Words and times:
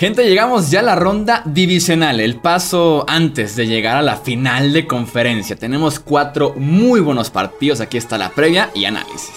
Gente, 0.00 0.26
llegamos 0.26 0.70
ya 0.70 0.80
a 0.80 0.82
la 0.82 0.94
ronda 0.94 1.42
divisional, 1.44 2.20
el 2.20 2.36
paso 2.36 3.04
antes 3.06 3.54
de 3.54 3.66
llegar 3.66 3.98
a 3.98 4.02
la 4.02 4.16
final 4.16 4.72
de 4.72 4.86
conferencia. 4.86 5.56
Tenemos 5.56 6.00
cuatro 6.00 6.54
muy 6.56 7.00
buenos 7.00 7.28
partidos, 7.28 7.82
aquí 7.82 7.98
está 7.98 8.16
la 8.16 8.30
previa 8.30 8.70
y 8.74 8.86
análisis. 8.86 9.34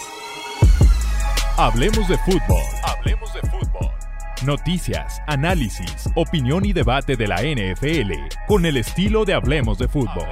Hablemos 1.57 2.07
de 2.07 2.17
fútbol, 2.19 2.63
hablemos 2.81 3.33
de 3.33 3.41
fútbol. 3.41 3.91
Noticias, 4.45 5.21
análisis, 5.27 6.09
opinión 6.15 6.63
y 6.63 6.71
debate 6.71 7.17
de 7.17 7.27
la 7.27 7.41
NFL 7.41 8.13
con 8.47 8.65
el 8.65 8.77
estilo 8.77 9.25
de 9.25 9.33
Hablemos 9.33 9.77
de 9.79 9.89
fútbol. 9.89 10.29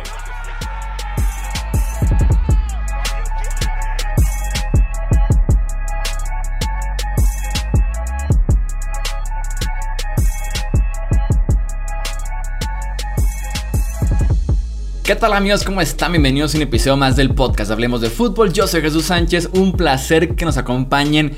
¿Qué 15.11 15.17
tal 15.17 15.33
amigos? 15.33 15.65
¿Cómo 15.65 15.81
están? 15.81 16.13
Bienvenidos 16.13 16.53
a 16.53 16.57
un 16.57 16.63
episodio 16.63 16.95
más 16.95 17.17
del 17.17 17.35
podcast 17.35 17.69
Hablemos 17.69 17.99
de 17.99 18.09
Fútbol. 18.09 18.53
Yo 18.53 18.65
soy 18.65 18.79
Jesús 18.79 19.07
Sánchez, 19.07 19.49
un 19.52 19.73
placer 19.73 20.35
que 20.38 20.45
nos 20.45 20.55
acompañen 20.55 21.35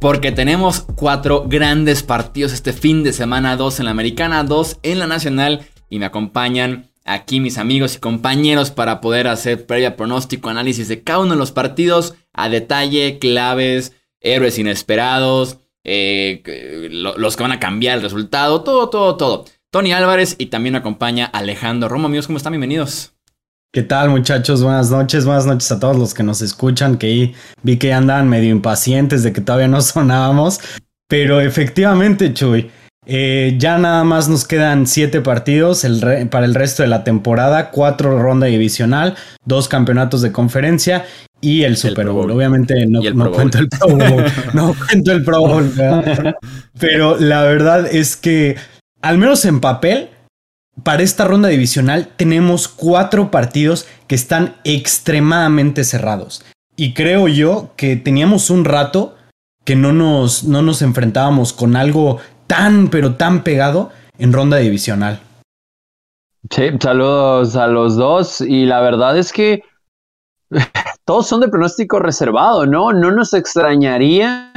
porque 0.00 0.30
tenemos 0.30 0.86
cuatro 0.94 1.42
grandes 1.48 2.04
partidos 2.04 2.52
este 2.52 2.72
fin 2.72 3.02
de 3.02 3.12
semana, 3.12 3.56
dos 3.56 3.80
en 3.80 3.86
la 3.86 3.90
americana, 3.90 4.44
dos 4.44 4.78
en 4.84 5.00
la 5.00 5.08
nacional 5.08 5.66
y 5.90 5.98
me 5.98 6.06
acompañan 6.06 6.92
aquí 7.04 7.40
mis 7.40 7.58
amigos 7.58 7.96
y 7.96 7.98
compañeros 7.98 8.70
para 8.70 9.00
poder 9.00 9.26
hacer 9.26 9.66
previa 9.66 9.96
pronóstico, 9.96 10.48
análisis 10.48 10.86
de 10.86 11.02
cada 11.02 11.18
uno 11.18 11.32
de 11.32 11.38
los 11.38 11.50
partidos 11.50 12.14
a 12.32 12.48
detalle, 12.48 13.18
claves, 13.18 13.92
héroes 14.20 14.56
inesperados, 14.56 15.58
eh, 15.82 16.44
los 16.92 17.36
que 17.36 17.42
van 17.42 17.50
a 17.50 17.58
cambiar 17.58 17.96
el 17.96 18.04
resultado, 18.04 18.62
todo, 18.62 18.88
todo, 18.88 19.16
todo. 19.16 19.46
Tony 19.72 19.92
Álvarez 19.92 20.36
y 20.38 20.46
también 20.46 20.74
me 20.74 20.78
acompaña 20.78 21.26
Alejandro 21.26 21.88
Romo. 21.88 22.06
Amigos, 22.06 22.28
¿cómo 22.28 22.36
están? 22.36 22.52
Bienvenidos. 22.52 23.15
¿Qué 23.72 23.82
tal 23.82 24.08
muchachos? 24.08 24.62
Buenas 24.62 24.90
noches, 24.90 25.26
buenas 25.26 25.46
noches 25.46 25.70
a 25.70 25.78
todos 25.78 25.96
los 25.96 26.14
que 26.14 26.22
nos 26.22 26.40
escuchan, 26.40 26.96
que 26.96 27.34
vi 27.62 27.76
que 27.76 27.92
andan 27.92 28.28
medio 28.28 28.50
impacientes 28.50 29.22
de 29.22 29.32
que 29.32 29.40
todavía 29.40 29.68
no 29.68 29.80
sonábamos, 29.82 30.60
pero 31.08 31.40
efectivamente 31.40 32.32
Chuy, 32.32 32.70
eh, 33.04 33.54
ya 33.58 33.78
nada 33.78 34.02
más 34.02 34.28
nos 34.28 34.46
quedan 34.46 34.86
siete 34.86 35.20
partidos 35.20 35.86
para 36.30 36.46
el 36.46 36.54
resto 36.54 36.82
de 36.82 36.88
la 36.88 37.04
temporada, 37.04 37.70
cuatro 37.70 38.18
ronda 38.18 38.46
divisional, 38.46 39.14
dos 39.44 39.68
campeonatos 39.68 40.22
de 40.22 40.32
conferencia 40.32 41.04
y 41.40 41.62
el 41.62 41.76
Super 41.76 42.08
Bowl. 42.08 42.30
Obviamente 42.30 42.86
no, 42.86 43.00
cuento 43.30 43.58
el 43.58 43.68
Pro 43.68 43.88
Bowl, 43.88 44.24
no 44.54 44.74
cuento 44.88 45.12
el 45.12 45.22
Pro 45.22 45.40
Bowl, 45.40 45.72
pero 46.78 47.16
la 47.18 47.42
verdad 47.42 47.86
es 47.86 48.16
que 48.16 48.56
al 49.02 49.18
menos 49.18 49.44
en 49.44 49.60
papel 49.60 50.08
para 50.82 51.02
esta 51.02 51.24
ronda 51.24 51.48
divisional 51.48 52.08
tenemos 52.16 52.68
cuatro 52.68 53.30
partidos 53.30 53.86
que 54.06 54.14
están 54.14 54.56
extremadamente 54.64 55.84
cerrados. 55.84 56.44
Y 56.76 56.92
creo 56.94 57.28
yo 57.28 57.70
que 57.76 57.96
teníamos 57.96 58.50
un 58.50 58.64
rato 58.64 59.14
que 59.64 59.76
no 59.76 59.92
nos, 59.92 60.44
no 60.44 60.62
nos 60.62 60.82
enfrentábamos 60.82 61.52
con 61.52 61.74
algo 61.74 62.18
tan, 62.46 62.88
pero 62.88 63.14
tan 63.14 63.42
pegado 63.42 63.90
en 64.18 64.32
ronda 64.32 64.58
divisional. 64.58 65.20
Sí, 66.50 66.70
saludos 66.80 67.56
a 67.56 67.66
los 67.66 67.96
dos. 67.96 68.40
Y 68.40 68.66
la 68.66 68.80
verdad 68.80 69.18
es 69.18 69.32
que 69.32 69.62
todos 71.04 71.26
son 71.26 71.40
de 71.40 71.48
pronóstico 71.48 71.98
reservado, 71.98 72.66
¿no? 72.66 72.92
No 72.92 73.10
nos 73.10 73.34
extrañaría 73.34 74.52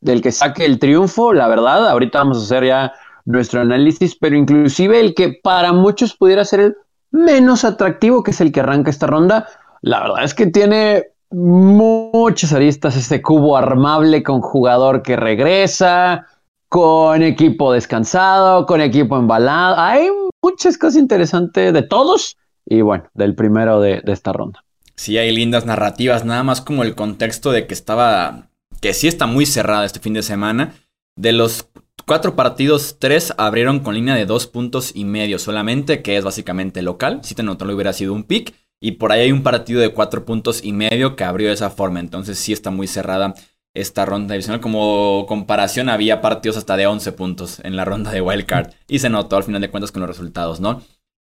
del 0.00 0.22
que 0.22 0.32
saque 0.32 0.64
el 0.64 0.78
triunfo, 0.78 1.32
la 1.32 1.48
verdad. 1.48 1.88
Ahorita 1.88 2.18
vamos 2.18 2.38
a 2.38 2.44
hacer 2.44 2.64
ya 2.66 2.92
nuestro 3.26 3.60
análisis, 3.60 4.16
pero 4.16 4.36
inclusive 4.36 4.98
el 5.00 5.14
que 5.14 5.38
para 5.42 5.72
muchos 5.72 6.16
pudiera 6.16 6.44
ser 6.44 6.60
el 6.60 6.76
menos 7.10 7.64
atractivo, 7.64 8.22
que 8.22 8.30
es 8.30 8.40
el 8.40 8.52
que 8.52 8.60
arranca 8.60 8.90
esta 8.90 9.06
ronda, 9.06 9.46
la 9.82 10.00
verdad 10.00 10.24
es 10.24 10.34
que 10.34 10.46
tiene 10.46 11.04
muchas 11.30 12.52
aristas 12.52 12.96
este 12.96 13.20
cubo 13.20 13.56
armable 13.56 14.22
con 14.22 14.40
jugador 14.40 15.02
que 15.02 15.16
regresa, 15.16 16.26
con 16.68 17.22
equipo 17.22 17.72
descansado, 17.72 18.64
con 18.66 18.80
equipo 18.80 19.16
embalado. 19.18 19.76
Hay 19.78 20.08
muchas 20.42 20.78
cosas 20.78 20.96
interesantes 20.96 21.72
de 21.72 21.82
todos 21.82 22.36
y 22.64 22.80
bueno, 22.80 23.04
del 23.14 23.34
primero 23.34 23.80
de, 23.80 24.00
de 24.04 24.12
esta 24.12 24.32
ronda. 24.32 24.64
Sí, 24.94 25.18
hay 25.18 25.34
lindas 25.34 25.66
narrativas, 25.66 26.24
nada 26.24 26.42
más 26.42 26.60
como 26.60 26.82
el 26.82 26.94
contexto 26.94 27.52
de 27.52 27.66
que 27.66 27.74
estaba, 27.74 28.48
que 28.80 28.94
sí 28.94 29.08
está 29.08 29.26
muy 29.26 29.46
cerrada 29.46 29.84
este 29.84 30.00
fin 30.00 30.14
de 30.14 30.22
semana. 30.22 30.74
De 31.18 31.32
los 31.32 31.68
Cuatro 32.08 32.36
partidos, 32.36 32.98
tres 33.00 33.34
abrieron 33.36 33.80
con 33.80 33.96
línea 33.96 34.14
de 34.14 34.26
dos 34.26 34.46
puntos 34.46 34.92
y 34.94 35.04
medio 35.04 35.40
solamente, 35.40 36.02
que 36.02 36.16
es 36.16 36.22
básicamente 36.22 36.80
local. 36.80 37.18
Si 37.24 37.34
te 37.34 37.42
notó, 37.42 37.64
hubiera 37.64 37.92
sido 37.92 38.12
un 38.12 38.22
pick. 38.22 38.54
Y 38.80 38.92
por 38.92 39.10
ahí 39.10 39.22
hay 39.22 39.32
un 39.32 39.42
partido 39.42 39.80
de 39.80 39.88
cuatro 39.88 40.24
puntos 40.24 40.62
y 40.62 40.72
medio 40.72 41.16
que 41.16 41.24
abrió 41.24 41.48
de 41.48 41.54
esa 41.54 41.68
forma. 41.68 41.98
Entonces 41.98 42.38
sí 42.38 42.52
está 42.52 42.70
muy 42.70 42.86
cerrada 42.86 43.34
esta 43.74 44.06
ronda 44.06 44.34
divisional. 44.34 44.60
Como 44.60 45.26
comparación, 45.26 45.88
había 45.88 46.20
partidos 46.20 46.56
hasta 46.56 46.76
de 46.76 46.86
11 46.86 47.10
puntos 47.10 47.58
en 47.64 47.74
la 47.74 47.84
ronda 47.84 48.12
de 48.12 48.20
Wildcard. 48.20 48.70
Y 48.86 49.00
se 49.00 49.10
notó 49.10 49.36
al 49.36 49.42
final 49.42 49.60
de 49.60 49.70
cuentas 49.70 49.90
con 49.90 50.02
los 50.02 50.08
resultados, 50.08 50.60
¿no? 50.60 50.82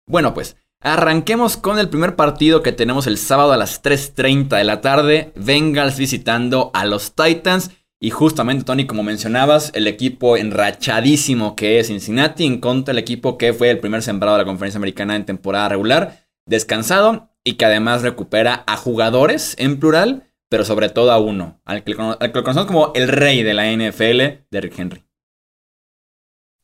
Bueno, 0.07 0.33
pues 0.33 0.55
arranquemos 0.79 1.57
con 1.57 1.77
el 1.77 1.89
primer 1.89 2.15
partido 2.15 2.63
que 2.63 2.71
tenemos 2.71 3.05
el 3.05 3.17
sábado 3.17 3.51
a 3.51 3.57
las 3.57 3.83
3.30 3.83 4.55
de 4.55 4.63
la 4.63 4.79
tarde. 4.79 5.33
Bengals 5.35 5.97
visitando 5.97 6.71
a 6.73 6.85
los 6.85 7.15
Titans. 7.15 7.71
Y 8.01 8.11
justamente, 8.11 8.63
Tony, 8.63 8.87
como 8.87 9.03
mencionabas, 9.03 9.73
el 9.75 9.85
equipo 9.85 10.37
enrachadísimo 10.37 11.57
que 11.57 11.79
es 11.79 11.87
Cincinnati 11.87 12.45
en 12.45 12.61
contra 12.61 12.93
del 12.93 13.03
equipo 13.03 13.37
que 13.37 13.51
fue 13.51 13.69
el 13.71 13.79
primer 13.79 14.01
sembrado 14.01 14.37
de 14.37 14.43
la 14.43 14.47
conferencia 14.47 14.77
americana 14.77 15.17
en 15.17 15.25
temporada 15.25 15.67
regular, 15.67 16.25
descansado 16.45 17.29
y 17.43 17.55
que 17.55 17.65
además 17.65 18.01
recupera 18.01 18.63
a 18.67 18.77
jugadores 18.77 19.53
en 19.59 19.81
plural, 19.81 20.31
pero 20.49 20.63
sobre 20.63 20.87
todo 20.87 21.11
a 21.11 21.19
uno, 21.19 21.59
al 21.65 21.83
que, 21.83 21.93
lo 21.93 22.43
conocemos 22.43 22.67
como 22.67 22.93
el 22.95 23.09
rey 23.09 23.43
de 23.43 23.53
la 23.53 23.69
NFL, 23.69 24.45
Derrick 24.49 24.79
Henry. 24.79 25.03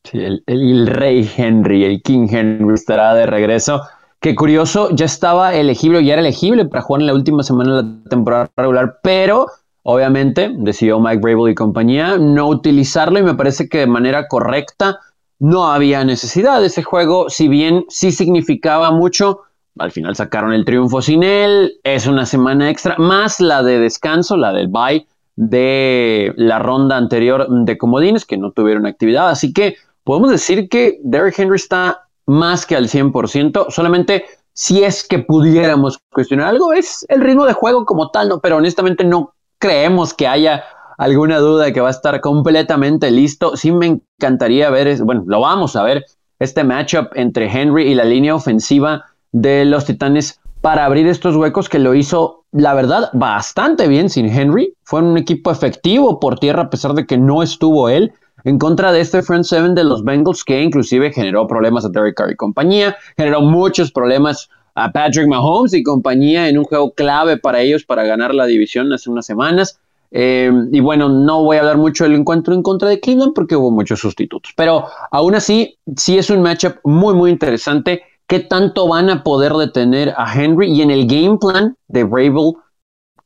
Sí, 0.06 0.20
el, 0.46 0.88
rey 0.88 1.30
Henry, 1.36 1.84
el 1.84 2.02
King 2.02 2.28
Henry 2.30 2.74
estará 2.76 3.14
de 3.14 3.26
regreso. 3.26 3.82
Qué 4.22 4.36
curioso, 4.36 4.90
ya 4.92 5.06
estaba 5.06 5.54
elegible, 5.54 6.04
ya 6.06 6.14
era 6.14 6.22
elegible 6.22 6.66
para 6.66 6.82
jugar 6.82 7.02
en 7.02 7.08
la 7.08 7.14
última 7.14 7.44
semana 7.44 7.78
de 7.78 7.84
la 7.84 8.10
temporada 8.10 8.52
regular, 8.56 9.00
pero 9.04 9.48
Obviamente, 9.88 10.52
decidió 10.58 11.00
Mike 11.00 11.22
Brable 11.22 11.52
y 11.52 11.56
compañía 11.56 12.18
no 12.18 12.48
utilizarlo 12.48 13.20
y 13.20 13.24
me 13.24 13.36
parece 13.36 13.70
que 13.70 13.78
de 13.78 13.86
manera 13.86 14.28
correcta 14.28 15.00
no 15.38 15.72
había 15.72 16.04
necesidad. 16.04 16.60
De 16.60 16.68
ese 16.68 16.82
juego, 16.82 17.30
si 17.30 17.48
bien 17.48 17.86
sí 17.88 18.12
significaba 18.12 18.90
mucho, 18.90 19.42
al 19.78 19.92
final 19.92 20.16
sacaron 20.16 20.54
el 20.54 20.66
triunfo 20.66 21.04
sin 21.04 21.22
él, 21.22 21.74
es 21.84 22.08
una 22.08 22.26
semana 22.26 22.72
extra, 22.72 22.96
más 22.98 23.40
la 23.40 23.62
de 23.62 23.78
descanso, 23.78 24.38
la 24.38 24.54
del 24.54 24.70
bye 24.70 25.06
de 25.36 26.34
la 26.36 26.58
ronda 26.58 26.98
anterior 26.98 27.46
de 27.48 27.78
comodines 27.78 28.26
que 28.26 28.38
no 28.38 28.54
tuvieron 28.54 28.88
actividad, 28.88 29.30
así 29.30 29.54
que 29.54 29.76
podemos 30.04 30.32
decir 30.32 30.68
que 30.68 31.00
Derrick 31.04 31.38
Henry 31.38 31.58
está 31.58 32.08
más 32.26 32.66
que 32.66 32.76
al 32.76 32.88
100%, 32.88 33.68
solamente 33.70 34.26
si 34.52 34.84
es 34.84 35.08
que 35.08 35.20
pudiéramos 35.20 36.00
cuestionar 36.12 36.48
algo, 36.48 36.74
es 36.74 37.06
el 37.08 37.22
ritmo 37.22 37.46
de 37.46 37.54
juego 37.54 37.86
como 37.86 38.10
tal, 38.10 38.30
no, 38.30 38.40
pero 38.40 38.58
honestamente 38.58 39.04
no 39.04 39.35
creemos 39.60 40.14
que 40.14 40.28
haya 40.28 40.64
alguna 40.98 41.40
duda 41.40 41.66
de 41.66 41.74
que 41.74 41.82
va 41.82 41.90
a 41.90 41.92
estar 41.92 42.22
completamente 42.22 43.12
listo. 43.12 43.58
Sí 43.58 43.72
me 43.72 43.88
encantaría 43.88 44.70
ver, 44.70 45.02
bueno, 45.04 45.24
lo 45.28 45.42
vamos 45.42 45.76
a 45.76 45.84
ver, 45.84 46.06
este 46.40 46.64
matchup 46.64 47.08
entre 47.16 47.50
Henry 47.50 47.88
y 47.88 47.96
la 47.96 48.06
línea 48.06 48.36
ofensiva 48.36 49.06
de 49.32 49.66
los 49.66 49.86
Titanes 49.86 50.40
para 50.62 50.86
abrir 50.86 51.08
estos 51.08 51.36
huecos 51.36 51.70
que 51.70 51.78
lo 51.78 51.94
hizo, 51.94 52.46
la 52.52 52.74
verdad, 52.74 53.10
bastante 53.14 53.88
bien 53.88 54.10
sin 54.10 54.28
Henry. 54.28 54.74
Fue 54.84 55.02
un 55.02 55.18
equipo 55.18 55.52
efectivo 55.52 56.20
por 56.20 56.40
tierra 56.40 56.64
a 56.64 56.70
pesar 56.70 56.94
de 56.94 57.06
que 57.06 57.18
no 57.18 57.44
estuvo 57.44 57.88
él. 57.90 58.14
En 58.46 58.58
contra 58.60 58.92
de 58.92 59.02
este 59.02 59.22
front 59.22 59.44
seven 59.44 59.76
de 59.76 59.84
los 59.84 60.04
Bengals, 60.04 60.44
que 60.44 60.62
inclusive 60.62 61.12
generó 61.12 61.48
problemas 61.48 61.86
a 61.86 61.90
Derek 61.90 62.16
Carr 62.16 62.32
y 62.32 62.36
compañía, 62.36 62.96
generó 63.18 63.42
muchos 63.42 63.92
problemas 63.92 64.50
a 64.76 64.92
Patrick 64.92 65.28
Mahomes 65.28 65.74
y 65.74 65.84
compañía 65.84 66.50
en 66.50 66.58
un 66.58 66.66
juego 66.66 66.92
clave 66.92 67.38
para 67.38 67.62
ellos 67.62 67.86
para 67.86 68.04
ganar 68.04 68.36
la 68.36 68.46
división 68.46 68.92
hace 68.92 69.10
unas 69.10 69.26
semanas. 69.26 69.80
Eh, 70.12 70.52
y 70.72 70.80
bueno, 70.82 71.10
no 71.10 71.44
voy 71.44 71.58
a 71.58 71.62
hablar 71.62 71.78
mucho 71.78 72.04
del 72.04 72.14
encuentro 72.14 72.54
en 72.54 72.62
contra 72.62 72.90
de 72.90 73.00
Cleveland 73.00 73.34
porque 73.34 73.56
hubo 73.56 73.72
muchos 73.72 74.00
sustitutos. 74.02 74.54
Pero 74.56 74.86
aún 75.12 75.36
así, 75.36 75.78
sí 75.96 76.18
es 76.18 76.30
un 76.30 76.42
matchup 76.42 76.76
muy, 76.84 77.14
muy 77.14 77.32
interesante. 77.32 78.04
¿Qué 78.28 78.40
tanto 78.42 78.88
van 78.88 79.10
a 79.10 79.24
poder 79.24 79.54
detener 79.54 80.14
a 80.18 80.32
Henry? 80.34 80.72
Y 80.72 80.82
en 80.82 80.92
el 80.92 81.08
game 81.08 81.38
plan 81.38 81.78
de 81.88 82.04
Rabel, 82.04 82.54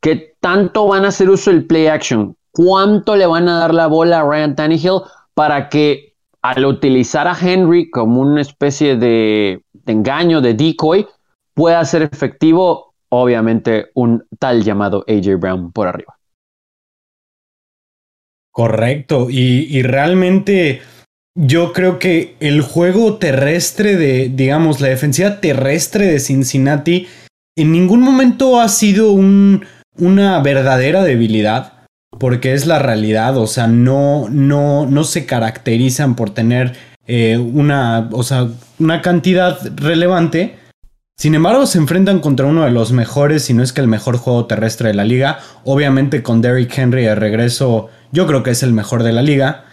¿qué 0.01 0.35
tanto 0.39 0.87
van 0.87 1.05
a 1.05 1.09
hacer 1.09 1.29
uso 1.29 1.51
del 1.51 1.65
play 1.65 1.87
action? 1.87 2.35
¿Cuánto 2.51 3.15
le 3.15 3.25
van 3.25 3.47
a 3.47 3.59
dar 3.59 3.73
la 3.73 3.87
bola 3.87 4.19
a 4.19 4.23
Ryan 4.23 4.55
Tannehill 4.55 5.01
para 5.33 5.69
que 5.69 6.13
al 6.41 6.65
utilizar 6.65 7.27
a 7.27 7.37
Henry 7.39 7.89
como 7.89 8.21
una 8.21 8.41
especie 8.41 8.95
de 8.97 9.63
engaño, 9.85 10.41
de 10.41 10.53
decoy, 10.53 11.07
pueda 11.59 11.83
ser 11.83 12.03
efectivo, 12.03 12.93
obviamente, 13.09 13.87
un 13.93 14.23
tal 14.39 14.63
llamado 14.63 15.03
AJ 15.09 15.35
Brown 15.37 15.73
por 15.73 15.89
arriba. 15.89 16.17
Correcto, 18.49 19.27
y, 19.29 19.81
realmente 19.81 20.81
yo 21.35 21.73
creo 21.73 21.99
que 21.99 22.37
el 22.39 22.61
juego 22.61 23.17
terrestre 23.17 23.97
de, 23.97 24.29
digamos, 24.29 24.79
la 24.79 24.87
defensiva 24.87 25.41
terrestre 25.41 26.05
de 26.05 26.21
Cincinnati 26.21 27.07
en 27.57 27.73
ningún 27.73 28.03
momento 28.03 28.61
ha 28.61 28.69
sido 28.69 29.11
un, 29.11 29.65
una 29.97 30.41
verdadera 30.41 31.03
debilidad, 31.03 31.73
porque 32.17 32.53
es 32.53 32.67
la 32.67 32.79
realidad, 32.79 33.37
o 33.37 33.47
sea, 33.47 33.67
no, 33.67 34.29
no, 34.29 34.85
no 34.85 35.03
se 35.03 35.25
caracterizan 35.25 36.15
por 36.15 36.29
tener 36.29 36.77
eh, 37.05 37.37
una, 37.37 38.07
o 38.13 38.23
sea, 38.23 38.47
una 38.79 39.01
cantidad 39.01 39.59
relevante. 39.75 40.68
Sin 41.19 41.35
embargo, 41.35 41.65
se 41.65 41.79
enfrentan 41.79 42.21
contra 42.21 42.45
uno 42.45 42.63
de 42.63 42.71
los 42.71 42.93
mejores, 42.93 43.43
si 43.43 43.53
no 43.53 43.61
es 43.61 43.73
que 43.73 43.81
el 43.81 43.89
mejor 43.89 44.15
juego 44.15 44.45
terrestre 44.45 44.87
de 44.87 44.93
la 44.93 45.03
liga. 45.03 45.39
Obviamente 45.65 46.23
con 46.23 46.41
Derrick 46.41 46.77
Henry 46.77 47.03
de 47.03 47.13
regreso, 47.13 47.89
yo 48.13 48.25
creo 48.25 48.41
que 48.41 48.51
es 48.51 48.63
el 48.63 48.71
mejor 48.71 49.03
de 49.03 49.11
la 49.11 49.21
liga. 49.21 49.65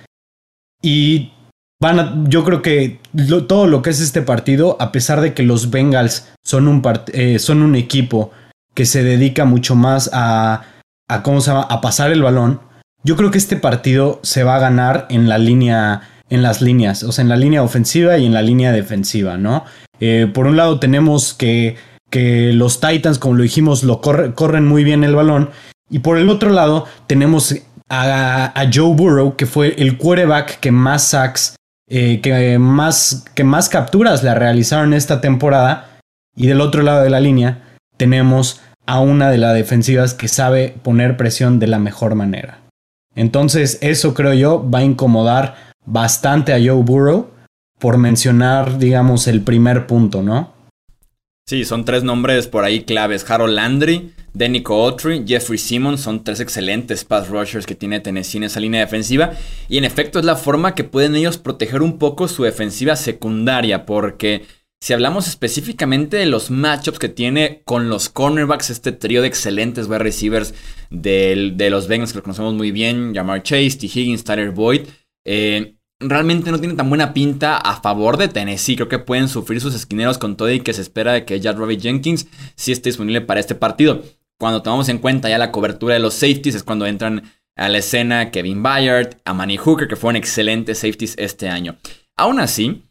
Y 0.82 1.30
van 1.80 2.28
yo 2.28 2.42
creo 2.42 2.62
que 2.62 2.98
todo 3.46 3.68
lo 3.68 3.80
que 3.80 3.90
es 3.90 4.00
este 4.00 4.22
partido, 4.22 4.76
a 4.80 4.90
pesar 4.90 5.20
de 5.20 5.34
que 5.34 5.44
los 5.44 5.70
Bengals 5.70 6.32
son 6.42 6.66
un, 6.66 6.82
eh, 7.12 7.38
son 7.38 7.62
un 7.62 7.76
equipo 7.76 8.32
que 8.74 8.84
se 8.84 9.04
dedica 9.04 9.44
mucho 9.44 9.76
más 9.76 10.10
a, 10.12 10.64
a, 11.08 11.22
¿cómo 11.22 11.38
a 11.46 11.80
pasar 11.80 12.10
el 12.10 12.24
balón, 12.24 12.60
yo 13.04 13.14
creo 13.14 13.30
que 13.30 13.38
este 13.38 13.54
partido 13.54 14.18
se 14.24 14.42
va 14.42 14.56
a 14.56 14.60
ganar 14.60 15.06
en 15.10 15.28
la 15.28 15.38
línea, 15.38 16.02
en 16.28 16.42
las 16.42 16.60
líneas, 16.60 17.02
o 17.02 17.12
sea, 17.12 17.22
en 17.22 17.28
la 17.28 17.36
línea 17.36 17.62
ofensiva 17.62 18.18
y 18.18 18.26
en 18.26 18.34
la 18.34 18.42
línea 18.42 18.72
defensiva, 18.72 19.36
¿no? 19.36 19.64
Eh, 20.00 20.30
por 20.32 20.46
un 20.46 20.56
lado 20.56 20.78
tenemos 20.78 21.34
que, 21.34 21.76
que 22.10 22.52
los 22.52 22.80
Titans, 22.80 23.18
como 23.18 23.34
lo 23.34 23.42
dijimos, 23.42 23.84
lo 23.84 24.00
corren 24.00 24.66
muy 24.66 24.84
bien 24.84 25.04
el 25.04 25.14
balón. 25.14 25.50
Y 25.88 26.00
por 26.00 26.18
el 26.18 26.28
otro 26.28 26.50
lado 26.50 26.86
tenemos 27.06 27.54
a, 27.88 28.68
Joe 28.72 28.94
Burrow, 28.94 29.36
que 29.36 29.46
fue 29.46 29.74
el 29.78 29.96
quarterback 29.96 30.58
que 30.58 30.72
más 30.72 31.04
sacks 31.04 31.54
eh, 31.88 32.20
que, 32.20 32.58
más, 32.58 33.24
que 33.34 33.44
más 33.44 33.68
capturas 33.68 34.24
le 34.24 34.34
realizaron 34.34 34.92
esta 34.92 35.20
temporada. 35.20 36.00
Y 36.36 36.48
del 36.48 36.60
otro 36.60 36.82
lado 36.82 37.02
de 37.02 37.10
la 37.10 37.20
línea 37.20 37.62
tenemos 37.96 38.60
a 38.86 39.00
una 39.00 39.30
de 39.30 39.38
las 39.38 39.54
defensivas 39.54 40.14
que 40.14 40.28
sabe 40.28 40.74
poner 40.82 41.16
presión 41.16 41.58
de 41.58 41.66
la 41.66 41.78
mejor 41.78 42.14
manera. 42.14 42.58
Entonces 43.14 43.78
eso 43.80 44.12
creo 44.12 44.34
yo 44.34 44.68
va 44.68 44.80
a 44.80 44.84
incomodar 44.84 45.54
bastante 45.86 46.52
a 46.52 46.58
Joe 46.58 46.82
Burrow 46.82 47.30
por 47.78 47.98
mencionar, 47.98 48.78
digamos, 48.78 49.26
el 49.26 49.42
primer 49.42 49.86
punto, 49.86 50.22
¿no? 50.22 50.54
Sí, 51.48 51.64
son 51.64 51.84
tres 51.84 52.02
nombres 52.02 52.48
por 52.48 52.64
ahí 52.64 52.82
claves. 52.82 53.24
Harold 53.30 53.54
Landry, 53.54 54.12
Denico 54.34 54.84
Autry, 54.84 55.24
Jeffrey 55.24 55.58
Simmons 55.58 56.00
son 56.00 56.24
tres 56.24 56.40
excelentes 56.40 57.04
pass 57.04 57.28
rushers 57.28 57.66
que 57.66 57.76
tiene 57.76 58.00
Tennessee 58.00 58.38
en 58.38 58.44
esa 58.44 58.58
línea 58.58 58.80
defensiva. 58.80 59.30
Y 59.68 59.78
en 59.78 59.84
efecto 59.84 60.18
es 60.18 60.24
la 60.24 60.34
forma 60.34 60.74
que 60.74 60.82
pueden 60.82 61.14
ellos 61.14 61.38
proteger 61.38 61.82
un 61.82 61.98
poco 61.98 62.26
su 62.26 62.42
defensiva 62.42 62.96
secundaria. 62.96 63.86
Porque 63.86 64.44
si 64.80 64.92
hablamos 64.92 65.28
específicamente 65.28 66.16
de 66.16 66.26
los 66.26 66.50
matchups 66.50 66.98
que 66.98 67.08
tiene 67.08 67.62
con 67.64 67.90
los 67.90 68.08
cornerbacks, 68.08 68.70
este 68.70 68.90
trío 68.90 69.22
de 69.22 69.28
excelentes 69.28 69.86
wide 69.86 70.00
receivers 70.00 70.52
de, 70.90 71.52
de 71.54 71.70
los 71.70 71.86
Bengals 71.86 72.10
que 72.10 72.18
lo 72.18 72.24
conocemos 72.24 72.54
muy 72.54 72.72
bien, 72.72 73.14
Jamar 73.14 73.44
Chase, 73.44 73.78
T. 73.78 73.86
Higgins, 73.86 74.24
Tyler 74.24 74.50
Boyd. 74.50 74.88
Eh, 75.26 75.74
realmente 75.98 76.50
no 76.50 76.60
tiene 76.60 76.74
tan 76.74 76.88
buena 76.88 77.12
pinta 77.12 77.56
a 77.56 77.80
favor 77.80 78.16
de 78.16 78.28
Tennessee. 78.28 78.76
Creo 78.76 78.88
que 78.88 79.00
pueden 79.00 79.28
sufrir 79.28 79.60
sus 79.60 79.74
esquineros 79.74 80.16
con 80.16 80.36
todo 80.36 80.50
y 80.50 80.60
que 80.60 80.72
se 80.72 80.80
espera 80.80 81.12
de 81.12 81.24
que 81.24 81.40
Jad 81.40 81.56
Robbie 81.56 81.80
Jenkins 81.80 82.28
sí 82.54 82.72
esté 82.72 82.88
disponible 82.88 83.20
para 83.20 83.40
este 83.40 83.54
partido. 83.54 84.02
Cuando 84.38 84.62
tomamos 84.62 84.88
en 84.88 84.98
cuenta 84.98 85.28
ya 85.28 85.38
la 85.38 85.52
cobertura 85.52 85.94
de 85.94 86.00
los 86.00 86.14
safeties 86.14 86.54
es 86.54 86.62
cuando 86.62 86.86
entran 86.86 87.24
a 87.56 87.68
la 87.68 87.78
escena 87.78 88.30
Kevin 88.30 88.62
Bayard, 88.62 89.16
a 89.24 89.34
Manny 89.34 89.56
Hooker, 89.56 89.88
que 89.88 89.96
fueron 89.96 90.16
excelentes 90.16 90.78
safeties 90.78 91.14
este 91.18 91.48
año. 91.48 91.76
Aún 92.16 92.38
así, 92.38 92.84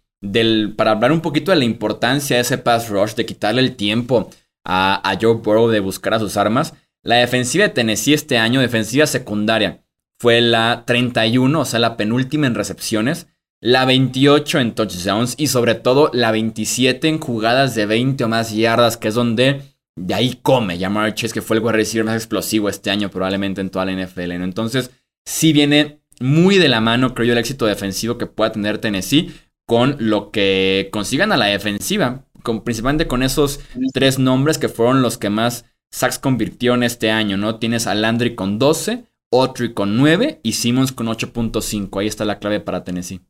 para 0.76 0.92
hablar 0.92 1.12
un 1.12 1.22
poquito 1.22 1.52
de 1.52 1.58
la 1.58 1.66
importancia 1.66 2.36
de 2.36 2.42
ese 2.42 2.58
pass 2.58 2.90
rush, 2.90 3.14
de 3.14 3.26
quitarle 3.26 3.62
el 3.62 3.76
tiempo 3.76 4.30
a 4.68 5.16
Joe 5.22 5.36
Burrow 5.36 5.70
de 5.70 5.80
buscar 5.80 6.16
a 6.16 6.20
sus 6.20 6.36
armas, 6.36 6.74
la 7.04 7.18
defensiva 7.18 7.66
de 7.66 7.70
Tennessee 7.70 8.16
este 8.16 8.40
año, 8.40 8.60
defensiva 8.60 9.06
secundaria, 9.06 9.85
fue 10.20 10.42
la 10.42 10.84
31, 10.86 11.60
o 11.60 11.66
sea, 11.66 11.80
la 11.80 11.98
penúltima 11.98 12.48
en 12.48 12.56
recepciones, 12.56 13.28
la 13.62 13.86
28 13.86 14.60
en 14.60 14.76
touchdowns 14.76 15.36
y 15.38 15.48
sobre 15.48 15.76
todo 15.76 16.10
la 16.14 16.32
27 16.32 17.08
en 17.08 17.20
jugadas 17.20 17.76
de 17.76 17.86
20 17.86 18.24
o 18.24 18.28
más 18.28 18.52
yardas, 18.52 18.98
que 18.98 19.08
es 19.08 19.16
donde 19.16 19.62
de 19.96 20.14
ahí 20.14 20.40
come 20.42 20.78
Jamar 20.78 21.16
Chase, 21.16 21.34
que 21.34 21.42
fue 21.42 21.58
el 21.58 21.64
wide 21.64 22.04
más 22.04 22.16
explosivo 22.16 22.70
este 22.70 22.92
año 22.92 23.10
probablemente 23.10 23.62
en 23.62 23.70
toda 23.70 23.86
la 23.86 23.94
NFL. 23.94 24.32
Entonces, 24.32 24.92
sí 25.26 25.54
viene 25.54 26.02
muy 26.20 26.58
de 26.58 26.70
la 26.70 26.82
mano, 26.82 27.14
creo 27.14 27.28
yo, 27.28 27.34
el 27.34 27.40
éxito 27.40 27.66
defensivo 27.66 28.18
que 28.18 28.26
pueda 28.26 28.52
tener 28.52 28.78
Tennessee 28.78 29.34
con 29.66 29.96
lo 30.00 30.32
que 30.32 30.90
consigan 30.92 31.32
a 31.32 31.38
la 31.38 31.48
defensiva, 31.48 32.26
principalmente 32.64 33.08
con 33.08 33.24
esos 33.24 33.62
tres 33.94 34.20
nombres 34.20 34.58
que 34.58 34.70
fueron 34.70 35.02
los 35.02 35.18
que 35.18 35.30
más 35.30 35.66
sacks 35.92 36.20
convirtió 36.20 36.76
en 36.76 36.84
este 36.84 37.10
año, 37.10 37.38
¿no? 37.38 37.58
Tienes 37.58 37.88
a 37.88 37.96
Landry 37.96 38.36
con 38.36 38.60
12, 38.60 39.06
Autry 39.32 39.74
con 39.74 39.98
9 39.98 40.40
y 40.44 40.54
Simmons 40.54 40.92
con 40.92 41.08
8.5. 41.08 42.00
Ahí 42.00 42.08
está 42.08 42.26
la 42.26 42.40
clave 42.40 42.60
para 42.60 42.84
Tennessee. 42.84 43.22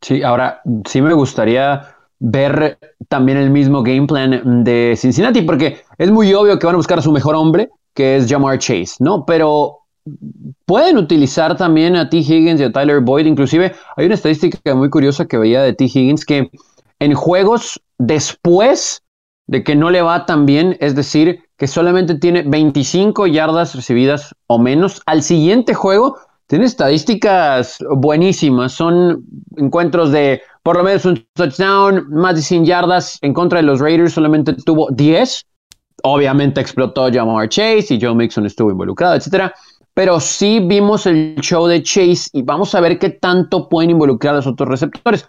Sí, 0.00 0.22
ahora 0.22 0.62
sí 0.86 1.02
me 1.02 1.12
gustaría 1.12 1.96
ver 2.18 2.78
también 3.08 3.38
el 3.38 3.50
mismo 3.50 3.82
game 3.82 4.06
plan 4.06 4.64
de 4.64 4.94
Cincinnati, 4.96 5.42
porque 5.42 5.82
es 5.98 6.10
muy 6.10 6.32
obvio 6.32 6.58
que 6.58 6.66
van 6.66 6.76
a 6.76 6.78
buscar 6.78 6.98
a 6.98 7.02
su 7.02 7.12
mejor 7.12 7.34
hombre, 7.34 7.70
que 7.94 8.16
es 8.16 8.30
Jamar 8.30 8.58
Chase, 8.58 8.94
¿no? 9.00 9.26
Pero 9.26 9.80
pueden 10.66 10.98
utilizar 10.98 11.56
también 11.56 11.96
a 11.96 12.08
T. 12.08 12.18
Higgins 12.18 12.60
y 12.60 12.64
a 12.64 12.72
Tyler 12.72 13.00
Boyd. 13.00 13.26
Inclusive 13.26 13.74
hay 13.96 14.06
una 14.06 14.14
estadística 14.14 14.74
muy 14.74 14.88
curiosa 14.88 15.26
que 15.26 15.36
veía 15.36 15.62
de 15.62 15.74
T. 15.74 15.84
Higgins 15.84 16.24
que 16.24 16.50
en 16.98 17.14
juegos 17.14 17.80
después 17.98 19.02
de 19.46 19.64
que 19.64 19.74
no 19.74 19.90
le 19.90 20.02
va 20.02 20.24
tan 20.24 20.46
bien, 20.46 20.76
es 20.80 20.94
decir, 20.94 21.42
que 21.62 21.68
solamente 21.68 22.16
tiene 22.16 22.42
25 22.42 23.28
yardas 23.28 23.76
recibidas 23.76 24.34
o 24.48 24.58
menos, 24.58 25.00
al 25.06 25.22
siguiente 25.22 25.74
juego 25.74 26.18
tiene 26.48 26.64
estadísticas 26.64 27.78
buenísimas. 27.98 28.72
Son 28.72 29.24
encuentros 29.56 30.10
de 30.10 30.42
por 30.64 30.76
lo 30.76 30.82
menos 30.82 31.04
un 31.04 31.24
touchdown, 31.34 32.08
más 32.10 32.34
de 32.34 32.42
100 32.42 32.64
yardas 32.64 33.16
en 33.22 33.32
contra 33.32 33.60
de 33.60 33.62
los 33.62 33.78
Raiders, 33.78 34.12
solamente 34.12 34.54
tuvo 34.54 34.88
10. 34.90 35.46
Obviamente 36.02 36.60
explotó 36.60 37.08
Jamar 37.12 37.48
Chase 37.48 37.94
y 37.94 38.00
Joe 38.00 38.16
Mixon 38.16 38.44
estuvo 38.44 38.72
involucrado, 38.72 39.14
etc. 39.14 39.52
Pero 39.94 40.18
sí 40.18 40.58
vimos 40.58 41.06
el 41.06 41.36
show 41.42 41.68
de 41.68 41.80
Chase 41.80 42.28
y 42.32 42.42
vamos 42.42 42.74
a 42.74 42.80
ver 42.80 42.98
qué 42.98 43.10
tanto 43.10 43.68
pueden 43.68 43.90
involucrar 43.90 44.34
a 44.34 44.38
los 44.38 44.48
otros 44.48 44.68
receptores. 44.68 45.28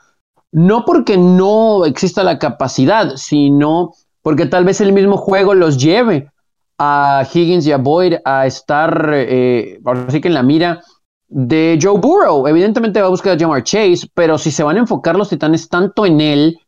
No 0.52 0.84
porque 0.84 1.16
no 1.16 1.86
exista 1.86 2.24
la 2.24 2.40
capacidad, 2.40 3.18
sino 3.18 3.92
porque 4.24 4.48
tal 4.48 4.66
vez 4.66 4.82
el 4.82 4.94
mismo 4.94 5.18
juego 5.18 5.54
los 5.54 5.78
lleve 5.78 6.32
a 6.80 7.28
Higgins 7.32 7.68
y 7.68 7.72
a 7.72 7.78
Boyd 7.78 8.16
a 8.26 8.48
estar, 8.48 9.12
eh, 9.14 9.80
así 9.86 10.22
que 10.22 10.30
en 10.30 10.34
la 10.34 10.44
mira 10.44 10.82
de 11.28 11.78
Joe 11.82 12.00
Burrow. 12.00 12.48
Evidentemente 12.48 13.02
va 13.02 13.08
a 13.08 13.12
buscar 13.12 13.36
a 13.36 13.40
Jamar 13.40 13.64
Chase, 13.64 14.08
pero 14.14 14.38
si 14.38 14.50
se 14.50 14.64
van 14.64 14.78
a 14.78 14.82
enfocar 14.82 15.16
los 15.16 15.30
titanes 15.30 15.70
tanto 15.70 16.06
en 16.06 16.22
él, 16.22 16.60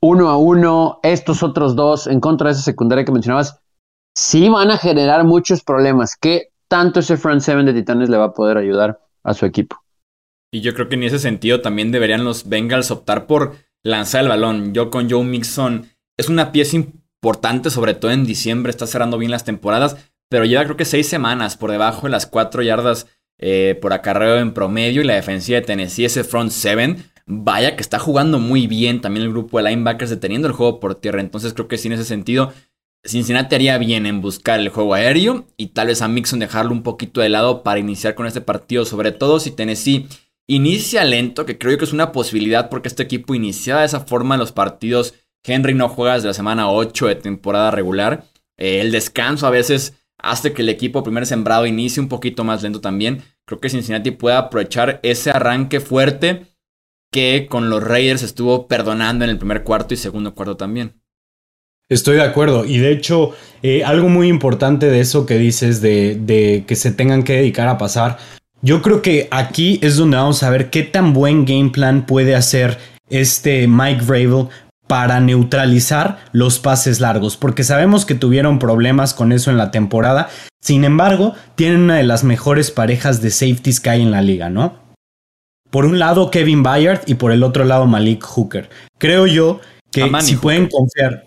uno 0.00 0.28
a 0.28 0.36
uno, 0.36 1.00
estos 1.02 1.42
otros 1.42 1.74
dos, 1.76 2.06
en 2.06 2.20
contra 2.20 2.48
de 2.48 2.52
esa 2.52 2.62
secundaria 2.62 3.04
que 3.04 3.12
mencionabas, 3.12 3.60
sí 4.14 4.48
van 4.48 4.70
a 4.70 4.78
generar 4.78 5.24
muchos 5.24 5.62
problemas. 5.62 6.16
¿Qué 6.16 6.48
tanto 6.68 7.00
ese 7.00 7.16
front 7.16 7.40
seven 7.40 7.66
de 7.66 7.74
titanes 7.74 8.08
le 8.08 8.16
va 8.16 8.26
a 8.26 8.32
poder 8.32 8.56
ayudar 8.58 9.00
a 9.22 9.34
su 9.34 9.46
equipo? 9.46 9.76
Y 10.52 10.60
yo 10.60 10.72
creo 10.74 10.88
que 10.88 10.94
en 10.94 11.02
ese 11.02 11.18
sentido 11.18 11.60
también 11.60 11.92
deberían 11.92 12.24
los 12.24 12.48
Bengals 12.48 12.90
optar 12.90 13.26
por 13.26 13.56
lanzar 13.82 14.22
el 14.22 14.28
balón. 14.28 14.72
Yo 14.72 14.90
con 14.90 15.10
Joe 15.10 15.24
Mixon 15.24 15.88
es 16.18 16.28
una 16.28 16.52
pieza 16.52 16.76
importante, 16.76 17.70
sobre 17.70 17.94
todo 17.94 18.10
en 18.10 18.26
diciembre, 18.26 18.70
está 18.70 18.86
cerrando 18.86 19.16
bien 19.16 19.30
las 19.30 19.44
temporadas, 19.44 19.96
pero 20.28 20.44
lleva 20.44 20.64
creo 20.64 20.76
que 20.76 20.84
seis 20.84 21.08
semanas 21.08 21.56
por 21.56 21.70
debajo 21.70 22.06
de 22.06 22.10
las 22.10 22.26
cuatro 22.26 22.62
yardas 22.62 23.06
eh, 23.38 23.78
por 23.80 23.94
acarreo 23.94 24.36
en 24.38 24.52
promedio 24.52 25.00
y 25.00 25.04
la 25.04 25.14
defensiva 25.14 25.60
de 25.60 25.66
Tennessee, 25.66 26.04
ese 26.04 26.24
front 26.24 26.50
seven, 26.50 27.04
vaya 27.24 27.76
que 27.76 27.82
está 27.82 27.98
jugando 27.98 28.38
muy 28.38 28.66
bien 28.66 29.00
también 29.00 29.24
el 29.24 29.32
grupo 29.32 29.56
de 29.58 29.70
linebackers 29.70 30.10
deteniendo 30.10 30.48
el 30.48 30.54
juego 30.54 30.80
por 30.80 30.96
tierra. 30.96 31.20
Entonces 31.20 31.54
creo 31.54 31.68
que 31.68 31.78
sí 31.78 31.88
en 31.88 31.94
ese 31.94 32.04
sentido 32.04 32.52
Cincinnati 33.04 33.54
haría 33.54 33.78
bien 33.78 34.06
en 34.06 34.20
buscar 34.20 34.60
el 34.60 34.68
juego 34.68 34.94
aéreo 34.94 35.46
y 35.56 35.68
tal 35.68 35.86
vez 35.88 36.02
a 36.02 36.08
Mixon 36.08 36.40
dejarlo 36.40 36.72
un 36.72 36.82
poquito 36.82 37.20
de 37.20 37.28
lado 37.28 37.62
para 37.62 37.80
iniciar 37.80 38.14
con 38.14 38.26
este 38.26 38.40
partido, 38.40 38.84
sobre 38.84 39.12
todo 39.12 39.40
si 39.40 39.50
Tennessee 39.50 40.06
inicia 40.46 41.04
lento, 41.04 41.46
que 41.46 41.58
creo 41.58 41.78
que 41.78 41.84
es 41.84 41.92
una 41.92 42.12
posibilidad 42.12 42.68
porque 42.68 42.88
este 42.88 43.02
equipo 43.02 43.34
inicia 43.34 43.78
de 43.78 43.86
esa 43.86 44.00
forma 44.00 44.36
los 44.36 44.52
partidos. 44.52 45.14
Henry 45.44 45.74
no 45.74 45.88
juega 45.88 46.14
desde 46.14 46.28
la 46.28 46.34
semana 46.34 46.70
8 46.70 47.06
de 47.06 47.14
temporada 47.16 47.70
regular. 47.70 48.24
Eh, 48.56 48.80
el 48.80 48.90
descanso 48.90 49.46
a 49.46 49.50
veces 49.50 49.94
hace 50.18 50.52
que 50.52 50.62
el 50.62 50.68
equipo 50.68 51.02
primer 51.02 51.26
sembrado 51.26 51.66
inicie 51.66 52.02
un 52.02 52.08
poquito 52.08 52.44
más 52.44 52.62
lento 52.62 52.80
también. 52.80 53.22
Creo 53.46 53.60
que 53.60 53.70
Cincinnati 53.70 54.10
puede 54.10 54.36
aprovechar 54.36 55.00
ese 55.02 55.30
arranque 55.30 55.80
fuerte 55.80 56.46
que 57.10 57.46
con 57.48 57.70
los 57.70 57.82
Raiders 57.82 58.22
estuvo 58.22 58.66
perdonando 58.66 59.24
en 59.24 59.30
el 59.30 59.38
primer 59.38 59.62
cuarto 59.62 59.94
y 59.94 59.96
segundo 59.96 60.34
cuarto 60.34 60.56
también. 60.56 61.00
Estoy 61.88 62.16
de 62.16 62.22
acuerdo. 62.22 62.66
Y 62.66 62.78
de 62.78 62.92
hecho, 62.92 63.32
eh, 63.62 63.82
algo 63.84 64.10
muy 64.10 64.28
importante 64.28 64.86
de 64.86 65.00
eso 65.00 65.24
que 65.24 65.38
dices 65.38 65.80
de, 65.80 66.16
de, 66.16 66.64
que 66.66 66.76
se 66.76 66.92
tengan 66.92 67.22
que 67.22 67.34
dedicar 67.34 67.68
a 67.68 67.78
pasar. 67.78 68.18
Yo 68.60 68.82
creo 68.82 69.00
que 69.00 69.28
aquí 69.30 69.78
es 69.82 69.96
donde 69.96 70.18
vamos 70.18 70.42
a 70.42 70.50
ver 70.50 70.68
qué 70.68 70.82
tan 70.82 71.14
buen 71.14 71.46
game 71.46 71.70
plan 71.70 72.04
puede 72.04 72.34
hacer 72.34 72.76
este 73.08 73.66
Mike 73.68 74.02
Vrabel 74.04 74.48
para 74.88 75.20
neutralizar 75.20 76.18
los 76.32 76.58
pases 76.58 77.00
largos, 77.00 77.36
porque 77.36 77.62
sabemos 77.62 78.04
que 78.04 78.14
tuvieron 78.14 78.58
problemas 78.58 79.14
con 79.14 79.32
eso 79.32 79.50
en 79.50 79.58
la 79.58 79.70
temporada. 79.70 80.28
Sin 80.60 80.84
embargo, 80.84 81.34
tienen 81.54 81.82
una 81.82 81.96
de 81.96 82.02
las 82.02 82.24
mejores 82.24 82.70
parejas 82.70 83.22
de 83.22 83.30
safeties 83.30 83.80
que 83.80 83.90
hay 83.90 84.02
en 84.02 84.10
la 84.10 84.22
liga, 84.22 84.50
¿no? 84.50 84.76
Por 85.70 85.84
un 85.84 85.98
lado 85.98 86.30
Kevin 86.30 86.62
Bayard 86.62 87.02
y 87.06 87.14
por 87.14 87.30
el 87.30 87.42
otro 87.42 87.64
lado 87.64 87.86
Malik 87.86 88.24
Hooker. 88.24 88.70
Creo 88.98 89.26
yo 89.26 89.60
que 89.92 90.10
si 90.20 90.36
pueden 90.36 90.68
confiar. 90.68 91.24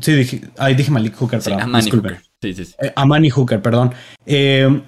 Sí, 0.00 0.12
dije, 0.12 0.42
ay, 0.58 0.74
dije 0.74 0.90
Malik 0.90 1.16
Hooker, 1.16 1.42
sí, 1.42 1.50
perdón. 1.50 1.82
Hooker. 1.90 2.20
Sí, 2.40 2.54
sí, 2.54 2.64
sí. 2.66 2.74
Eh, 2.80 2.92
Amani 2.94 3.30
Hooker, 3.30 3.60
perdón. 3.60 3.92
Eh, 4.26 4.82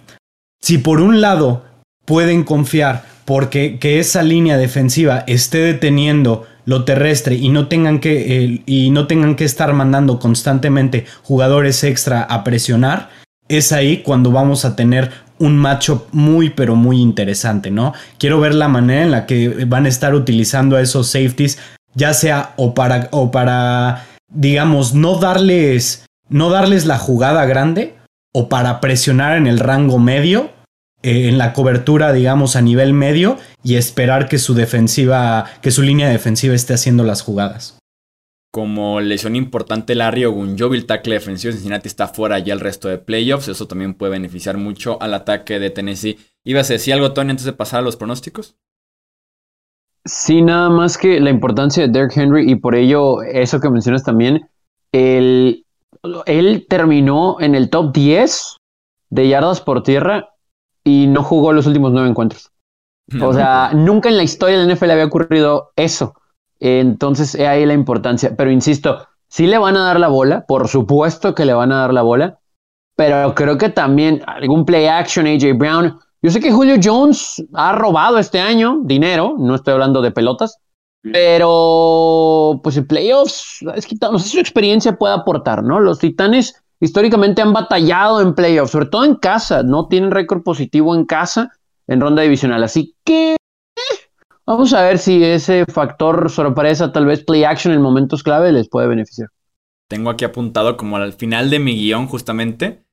si 0.61 0.79
por 0.79 1.00
un 1.00 1.21
lado 1.21 1.65
pueden 2.05 2.45
confiar 2.45 3.05
porque 3.25 3.79
que 3.79 3.99
esa 3.99 4.23
línea 4.23 4.57
defensiva 4.57 5.25
esté 5.27 5.59
deteniendo 5.59 6.47
lo 6.71 6.85
terrestre 6.85 7.35
y 7.35 7.49
no 7.49 7.67
tengan 7.67 7.99
que 7.99 8.62
y 8.65 8.91
no 8.93 9.09
tengan 9.09 9.35
que 9.35 9.45
estar 9.45 9.73
mandando 9.73 10.21
constantemente 10.21 11.05
jugadores 11.25 11.83
extra 11.83 12.23
a 12.23 12.45
presionar, 12.45 13.11
es 13.49 13.73
ahí 13.73 14.05
cuando 14.05 14.31
vamos 14.31 14.65
a 14.65 14.77
tener 14.77 15.11
un 15.41 15.59
macho 15.59 16.07
muy 16.12 16.50
pero 16.50 16.77
muy 16.77 17.00
interesante, 17.00 17.73
¿no? 17.73 17.93
Quiero 18.19 18.39
ver 18.39 18.55
la 18.55 18.69
manera 18.69 19.03
en 19.03 19.11
la 19.11 19.27
que 19.27 19.65
van 19.67 19.87
a 19.87 19.89
estar 19.89 20.15
utilizando 20.15 20.77
a 20.77 20.81
esos 20.81 21.09
safeties, 21.09 21.59
ya 21.97 22.15
sea 22.15 22.55
o 22.57 22.73
para 22.73 23.09
o 23.11 23.33
para 23.33 24.07
digamos 24.33 24.95
no 24.95 25.17
darles 25.17 26.07
no 26.29 26.50
darles 26.50 26.87
la 26.87 26.99
jugada 26.99 27.47
grande 27.47 27.97
o 28.33 28.49
para 28.49 28.81
presionar 28.81 29.37
en 29.37 29.49
el 29.49 29.59
rango 29.59 29.99
medio 29.99 30.53
eh, 31.02 31.28
en 31.28 31.38
la 31.38 31.54
cobertura, 31.54 32.12
digamos, 32.12 32.57
a 32.57 32.62
nivel 32.62 32.92
medio 32.92 33.38
y 33.62 33.76
esperar 33.76 34.28
que 34.28 34.38
su 34.38 34.54
defensiva, 34.54 35.47
que 35.62 35.71
su 35.71 35.83
línea 35.83 36.09
defensiva 36.09 36.54
esté 36.54 36.75
haciendo 36.75 37.04
las 37.04 37.23
jugadas. 37.23 37.78
Como 38.52 39.00
lesión 39.00 39.37
importante, 39.37 39.95
Larry 39.95 40.25
Ogunjobi, 40.25 40.76
el 40.76 40.87
tackle 40.87 41.14
defensivo 41.14 41.52
de 41.52 41.59
Cincinnati, 41.59 41.88
está 41.88 42.09
fuera 42.09 42.38
ya 42.40 42.52
el 42.52 42.61
resto 42.61 42.88
de 42.88 42.99
playoffs. 42.99 43.49
Eso 43.49 43.66
también 43.66 43.95
puede 43.95 44.12
beneficiar 44.12 44.59
mucho 44.59 45.00
al 45.00 45.14
ataque 45.14 45.59
de 45.59 45.71
Tennessee. 45.71 46.19
¿Ibas 46.45 46.69
a 46.69 46.75
decir 46.75 46.92
algo, 46.92 47.12
Tony, 47.12 47.30
antes 47.30 47.47
de 47.47 47.52
pasar 47.52 47.78
a 47.78 47.83
los 47.83 47.97
pronósticos? 47.97 48.57
Sí, 50.04 50.42
nada 50.42 50.69
más 50.69 50.99
que 50.99 51.21
la 51.21 51.30
importancia 51.30 51.87
de 51.87 51.92
Derrick 51.92 52.16
Henry 52.16 52.50
y 52.50 52.57
por 52.57 52.75
ello 52.75 53.23
eso 53.23 53.61
que 53.61 53.71
mencionas 53.71 54.02
también, 54.02 54.49
él 54.92 55.64
terminó 56.69 57.40
en 57.40 57.54
el 57.54 57.71
top 57.71 57.92
10 57.92 58.57
de 59.11 59.28
yardas 59.28 59.61
por 59.61 59.83
tierra 59.83 60.30
y 60.85 61.07
no 61.07 61.23
jugó 61.23 61.53
los 61.53 61.67
últimos 61.67 61.93
nueve 61.93 62.09
encuentros. 62.09 62.51
O 63.21 63.33
sea, 63.33 63.73
nunca 63.75 64.09
en 64.09 64.17
la 64.17 64.23
historia 64.23 64.59
del 64.59 64.73
NFL 64.73 64.91
había 64.91 65.07
ocurrido 65.07 65.73
eso. 65.77 66.15
Entonces, 66.61 67.35
ahí 67.35 67.67
la 67.67 67.75
importancia. 67.75 68.35
Pero 68.37 68.51
insisto, 68.51 69.07
sí 69.29 69.47
le 69.47 69.59
van 69.59 69.77
a 69.77 69.85
dar 69.85 69.99
la 69.99 70.09
bola, 70.09 70.45
por 70.47 70.69
supuesto 70.69 71.35
que 71.35 71.45
le 71.45 71.55
van 71.55 71.73
a 71.73 71.81
dar 71.81 71.93
la 71.93 72.03
bola, 72.03 72.39
pero 72.97 73.35
creo 73.35 73.57
que 73.57 73.71
también 73.71 74.23
algún 74.27 74.65
play 74.65 74.87
action, 74.87 75.27
AJ 75.27 75.57
Brown. 75.57 75.99
Yo 76.23 76.31
sé 76.31 76.41
que 76.41 76.53
Julio 76.53 76.77
Jones 76.83 77.43
ha 77.55 77.73
robado 77.73 78.19
este 78.19 78.41
año 78.41 78.81
dinero, 78.83 79.37
no 79.39 79.55
estoy 79.55 79.73
hablando 79.73 80.03
de 80.03 80.11
pelotas, 80.11 80.59
pero 81.03 82.61
pues 82.63 82.77
en 82.77 82.87
playoffs, 82.87 83.65
es 83.75 83.87
que 83.87 83.97
no 84.01 84.19
sé 84.19 84.25
si 84.27 84.33
su 84.33 84.41
experiencia 84.41 84.99
puede 84.99 85.15
aportar, 85.15 85.63
¿no? 85.65 85.81
Los 85.81 85.99
Titanes 85.99 86.63
históricamente 86.81 87.43
han 87.43 87.53
batallado 87.53 88.21
en 88.21 88.35
playoffs, 88.35 88.73
sobre 88.73 88.87
todo 88.87 89.05
en 89.05 89.15
casa, 89.15 89.63
no 89.63 89.87
tienen 89.87 90.11
récord 90.11 90.43
positivo 90.43 90.95
en 90.95 91.05
casa 91.05 91.53
en 91.87 92.01
ronda 92.01 92.23
divisional. 92.23 92.63
Así 92.65 92.97
que 93.05 93.37
vamos 94.47 94.73
a 94.73 94.83
ver 94.83 94.99
si 94.99 95.23
ese 95.23 95.67
factor 95.67 96.31
sorpresa, 96.31 96.93
tal 96.93 97.07
vez 97.07 97.23
play 97.23 97.45
action 97.45 97.73
en 97.75 97.83
momentos 97.83 98.23
clave, 98.23 98.53
les 98.53 98.69
puede 98.69 98.89
beneficiar. 98.89 99.29
Tengo 99.89 100.11
aquí 100.11 100.25
apuntado 100.25 100.77
como 100.77 100.97
al 100.97 101.13
final 101.13 101.51
de 101.51 101.59
mi 101.59 101.75
guion 101.75 102.07
justamente, 102.07 102.85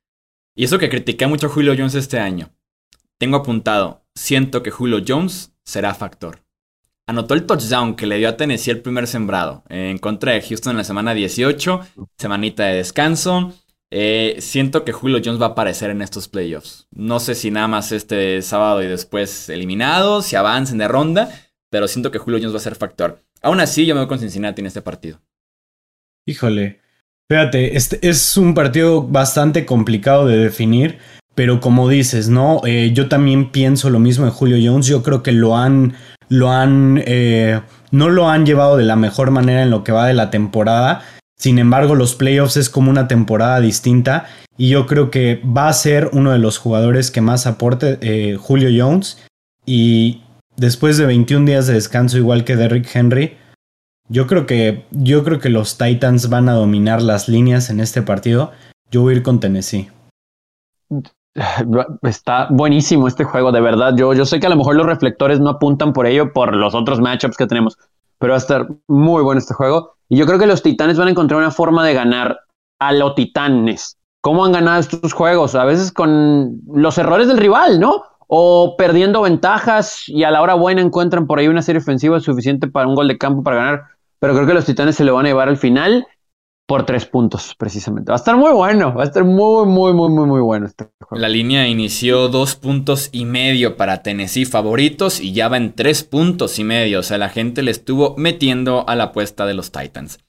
y 0.56 0.64
eso 0.64 0.80
que 0.80 0.90
critiqué 0.90 1.28
mucho 1.28 1.48
a 1.48 1.50
Julio 1.52 1.76
Jones 1.78 1.94
este 1.94 2.20
año. 2.20 2.50
Tengo 3.20 3.38
apuntado, 3.38 4.04
siento 4.16 4.64
que 4.64 4.72
Julio 4.72 5.04
Jones 5.08 5.54
será 5.64 5.94
factor. 5.94 6.40
Anotó 7.06 7.36
el 7.36 7.46
touchdown 7.46 7.96
que 7.96 8.06
le 8.06 8.18
dio 8.18 8.28
a 8.28 8.36
Tennessee 8.36 8.72
el 8.72 8.82
primer 8.82 9.08
sembrado 9.08 9.64
en 9.70 9.98
contra 9.98 10.34
de 10.34 10.42
Houston 10.42 10.72
en 10.72 10.78
la 10.78 10.84
semana 10.84 11.14
18, 11.14 11.82
semanita 12.18 12.66
de 12.66 12.76
descanso. 12.76 13.54
Eh, 13.90 14.38
siento 14.40 14.84
que 14.84 14.92
Julio 14.92 15.22
Jones 15.24 15.42
va 15.42 15.48
a 15.48 15.50
aparecer 15.50 15.90
en 15.90 16.02
estos 16.02 16.28
playoffs. 16.28 16.88
No 16.92 17.20
sé 17.20 17.36
si 17.36 17.52
nada 17.52 17.68
más 17.68 17.92
este 17.92 18.42
sábado 18.42 18.84
y 18.84 18.88
después 18.88 19.50
eliminados, 19.50 20.26
si 20.26 20.36
avancen 20.36 20.78
de 20.78 20.88
ronda, 20.88 21.30
pero 21.70 21.88
siento 21.88 22.12
que 22.12 22.20
Julio 22.20 22.40
Jones 22.40 22.54
va 22.54 22.58
a 22.58 22.62
ser 22.62 22.76
factor. 22.76 23.24
Aún 23.42 23.60
así, 23.60 23.86
yo 23.86 23.96
me 23.96 24.02
voy 24.02 24.08
con 24.08 24.20
Cincinnati 24.20 24.62
en 24.62 24.68
este 24.68 24.82
partido. 24.82 25.22
Híjole, 26.26 26.82
fíjate, 27.30 27.78
este 27.78 28.06
es 28.08 28.36
un 28.36 28.54
partido 28.54 29.04
bastante 29.04 29.66
complicado 29.66 30.28
de 30.28 30.38
definir, 30.38 30.98
pero 31.34 31.62
como 31.62 31.88
dices, 31.88 32.28
¿no? 32.28 32.62
Eh, 32.66 32.92
yo 32.94 33.08
también 33.08 33.52
pienso 33.52 33.90
lo 33.90 34.00
mismo 34.00 34.26
de 34.26 34.32
Julio 34.32 34.58
Jones. 34.62 34.88
Yo 34.88 35.02
creo 35.04 35.24
que 35.24 35.32
lo 35.32 35.56
han, 35.56 35.96
lo 36.28 36.52
han, 36.52 37.02
eh, 37.06 37.62
no 37.92 38.10
lo 38.10 38.30
han 38.30 38.46
llevado 38.46 38.76
de 38.76 38.84
la 38.84 38.98
mejor 38.98 39.32
manera 39.32 39.64
en 39.64 39.70
lo 39.70 39.86
que 39.86 39.94
va 39.94 40.08
de 40.08 40.14
la 40.14 40.30
temporada 40.30 41.06
sin 41.38 41.60
embargo, 41.60 41.94
los 41.94 42.16
playoffs 42.16 42.58
es 42.58 42.70
como 42.70 42.90
una 42.90 43.08
temporada 43.08 43.60
distinta 43.62 44.26
y 44.58 44.70
yo 44.70 44.88
creo 44.88 45.12
que 45.12 45.42
va 45.46 45.68
a 45.68 45.74
ser 45.74 46.10
uno 46.14 46.32
de 46.32 46.40
los 46.40 46.58
jugadores 46.58 47.12
que 47.12 47.22
más 47.22 47.46
aporte 47.46 48.00
eh, 48.02 48.38
Julio 48.38 48.70
Jones. 48.76 49.24
Y 49.66 50.24
después 50.56 50.98
de 50.98 51.06
21 51.06 51.46
días 51.46 51.68
de 51.68 51.76
descanso, 51.76 52.18
igual 52.18 52.44
que 52.44 52.56
Derrick 52.56 52.90
Henry, 52.94 53.38
yo 54.10 54.26
creo 54.26 54.48
que, 54.48 54.86
yo 54.92 55.24
creo 55.24 55.40
que 55.40 55.50
los 55.50 55.78
Titans 55.78 56.30
van 56.30 56.50
a 56.50 56.54
dominar 56.54 57.04
las 57.04 57.28
líneas 57.30 57.70
en 57.70 57.82
este 57.82 58.02
partido. 58.02 58.52
Yo 58.90 59.02
voy 59.02 59.14
a 59.14 59.18
ir 59.18 59.24
con 59.24 59.40
Tennessee. 59.40 59.92
Está 62.02 62.48
buenísimo 62.50 63.08
este 63.08 63.26
juego, 63.26 63.52
de 63.52 63.62
verdad. 63.62 63.94
Yo, 63.96 64.14
yo 64.14 64.26
sé 64.26 64.40
que 64.40 64.48
a 64.48 64.50
lo 64.50 64.56
mejor 64.56 64.76
los 64.76 64.88
reflectores 64.88 65.40
no 65.40 65.52
apuntan 65.52 65.94
por 65.94 66.08
ello 66.08 66.34
por 66.34 66.56
los 66.56 66.74
otros 66.74 67.00
matchups 67.00 67.38
que 67.38 67.46
tenemos, 67.46 67.78
pero 68.18 68.32
va 68.32 68.38
a 68.38 68.40
estar 68.40 68.68
muy 68.88 69.22
bueno 69.22 69.38
este 69.38 69.54
juego. 69.54 69.97
Y 70.10 70.18
yo 70.18 70.26
creo 70.26 70.40
que 70.40 70.48
los 70.48 70.64
Titanes 70.64 70.98
van 70.98 71.08
a 71.08 71.12
encontrar 71.12 71.40
una 71.40 71.52
forma 71.52 71.86
de 71.86 71.94
ganar 71.94 72.40
a 72.80 72.94
los 72.94 73.16
Titanes. 73.16 73.98
¿Cómo 74.22 74.46
han 74.46 74.52
ganado 74.52 74.80
estos 74.80 75.14
juegos? 75.14 75.56
A 75.56 75.66
veces 75.66 75.92
con 75.92 76.60
los 76.74 76.98
errores 76.98 77.28
del 77.28 77.38
rival, 77.38 77.80
¿no? 77.80 78.04
O 78.28 78.76
perdiendo 78.78 79.22
ventajas 79.22 80.04
y 80.08 80.24
a 80.24 80.32
la 80.32 80.42
hora 80.42 80.54
buena 80.54 80.82
encuentran 80.82 81.28
por 81.28 81.40
ahí 81.40 81.48
una 81.48 81.62
serie 81.62 81.82
ofensiva 81.82 82.20
suficiente 82.20 82.68
para 82.68 82.88
un 82.88 82.96
gol 82.96 83.08
de 83.08 83.18
campo 83.18 83.44
para 83.44 83.58
ganar. 83.58 83.84
Pero 84.20 84.34
creo 84.34 84.48
que 84.48 84.54
los 84.54 84.66
Titanes 84.66 84.96
se 84.96 85.04
lo 85.04 85.14
van 85.14 85.26
a 85.26 85.30
llevar 85.30 85.50
al 85.50 85.58
final 85.58 86.08
por 86.68 86.86
tres 86.86 87.06
puntos, 87.06 87.56
precisamente. 87.58 88.12
Va 88.12 88.18
a 88.18 88.20
estar 88.20 88.36
muy 88.36 88.52
bueno, 88.52 88.94
va 88.94 89.04
a 89.04 89.06
estar 89.06 89.24
muy, 89.24 89.66
muy, 89.66 89.94
muy, 89.94 90.10
muy, 90.10 90.28
muy 90.28 90.42
bueno 90.42 90.68
este 90.68 90.90
juego. 91.00 91.22
La 91.22 91.30
línea 91.30 91.66
inició 91.68 92.28
dos 92.28 92.56
puntos 92.56 93.08
y 93.14 93.24
medio 93.24 93.78
para 93.78 94.04
Tennessee 94.04 94.46
favoritos 94.46 95.22
y 95.22 95.32
ya 95.32 95.48
va 95.48 95.56
en 95.56 95.74
tres 95.74 96.04
puntos 96.04 96.60
y 96.60 96.66
medio. 96.66 97.00
O 97.00 97.04
sea, 97.04 97.18
la 97.18 97.30
gente 97.30 97.64
le 97.64 97.72
estuvo 97.72 98.16
metiendo 98.18 98.88
a 98.88 98.96
la 98.96 99.06
apuesta 99.06 99.46
de 99.46 99.54
los 99.54 99.72
Titans. 99.72 100.20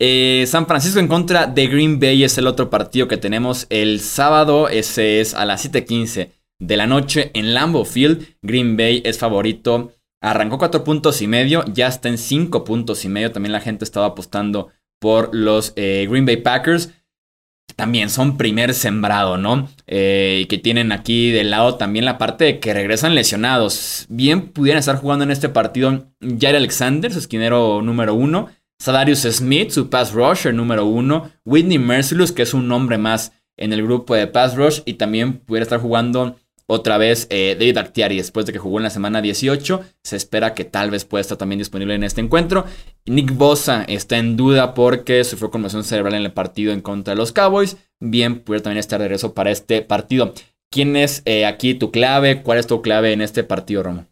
Eh, 0.00 0.44
San 0.48 0.66
Francisco 0.66 1.00
en 1.00 1.06
contra 1.06 1.46
de 1.46 1.66
Green 1.66 2.00
Bay 2.00 2.24
es 2.24 2.38
el 2.38 2.46
otro 2.46 2.70
partido 2.70 3.06
que 3.06 3.18
tenemos 3.18 3.66
el 3.68 4.00
sábado. 4.00 4.70
Ese 4.70 5.20
es 5.20 5.34
a 5.34 5.44
las 5.44 5.60
7:15 5.66 6.30
de 6.58 6.76
la 6.78 6.86
noche 6.86 7.30
en 7.34 7.52
Lambeau 7.52 7.84
Field. 7.84 8.26
Green 8.40 8.78
Bay 8.78 9.02
es 9.04 9.18
favorito. 9.18 9.92
Arrancó 10.22 10.56
cuatro 10.56 10.82
puntos 10.82 11.20
y 11.20 11.26
medio, 11.26 11.62
ya 11.66 11.86
está 11.86 12.08
en 12.08 12.16
cinco 12.16 12.64
puntos 12.64 13.04
y 13.04 13.10
medio. 13.10 13.30
También 13.30 13.52
la 13.52 13.60
gente 13.60 13.84
estaba 13.84 14.06
apostando 14.06 14.70
por 15.04 15.34
los 15.34 15.74
eh, 15.76 16.06
Green 16.08 16.24
Bay 16.24 16.38
Packers. 16.38 16.88
También 17.76 18.08
son 18.08 18.38
primer 18.38 18.72
sembrado, 18.72 19.36
¿no? 19.36 19.68
Eh, 19.86 20.38
y 20.40 20.46
que 20.46 20.56
tienen 20.56 20.92
aquí 20.92 21.30
del 21.30 21.50
lado 21.50 21.74
también 21.74 22.06
la 22.06 22.16
parte 22.16 22.44
de 22.44 22.58
que 22.58 22.72
regresan 22.72 23.14
lesionados. 23.14 24.06
Bien 24.08 24.48
pudieran 24.48 24.78
estar 24.78 24.96
jugando 24.96 25.22
en 25.22 25.30
este 25.30 25.50
partido 25.50 26.06
Jair 26.22 26.56
Alexander, 26.56 27.12
su 27.12 27.18
esquinero 27.18 27.82
número 27.82 28.14
uno. 28.14 28.48
Sadarius 28.78 29.24
Smith, 29.30 29.72
su 29.72 29.90
pass 29.90 30.14
rusher 30.14 30.54
número 30.54 30.86
uno. 30.86 31.30
Whitney 31.44 31.78
Mercilus, 31.78 32.32
que 32.32 32.40
es 32.40 32.54
un 32.54 32.66
nombre 32.66 32.96
más 32.96 33.32
en 33.58 33.74
el 33.74 33.82
grupo 33.82 34.14
de 34.14 34.26
pass 34.26 34.56
rush. 34.56 34.80
Y 34.86 34.94
también 34.94 35.34
pudiera 35.34 35.64
estar 35.64 35.80
jugando 35.80 36.36
otra 36.66 36.96
vez 36.96 37.26
eh, 37.30 37.56
David 37.58 37.76
Actiari, 37.76 38.16
después 38.16 38.46
de 38.46 38.52
que 38.52 38.58
jugó 38.58 38.78
en 38.78 38.84
la 38.84 38.90
semana 38.90 39.20
18, 39.20 39.82
se 40.02 40.16
espera 40.16 40.54
que 40.54 40.64
tal 40.64 40.90
vez 40.90 41.04
pueda 41.04 41.20
estar 41.20 41.36
también 41.36 41.58
disponible 41.58 41.94
en 41.94 42.04
este 42.04 42.22
encuentro. 42.22 42.64
Nick 43.04 43.36
Bosa 43.36 43.84
está 43.84 44.16
en 44.16 44.36
duda 44.36 44.72
porque 44.72 45.24
sufrió 45.24 45.50
conmoción 45.50 45.84
cerebral 45.84 46.14
en 46.14 46.22
el 46.22 46.32
partido 46.32 46.72
en 46.72 46.80
contra 46.80 47.12
de 47.12 47.18
los 47.18 47.32
Cowboys. 47.32 47.76
Bien, 48.00 48.40
puede 48.40 48.60
también 48.60 48.78
estar 48.78 48.98
de 48.98 49.06
regreso 49.06 49.34
para 49.34 49.50
este 49.50 49.82
partido. 49.82 50.32
¿Quién 50.70 50.96
es 50.96 51.22
eh, 51.26 51.44
aquí 51.44 51.74
tu 51.74 51.90
clave? 51.90 52.42
¿Cuál 52.42 52.58
es 52.58 52.66
tu 52.66 52.80
clave 52.80 53.12
en 53.12 53.20
este 53.20 53.44
partido, 53.44 53.82
Romo? 53.82 54.06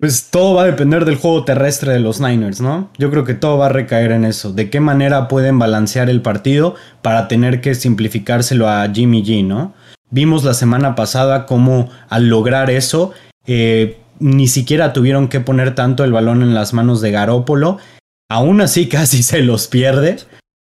Pues 0.00 0.30
todo 0.30 0.54
va 0.54 0.62
a 0.62 0.66
depender 0.66 1.04
del 1.04 1.16
juego 1.16 1.44
terrestre 1.44 1.92
de 1.92 1.98
los 1.98 2.20
Niners, 2.20 2.60
¿no? 2.60 2.88
Yo 2.98 3.10
creo 3.10 3.24
que 3.24 3.34
todo 3.34 3.58
va 3.58 3.66
a 3.66 3.70
recaer 3.70 4.12
en 4.12 4.24
eso. 4.24 4.52
¿De 4.52 4.70
qué 4.70 4.78
manera 4.78 5.26
pueden 5.26 5.58
balancear 5.58 6.08
el 6.08 6.22
partido 6.22 6.76
para 7.02 7.26
tener 7.26 7.60
que 7.60 7.74
simplificárselo 7.74 8.68
a 8.68 8.88
Jimmy 8.88 9.24
G, 9.24 9.44
¿no? 9.44 9.74
Vimos 10.10 10.44
la 10.44 10.54
semana 10.54 10.94
pasada 10.94 11.44
cómo 11.44 11.90
al 12.08 12.28
lograr 12.28 12.70
eso, 12.70 13.12
eh, 13.46 13.98
ni 14.20 14.48
siquiera 14.48 14.92
tuvieron 14.92 15.28
que 15.28 15.40
poner 15.40 15.74
tanto 15.74 16.04
el 16.04 16.12
balón 16.12 16.42
en 16.42 16.54
las 16.54 16.72
manos 16.72 17.00
de 17.00 17.10
Garópolo. 17.10 17.78
Aún 18.30 18.60
así 18.60 18.88
casi 18.88 19.22
se 19.22 19.42
los 19.42 19.68
pierde. 19.68 20.16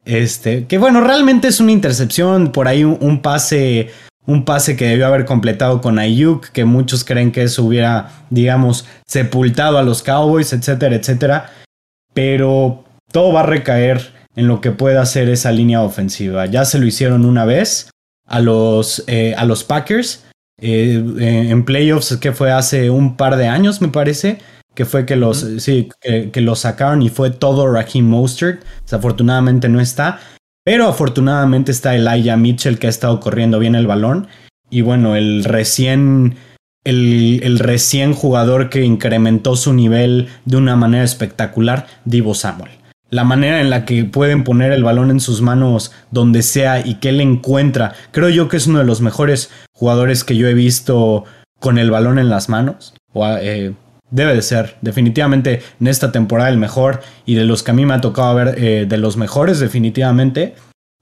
Este, 0.04 0.66
que 0.66 0.78
bueno, 0.78 1.00
realmente 1.00 1.48
es 1.48 1.60
una 1.60 1.72
intercepción, 1.72 2.52
por 2.52 2.68
ahí 2.68 2.84
un, 2.84 3.22
pase, 3.22 3.90
un 4.24 4.44
pase 4.44 4.76
que 4.76 4.86
debió 4.86 5.06
haber 5.08 5.24
completado 5.24 5.80
con 5.80 5.98
Ayuk, 5.98 6.46
que 6.50 6.64
muchos 6.64 7.04
creen 7.04 7.32
que 7.32 7.42
eso 7.42 7.64
hubiera, 7.64 8.12
digamos, 8.30 8.86
sepultado 9.04 9.78
a 9.78 9.82
los 9.82 10.04
Cowboys, 10.04 10.52
etcétera, 10.52 10.94
etcétera. 10.94 11.50
Pero 12.14 12.84
todo 13.10 13.32
va 13.32 13.40
a 13.40 13.46
recaer 13.46 14.14
en 14.36 14.46
lo 14.46 14.60
que 14.60 14.70
pueda 14.70 15.02
hacer 15.02 15.28
esa 15.28 15.50
línea 15.50 15.82
ofensiva. 15.82 16.46
Ya 16.46 16.64
se 16.64 16.78
lo 16.78 16.86
hicieron 16.86 17.24
una 17.24 17.44
vez 17.44 17.90
a 18.26 18.40
los, 18.40 19.04
eh, 19.06 19.34
a 19.36 19.44
los 19.44 19.64
Packers 19.64 20.24
eh, 20.60 21.02
en 21.50 21.64
playoffs 21.64 22.16
que 22.16 22.32
fue 22.32 22.50
hace 22.50 22.90
un 22.90 23.16
par 23.16 23.36
de 23.36 23.48
años, 23.48 23.80
me 23.80 23.88
parece, 23.88 24.38
que 24.74 24.84
fue 24.84 25.06
que 25.06 25.16
los, 25.16 25.46
sí, 25.58 25.88
que, 26.00 26.40
los 26.40 26.60
sacaron 26.60 27.02
y 27.02 27.08
fue 27.08 27.30
todo 27.30 27.70
Raheem 27.70 28.06
Mostert. 28.06 28.62
Desafortunadamente 28.82 29.68
no 29.68 29.80
está, 29.80 30.20
pero 30.64 30.88
afortunadamente 30.88 31.72
está 31.72 31.94
Elijah 31.94 32.36
Mitchell 32.36 32.78
que 32.78 32.86
ha 32.86 32.90
estado 32.90 33.20
corriendo 33.20 33.58
bien 33.58 33.74
el 33.74 33.86
balón. 33.86 34.28
Y 34.68 34.80
bueno, 34.80 35.14
el 35.14 35.44
recién, 35.44 36.36
el, 36.84 37.40
el 37.42 37.58
recién 37.58 38.14
jugador 38.14 38.68
que 38.68 38.82
incrementó 38.82 39.56
su 39.56 39.72
nivel 39.72 40.28
de 40.44 40.56
una 40.56 40.76
manera 40.76 41.04
espectacular, 41.04 41.86
Divo 42.04 42.34
Samuel 42.34 42.72
la 43.10 43.24
manera 43.24 43.60
en 43.60 43.70
la 43.70 43.84
que 43.84 44.04
pueden 44.04 44.44
poner 44.44 44.72
el 44.72 44.84
balón 44.84 45.10
en 45.10 45.20
sus 45.20 45.40
manos 45.40 45.92
donde 46.10 46.42
sea 46.42 46.84
y 46.84 46.94
que 46.94 47.10
él 47.10 47.20
encuentra. 47.20 47.94
Creo 48.10 48.28
yo 48.28 48.48
que 48.48 48.56
es 48.56 48.66
uno 48.66 48.80
de 48.80 48.84
los 48.84 49.00
mejores 49.00 49.50
jugadores 49.72 50.24
que 50.24 50.36
yo 50.36 50.48
he 50.48 50.54
visto 50.54 51.24
con 51.60 51.78
el 51.78 51.90
balón 51.90 52.18
en 52.18 52.28
las 52.28 52.48
manos. 52.48 52.94
Eh, 53.40 53.72
debe 54.10 54.34
de 54.34 54.42
ser, 54.42 54.76
definitivamente 54.82 55.62
en 55.80 55.86
esta 55.86 56.12
temporada 56.12 56.50
el 56.50 56.58
mejor 56.58 57.00
y 57.24 57.34
de 57.34 57.44
los 57.44 57.62
que 57.62 57.70
a 57.70 57.74
mí 57.74 57.86
me 57.86 57.94
ha 57.94 58.00
tocado 58.00 58.34
ver 58.34 58.54
eh, 58.58 58.86
de 58.88 58.98
los 58.98 59.16
mejores 59.16 59.60
definitivamente. 59.60 60.54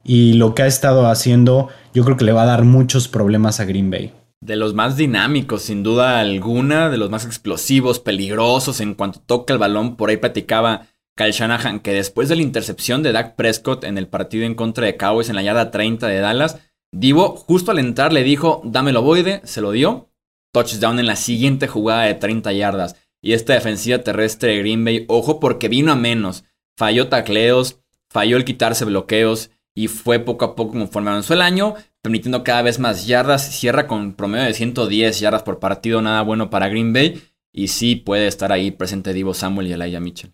Y 0.06 0.34
lo 0.34 0.54
que 0.54 0.62
ha 0.62 0.66
estado 0.66 1.06
haciendo 1.06 1.70
yo 1.94 2.04
creo 2.04 2.16
que 2.16 2.26
le 2.26 2.32
va 2.32 2.42
a 2.42 2.46
dar 2.46 2.64
muchos 2.64 3.08
problemas 3.08 3.60
a 3.60 3.64
Green 3.64 3.90
Bay. 3.90 4.12
De 4.42 4.56
los 4.56 4.74
más 4.74 4.98
dinámicos, 4.98 5.62
sin 5.62 5.82
duda 5.82 6.20
alguna, 6.20 6.90
de 6.90 6.98
los 6.98 7.08
más 7.08 7.24
explosivos, 7.24 7.98
peligrosos 7.98 8.80
en 8.80 8.92
cuanto 8.92 9.20
toca 9.20 9.54
el 9.54 9.58
balón. 9.58 9.96
Por 9.96 10.10
ahí 10.10 10.18
platicaba 10.18 10.82
Kyle 11.16 11.32
Shanahan, 11.32 11.80
que 11.80 11.92
después 11.92 12.28
de 12.28 12.36
la 12.36 12.42
intercepción 12.42 13.02
de 13.02 13.12
Dak 13.12 13.36
Prescott 13.36 13.84
en 13.84 13.98
el 13.98 14.08
partido 14.08 14.44
en 14.44 14.54
contra 14.54 14.86
de 14.86 14.96
Cowboys 14.96 15.28
en 15.28 15.36
la 15.36 15.42
yarda 15.42 15.70
30 15.70 16.08
de 16.08 16.18
Dallas, 16.18 16.58
Divo 16.96 17.34
justo 17.34 17.72
al 17.72 17.80
entrar 17.80 18.12
le 18.12 18.22
dijo, 18.22 18.62
dámelo 18.64 19.02
boide, 19.02 19.40
se 19.42 19.60
lo 19.60 19.72
dio, 19.72 20.10
touchdown 20.52 21.00
en 21.00 21.06
la 21.06 21.16
siguiente 21.16 21.66
jugada 21.66 22.02
de 22.02 22.14
30 22.14 22.52
yardas. 22.52 22.94
Y 23.20 23.32
esta 23.32 23.54
defensiva 23.54 23.98
terrestre 23.98 24.50
de 24.50 24.58
Green 24.58 24.84
Bay, 24.84 25.04
ojo 25.08 25.40
porque 25.40 25.68
vino 25.68 25.90
a 25.90 25.96
menos, 25.96 26.44
falló 26.76 27.08
tacleos, 27.08 27.80
falló 28.08 28.36
el 28.36 28.44
quitarse 28.44 28.84
bloqueos 28.84 29.50
y 29.74 29.88
fue 29.88 30.20
poco 30.20 30.44
a 30.44 30.54
poco 30.54 30.74
conforme 30.74 31.10
avanzó 31.10 31.34
el 31.34 31.42
año, 31.42 31.74
permitiendo 32.00 32.44
cada 32.44 32.62
vez 32.62 32.78
más 32.78 33.08
yardas, 33.08 33.50
cierra 33.50 33.88
con 33.88 34.14
promedio 34.14 34.44
de 34.44 34.54
110 34.54 35.18
yardas 35.18 35.42
por 35.42 35.58
partido, 35.58 36.00
nada 36.00 36.22
bueno 36.22 36.48
para 36.48 36.68
Green 36.68 36.92
Bay, 36.92 37.20
y 37.52 37.68
sí 37.68 37.96
puede 37.96 38.28
estar 38.28 38.52
ahí 38.52 38.70
presente 38.70 39.12
Divo 39.12 39.34
Samuel 39.34 39.66
y 39.66 39.72
Elijah 39.72 39.98
Mitchell. 39.98 40.32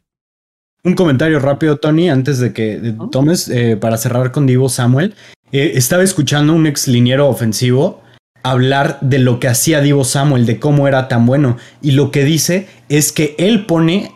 Un 0.82 0.94
comentario 0.94 1.38
rápido, 1.40 1.76
Tony, 1.76 2.08
antes 2.08 2.38
de 2.38 2.54
que 2.54 2.94
tomes 3.12 3.49
eh, 3.49 3.76
para 3.76 3.99
cerrar 3.99 4.32
con 4.32 4.46
Divo 4.46 4.68
Samuel. 4.70 5.14
Eh, 5.52 5.72
estaba 5.75 6.02
escuchando 6.02 6.54
un 6.54 6.66
ex 6.66 6.88
liniero 6.88 7.28
ofensivo 7.28 8.02
hablar 8.42 8.99
de 9.02 9.18
lo 9.18 9.38
que 9.40 9.49
hacía 9.49 9.82
Divo 9.82 10.04
Samuel, 10.04 10.46
de 10.46 10.58
cómo 10.58 10.88
era 10.88 11.08
tan 11.08 11.26
bueno. 11.26 11.58
Y 11.82 11.90
lo 11.90 12.10
que 12.10 12.25
dice 12.25 12.66
es 12.88 13.12
que 13.12 13.34
él 13.38 13.66
pone, 13.66 14.12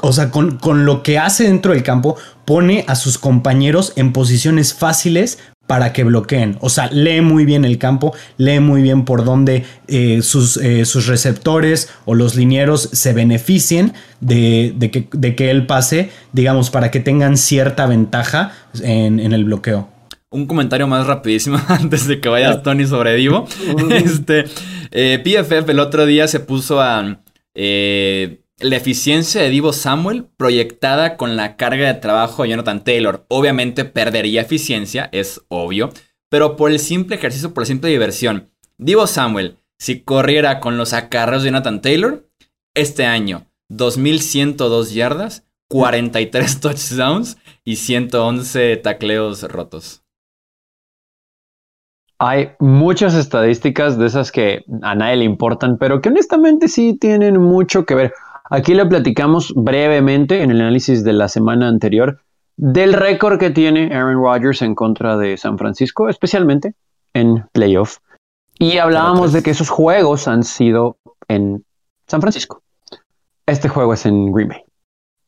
o 0.00 0.14
sea, 0.14 0.30
con, 0.30 0.56
con 0.56 0.86
lo 0.86 1.02
que 1.02 1.18
hace 1.18 1.44
dentro 1.44 1.72
del 1.72 1.82
campo, 1.82 2.16
pone 2.46 2.86
a 2.88 2.94
sus 2.94 3.18
compañeros 3.18 3.92
en 3.96 4.14
posiciones 4.14 4.72
fáciles 4.72 5.38
para 5.66 5.92
que 5.92 6.04
bloqueen. 6.04 6.56
O 6.60 6.68
sea, 6.68 6.88
lee 6.90 7.20
muy 7.20 7.44
bien 7.44 7.64
el 7.64 7.78
campo, 7.78 8.14
lee 8.36 8.60
muy 8.60 8.82
bien 8.82 9.04
por 9.04 9.24
dónde 9.24 9.64
eh, 9.88 10.22
sus, 10.22 10.56
eh, 10.56 10.84
sus, 10.84 11.06
receptores 11.06 11.90
o 12.04 12.14
los 12.14 12.34
linieros 12.36 12.88
se 12.92 13.12
beneficien 13.12 13.92
de, 14.20 14.74
que, 14.92 15.08
de, 15.12 15.34
que, 15.34 15.50
él 15.50 15.66
pase, 15.66 16.10
digamos, 16.32 16.70
para 16.70 16.90
que 16.90 17.00
tengan 17.00 17.36
cierta 17.36 17.86
ventaja 17.86 18.52
en, 18.82 19.20
el 19.20 19.44
bloqueo. 19.44 19.88
Un 20.30 20.46
comentario 20.46 20.86
más 20.86 21.06
rapidísimo 21.06 21.58
antes 21.68 22.06
de 22.06 22.20
que 22.20 22.28
vayas, 22.28 22.62
Tony, 22.62 22.86
sobre 22.86 23.14
Divo. 23.14 23.46
este, 23.90 24.44
eh, 24.90 25.20
PFF 25.22 25.68
el 25.68 25.80
otro 25.80 26.06
día 26.06 26.28
se 26.28 26.40
puso 26.40 26.80
a 26.80 27.20
la 28.58 28.76
eficiencia 28.76 29.42
de 29.42 29.50
Divo 29.50 29.72
Samuel 29.72 30.26
proyectada 30.36 31.16
con 31.16 31.36
la 31.36 31.56
carga 31.56 31.92
de 31.92 32.00
trabajo 32.00 32.42
de 32.42 32.50
Jonathan 32.50 32.84
Taylor. 32.84 33.26
Obviamente 33.28 33.84
perdería 33.84 34.42
eficiencia, 34.42 35.08
es 35.12 35.42
obvio, 35.48 35.90
pero 36.30 36.56
por 36.56 36.70
el 36.70 36.78
simple 36.78 37.16
ejercicio, 37.16 37.52
por 37.52 37.62
la 37.62 37.66
simple 37.66 37.90
diversión. 37.90 38.50
Divo 38.78 39.06
Samuel, 39.06 39.58
si 39.78 40.00
corriera 40.00 40.60
con 40.60 40.78
los 40.78 40.94
acarreos 40.94 41.42
de 41.42 41.50
Jonathan 41.50 41.82
Taylor, 41.82 42.28
este 42.74 43.04
año, 43.04 43.46
2102 43.68 44.92
yardas, 44.94 45.46
43 45.68 46.60
touchdowns 46.60 47.36
y 47.64 47.76
111 47.76 48.76
tacleos 48.78 49.42
rotos. 49.42 50.02
Hay 52.18 52.52
muchas 52.60 53.14
estadísticas 53.14 53.98
de 53.98 54.06
esas 54.06 54.32
que 54.32 54.64
a 54.80 54.94
nadie 54.94 55.16
le 55.16 55.24
importan, 55.24 55.76
pero 55.76 56.00
que 56.00 56.08
honestamente 56.08 56.68
sí 56.68 56.96
tienen 56.98 57.38
mucho 57.38 57.84
que 57.84 57.94
ver. 57.94 58.12
Aquí 58.50 58.74
le 58.74 58.86
platicamos 58.86 59.52
brevemente 59.56 60.42
en 60.42 60.50
el 60.50 60.60
análisis 60.60 61.02
de 61.02 61.12
la 61.12 61.28
semana 61.28 61.68
anterior 61.68 62.20
del 62.56 62.92
récord 62.92 63.38
que 63.38 63.50
tiene 63.50 63.94
Aaron 63.94 64.22
Rodgers 64.22 64.62
en 64.62 64.74
contra 64.74 65.16
de 65.16 65.36
San 65.36 65.58
Francisco, 65.58 66.08
especialmente 66.08 66.74
en 67.12 67.44
playoff. 67.52 67.98
Y 68.58 68.78
hablábamos 68.78 69.32
de 69.32 69.42
que 69.42 69.50
esos 69.50 69.68
juegos 69.68 70.28
han 70.28 70.42
sido 70.44 70.96
en 71.28 71.64
San 72.06 72.20
Francisco. 72.20 72.62
Este 73.46 73.68
juego 73.68 73.92
es 73.92 74.06
en 74.06 74.32
Green 74.32 74.48
Bay. 74.48 74.62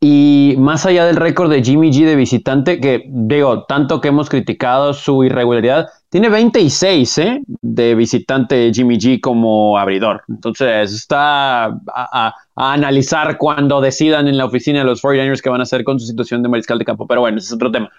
Y 0.01 0.55
más 0.59 0.87
allá 0.87 1.05
del 1.05 1.17
récord 1.17 1.51
de 1.51 1.63
Jimmy 1.63 1.91
G 1.91 2.07
de 2.07 2.15
visitante, 2.15 2.81
que 2.81 3.05
digo, 3.09 3.65
tanto 3.65 4.01
que 4.01 4.09
hemos 4.09 4.31
criticado 4.31 4.95
su 4.95 5.25
irregularidad, 5.25 5.89
tiene 6.11 6.29
26 6.29 7.19
¿eh? 7.19 7.43
de 7.47 7.95
visitante 7.95 8.71
Jimmy 8.73 8.97
G 8.99 9.21
como 9.21 9.77
abridor. 9.77 10.23
Entonces 10.29 10.93
está 10.93 11.67
a, 11.67 12.35
analizar 12.57 13.37
cuando 13.37 13.81
decidan 13.81 14.27
en 14.27 14.39
la 14.39 14.47
oficina 14.47 14.81
de 14.81 14.85
los 14.87 15.03
49ers 15.03 15.43
qué 15.43 15.51
van 15.51 15.61
a 15.61 15.65
hacer 15.65 15.85
con 15.85 16.01
su 16.01 16.07
situación 16.07 16.43
de 16.43 16.49
mariscal 16.49 16.79
de 16.79 16.85
campo. 16.85 17.07
Pero 17.07 17.21
bueno, 17.21 17.39
ese 17.39 17.49
es 17.49 17.53
otro 17.53 17.71
tema. 17.71 17.91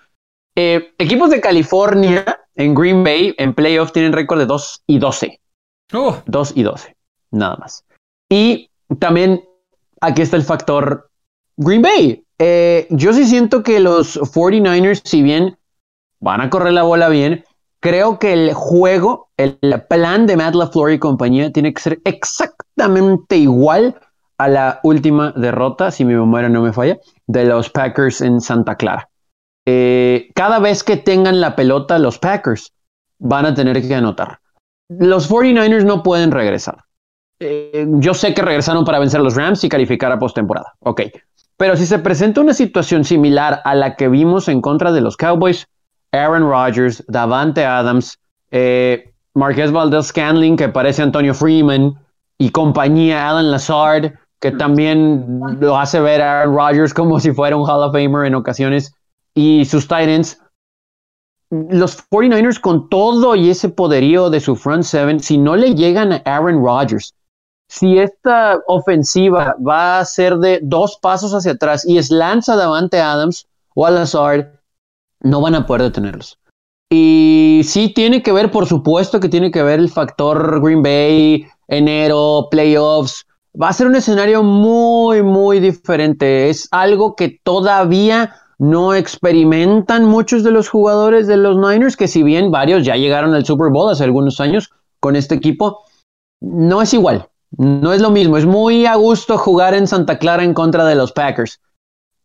Eh, 0.55 0.93
equipos 0.97 1.29
de 1.29 1.39
California 1.39 2.25
en 2.55 2.73
Green 2.73 3.03
Bay 3.03 3.35
en 3.37 3.53
playoff 3.53 3.91
tienen 3.91 4.13
récord 4.13 4.39
de 4.39 4.45
2 4.45 4.83
y 4.87 4.99
12. 4.99 5.39
2 6.25 6.53
y 6.55 6.63
12, 6.63 6.95
nada 7.31 7.57
más. 7.57 7.85
Y 8.29 8.69
también 8.99 9.43
aquí 10.01 10.21
está 10.21 10.35
el 10.35 10.43
factor 10.43 11.09
Green 11.57 11.81
Bay. 11.81 12.23
Eh, 12.39 12.87
yo 12.89 13.13
sí 13.13 13.25
siento 13.25 13.63
que 13.63 13.79
los 13.79 14.19
49ers, 14.19 15.01
si 15.03 15.21
bien 15.21 15.57
van 16.19 16.41
a 16.41 16.49
correr 16.49 16.73
la 16.73 16.83
bola 16.83 17.09
bien, 17.09 17.43
creo 17.79 18.19
que 18.19 18.33
el 18.33 18.53
juego, 18.53 19.29
el 19.37 19.57
plan 19.89 20.27
de 20.27 20.37
Matt 20.37 20.55
LaFleur 20.55 20.91
y 20.91 20.99
compañía 20.99 21.51
tiene 21.51 21.73
que 21.73 21.81
ser 21.81 22.01
exactamente 22.03 23.37
igual 23.37 23.99
a 24.37 24.47
la 24.47 24.79
última 24.83 25.31
derrota, 25.35 25.91
si 25.91 26.05
mi 26.05 26.15
memoria 26.15 26.49
no 26.49 26.61
me 26.61 26.73
falla, 26.73 26.97
de 27.27 27.45
los 27.45 27.69
Packers 27.69 28.21
en 28.21 28.39
Santa 28.39 28.75
Clara. 28.75 29.09
Eh, 29.65 30.29
cada 30.33 30.59
vez 30.59 30.83
que 30.83 30.97
tengan 30.97 31.41
la 31.41 31.55
pelota, 31.55 31.99
los 31.99 32.17
Packers 32.17 32.71
van 33.19 33.45
a 33.45 33.53
tener 33.53 33.85
que 33.85 33.93
anotar. 33.93 34.39
Los 34.87 35.29
49ers 35.29 35.83
no 35.83 36.01
pueden 36.03 36.31
regresar. 36.31 36.85
Eh, 37.39 37.85
yo 37.95 38.13
sé 38.13 38.33
que 38.33 38.41
regresaron 38.41 38.85
para 38.85 38.99
vencer 38.99 39.19
a 39.19 39.23
los 39.23 39.35
Rams 39.35 39.63
y 39.63 39.69
calificar 39.69 40.11
a 40.11 40.19
postemporada. 40.19 40.73
Ok. 40.79 41.01
Pero 41.57 41.75
si 41.75 41.85
se 41.85 41.99
presenta 41.99 42.41
una 42.41 42.53
situación 42.53 43.03
similar 43.03 43.61
a 43.65 43.75
la 43.75 43.95
que 43.95 44.07
vimos 44.07 44.47
en 44.47 44.61
contra 44.61 44.91
de 44.91 45.01
los 45.01 45.17
Cowboys, 45.17 45.67
Aaron 46.11 46.43
Rodgers, 46.43 47.03
Davante 47.07 47.63
Adams, 47.65 48.17
eh, 48.51 49.11
Marquez 49.35 49.71
Valdez 49.71 50.07
Scanling, 50.07 50.57
que 50.57 50.69
parece 50.69 51.01
Antonio 51.01 51.33
Freeman, 51.33 51.97
y 52.37 52.49
compañía, 52.51 53.29
Alan 53.29 53.51
Lazard, 53.51 54.13
que 54.39 54.51
también 54.51 55.39
lo 55.59 55.77
hace 55.77 55.99
ver 55.99 56.21
a 56.21 56.41
Aaron 56.41 56.55
Rodgers 56.55 56.93
como 56.93 57.19
si 57.19 57.31
fuera 57.33 57.55
un 57.55 57.69
Hall 57.69 57.83
of 57.83 57.93
Famer 57.93 58.25
en 58.25 58.35
ocasiones, 58.35 58.93
y 59.35 59.65
sus 59.65 59.87
Titans. 59.87 60.41
Los 61.51 61.97
49ers, 62.09 62.59
con 62.59 62.89
todo 62.89 63.35
y 63.35 63.49
ese 63.49 63.69
poderío 63.69 64.29
de 64.29 64.39
su 64.39 64.55
front 64.55 64.83
seven, 64.83 65.19
si 65.19 65.37
no 65.37 65.55
le 65.55 65.73
llegan 65.73 66.13
a 66.13 66.21
Aaron 66.25 66.63
Rodgers, 66.63 67.13
si 67.67 67.97
esta 67.99 68.59
ofensiva 68.67 69.55
va 69.65 69.99
a 69.99 70.05
ser 70.05 70.37
de 70.37 70.59
dos 70.61 70.97
pasos 71.01 71.33
hacia 71.33 71.51
atrás 71.53 71.85
y 71.87 71.97
es 71.97 72.09
lanza 72.09 72.55
Davante 72.55 72.99
Adams 72.99 73.47
o 73.75 73.85
a 73.85 73.91
Lazard, 73.91 74.58
no 75.21 75.41
van 75.41 75.55
a 75.55 75.65
poder 75.65 75.83
detenerlos. 75.83 76.39
Y 76.91 77.61
sí 77.63 77.93
tiene 77.93 78.23
que 78.23 78.31
ver, 78.31 78.51
por 78.51 78.65
supuesto 78.65 79.19
que 79.19 79.29
tiene 79.29 79.51
que 79.51 79.61
ver 79.61 79.79
el 79.79 79.89
factor 79.89 80.59
Green 80.61 80.81
Bay, 80.81 81.45
enero, 81.67 82.47
playoffs. 82.49 83.25
Va 83.59 83.69
a 83.69 83.73
ser 83.73 83.87
un 83.87 83.95
escenario 83.95 84.41
muy, 84.43 85.21
muy 85.21 85.59
diferente. 85.59 86.49
Es 86.49 86.67
algo 86.71 87.15
que 87.15 87.39
todavía 87.43 88.33
no 88.57 88.93
experimentan 88.93 90.05
muchos 90.05 90.43
de 90.43 90.51
los 90.51 90.67
jugadores 90.67 91.27
de 91.27 91.37
los 91.37 91.55
Niners, 91.55 91.95
que 91.95 92.07
si 92.07 92.23
bien 92.23 92.51
varios 92.51 92.83
ya 92.83 92.95
llegaron 92.95 93.33
al 93.33 93.45
Super 93.45 93.71
Bowl 93.71 93.91
hace 93.91 94.03
algunos 94.03 94.39
años 94.39 94.69
con 94.99 95.15
este 95.15 95.35
equipo, 95.35 95.83
no 96.41 96.81
es 96.81 96.93
igual. 96.93 97.29
No 97.57 97.93
es 97.93 98.01
lo 98.01 98.11
mismo. 98.11 98.37
Es 98.37 98.45
muy 98.45 98.85
a 98.85 98.95
gusto 98.95 99.37
jugar 99.37 99.73
en 99.73 99.87
Santa 99.87 100.19
Clara 100.19 100.43
en 100.43 100.53
contra 100.53 100.85
de 100.85 100.95
los 100.95 101.11
Packers. 101.11 101.59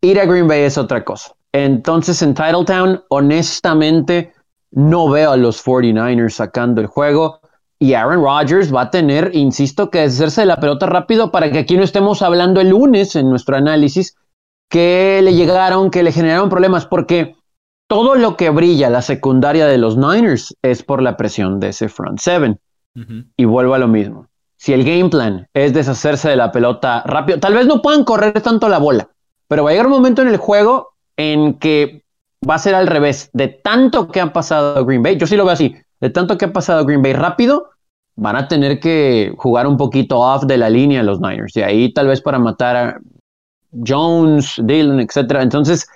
Ir 0.01 0.19
a 0.19 0.25
Green 0.25 0.47
Bay 0.47 0.61
es 0.61 0.77
otra 0.77 1.03
cosa. 1.03 1.35
Entonces 1.55 2.21
en 2.21 2.33
Titletown, 2.33 3.01
honestamente, 3.07 4.33
no 4.71 5.07
veo 5.07 5.31
a 5.31 5.37
los 5.37 5.63
49ers 5.63 6.31
sacando 6.31 6.81
el 6.81 6.87
juego. 6.87 7.39
Y 7.79 7.93
Aaron 7.93 8.21
Rodgers 8.21 8.75
va 8.75 8.81
a 8.81 8.91
tener, 8.91 9.31
insisto, 9.33 9.89
que 9.89 9.99
deshacerse 9.99 10.41
de 10.41 10.47
la 10.47 10.59
pelota 10.59 10.85
rápido 10.85 11.31
para 11.31 11.49
que 11.49 11.59
aquí 11.59 11.77
no 11.77 11.83
estemos 11.83 12.21
hablando 12.21 12.59
el 12.59 12.69
lunes 12.71 13.15
en 13.15 13.29
nuestro 13.29 13.55
análisis 13.55 14.17
que 14.69 15.21
le 15.23 15.33
llegaron, 15.33 15.91
que 15.91 16.03
le 16.03 16.11
generaron 16.11 16.49
problemas, 16.49 16.85
porque 16.87 17.37
todo 17.87 18.15
lo 18.15 18.35
que 18.35 18.49
brilla 18.49 18.89
la 18.89 19.01
secundaria 19.01 19.65
de 19.65 19.77
los 19.77 19.95
Niners 19.95 20.57
es 20.61 20.83
por 20.83 21.01
la 21.01 21.15
presión 21.15 21.61
de 21.61 21.69
ese 21.69 21.87
front 21.87 22.19
seven. 22.19 22.59
Y 23.37 23.45
vuelvo 23.45 23.75
a 23.75 23.79
lo 23.79 23.87
mismo. 23.87 24.27
Si 24.57 24.73
el 24.73 24.83
game 24.83 25.09
plan 25.09 25.47
es 25.53 25.73
deshacerse 25.73 26.27
de 26.27 26.35
la 26.35 26.51
pelota 26.51 27.01
rápido, 27.05 27.39
tal 27.39 27.53
vez 27.53 27.65
no 27.65 27.81
puedan 27.81 28.03
correr 28.03 28.41
tanto 28.41 28.67
la 28.67 28.77
bola, 28.77 29.07
pero 29.47 29.63
va 29.63 29.69
a 29.69 29.73
llegar 29.73 29.85
un 29.85 29.93
momento 29.93 30.21
en 30.21 30.27
el 30.27 30.37
juego 30.37 30.94
en 31.17 31.55
que 31.59 32.03
va 32.47 32.55
a 32.55 32.59
ser 32.59 32.75
al 32.75 32.87
revés. 32.87 33.29
De 33.33 33.47
tanto 33.47 34.07
que 34.07 34.19
han 34.21 34.33
pasado 34.33 34.85
Green 34.85 35.03
Bay, 35.03 35.17
yo 35.17 35.27
sí 35.27 35.35
lo 35.35 35.45
veo 35.45 35.53
así, 35.53 35.75
de 35.99 36.09
tanto 36.09 36.37
que 36.37 36.45
ha 36.45 36.53
pasado 36.53 36.85
Green 36.85 37.01
Bay 37.01 37.13
rápido, 37.13 37.69
van 38.15 38.35
a 38.35 38.47
tener 38.47 38.79
que 38.79 39.33
jugar 39.37 39.67
un 39.67 39.77
poquito 39.77 40.19
off 40.19 40.43
de 40.43 40.57
la 40.57 40.69
línea 40.69 41.03
los 41.03 41.19
Niners. 41.19 41.55
Y 41.57 41.61
ahí 41.61 41.93
tal 41.93 42.07
vez 42.07 42.21
para 42.21 42.39
matar 42.39 42.75
a 42.75 42.99
Jones, 43.85 44.55
Dylan, 44.63 44.99
etc. 44.99 45.41
Entonces, 45.41 45.87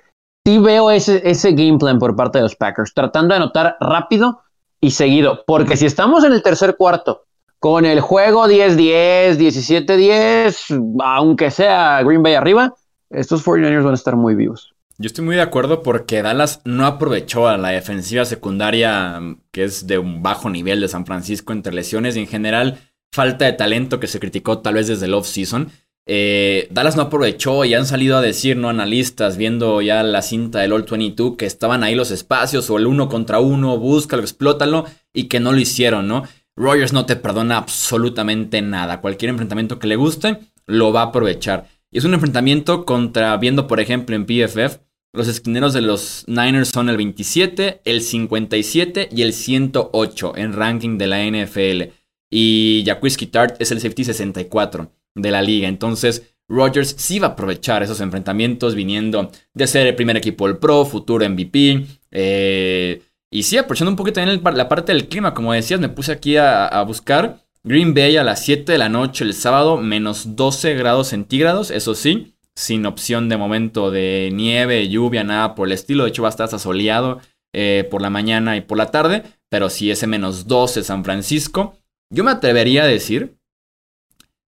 sí 0.46 0.58
veo 0.58 0.92
ese, 0.92 1.22
ese 1.30 1.52
game 1.54 1.78
plan 1.78 2.00
por 2.00 2.16
parte 2.16 2.40
de 2.40 2.44
los 2.44 2.56
Packers, 2.56 2.94
tratando 2.94 3.34
de 3.34 3.42
anotar 3.42 3.78
rápido 3.80 4.42
y 4.82 4.92
seguido. 4.92 5.44
Porque 5.46 5.78
si 5.78 5.86
estamos 5.86 6.24
en 6.24 6.34
el 6.34 6.44
tercer 6.44 6.76
cuarto 6.76 7.24
con 7.60 7.86
el 7.86 8.00
juego 8.02 8.48
10-10, 8.48 9.38
17-10, 9.38 10.98
aunque 11.04 11.52
sea 11.52 12.02
Green 12.04 12.24
Bay 12.24 12.34
arriba, 12.34 12.74
estos 13.10 13.46
49ers 13.46 13.84
van 13.84 13.92
a 13.92 13.96
estar 13.96 14.16
muy 14.16 14.36
vivos. 14.36 14.74
Yo 15.02 15.08
estoy 15.08 15.24
muy 15.24 15.38
de 15.38 15.42
acuerdo 15.42 15.82
porque 15.82 16.22
Dallas 16.22 16.60
no 16.66 16.86
aprovechó 16.86 17.48
a 17.48 17.58
la 17.58 17.70
defensiva 17.70 18.26
secundaria 18.26 19.18
mm, 19.18 19.44
que 19.54 19.64
es 19.64 19.88
de 19.88 19.98
un 19.98 20.22
bajo 20.22 20.50
nivel 20.50 20.82
de 20.82 20.90
San 20.90 21.06
Francisco 21.06 21.54
entre 21.54 21.74
lesiones 21.74 22.18
y 22.18 22.20
en 22.20 22.28
general 22.28 22.80
falta 23.14 23.46
de 23.46 23.54
talento 23.54 24.02
que 24.02 24.08
se 24.08 24.20
criticó 24.20 24.60
tal 24.60 24.74
vez 24.74 24.88
desde 24.88 25.06
el 25.06 25.14
off-season. 25.14 25.72
Eh, 26.06 26.68
Dallas 26.72 26.98
no 26.98 27.04
aprovechó 27.04 27.64
y 27.64 27.76
han 27.76 27.86
salido 27.86 28.18
a 28.18 28.22
decir, 28.22 28.58
¿no? 28.58 28.68
Analistas 28.68 29.38
viendo 29.38 29.82
ya 29.82 30.04
la 30.04 30.22
cinta 30.22 30.60
del 30.60 30.74
All 30.74 30.84
22 30.84 31.38
que 31.38 31.46
estaban 31.46 31.82
ahí 31.84 31.96
los 31.96 32.12
espacios 32.12 32.70
o 32.70 32.78
el 32.78 32.86
uno 32.86 33.08
contra 33.08 33.40
uno, 33.40 33.78
búscalo, 33.78 34.22
explótalo 34.22 34.84
y 35.14 35.30
que 35.30 35.40
no 35.40 35.54
lo 35.54 35.60
hicieron, 35.60 36.10
¿no? 36.10 36.24
Rogers 36.58 36.92
no 36.92 37.06
te 37.06 37.16
perdona 37.16 37.56
absolutamente 37.56 38.62
nada. 38.62 39.00
Cualquier 39.00 39.30
enfrentamiento 39.30 39.80
que 39.80 39.88
le 39.88 39.96
guste, 39.96 40.40
lo 40.68 40.92
va 40.92 41.04
a 41.04 41.06
aprovechar. 41.06 41.68
Y 41.90 42.00
es 42.00 42.04
un 42.04 42.14
enfrentamiento 42.14 42.84
contra, 42.84 43.38
viendo 43.38 43.66
por 43.66 43.80
ejemplo 43.80 44.14
en 44.14 44.26
PFF, 44.26 44.89
los 45.12 45.28
esquineros 45.28 45.74
de 45.74 45.82
los 45.82 46.24
Niners 46.28 46.70
son 46.70 46.90
el 46.90 46.98
27, 46.98 47.82
el 47.84 48.02
57 48.02 49.10
y 49.12 49.22
el 49.24 49.34
108 49.34 50.34
en 50.38 50.54
ranking 50.54 50.98
de 50.98 51.08
la 51.08 51.26
NFL. 51.26 51.94
Y 52.32 52.84
Jaquiski 52.86 53.28
Tart 53.28 53.56
es 53.60 53.72
el 53.72 53.82
safety 53.82 54.04
64 54.04 54.92
de 55.16 55.32
la 55.32 55.42
liga. 55.42 55.68
Entonces, 55.68 56.36
Rodgers 56.48 56.96
sí 56.98 57.20
va 57.20 57.28
a 57.28 57.30
aprovechar 57.32 57.82
esos 57.82 58.02
enfrentamientos 58.02 58.76
viniendo 58.76 59.32
de 59.54 59.68
ser 59.68 59.88
el 59.88 59.96
primer 59.96 60.18
equipo 60.18 60.48
del 60.48 60.58
Pro, 60.58 60.86
futuro 60.86 61.28
MVP. 61.28 61.86
Eh, 62.12 63.02
y 63.32 63.44
sí, 63.44 63.58
aprovechando 63.58 63.92
un 63.92 63.98
poquito 63.98 64.22
también 64.22 64.42
la 64.44 64.70
parte 64.70 64.94
del 64.94 65.08
clima. 65.08 65.34
Como 65.34 65.54
decías, 65.54 65.80
me 65.80 65.90
puse 65.90 66.12
aquí 66.12 66.38
a, 66.38 66.68
a 66.68 66.84
buscar. 66.84 67.46
Green 67.64 67.94
Bay 67.94 68.16
a 68.16 68.24
las 68.24 68.44
7 68.46 68.72
de 68.72 68.78
la 68.78 68.90
noche 68.90 69.26
el 69.26 69.34
sábado, 69.34 69.78
menos 69.78 70.36
12 70.36 70.76
grados 70.76 71.10
centígrados. 71.10 71.72
Eso 71.72 71.94
sí, 71.94 72.34
sin 72.60 72.86
opción 72.86 73.30
de 73.30 73.38
momento 73.38 73.90
de 73.90 74.32
nieve, 74.34 74.90
lluvia, 74.90 75.24
nada 75.24 75.56
por 75.56 75.68
el 75.68 75.72
estilo. 75.72 76.04
De 76.04 76.10
hecho, 76.10 76.24
va 76.24 76.28
a 76.28 76.32
estar 76.32 76.60
soleado 76.60 77.22
eh, 77.56 77.88
por 77.90 78.02
la 78.02 78.10
mañana 78.10 78.58
y 78.58 78.62
por 78.62 78.78
la 78.78 78.92
tarde. 78.92 79.24
Pero 79.50 79.70
si 79.70 79.90
ese 79.92 80.08
menos 80.08 80.46
12 80.46 80.84
San 80.84 81.06
Francisco, 81.06 81.78
yo 82.14 82.26
me 82.26 82.32
atrevería 82.32 82.84
a 82.84 82.88
decir, 82.88 83.38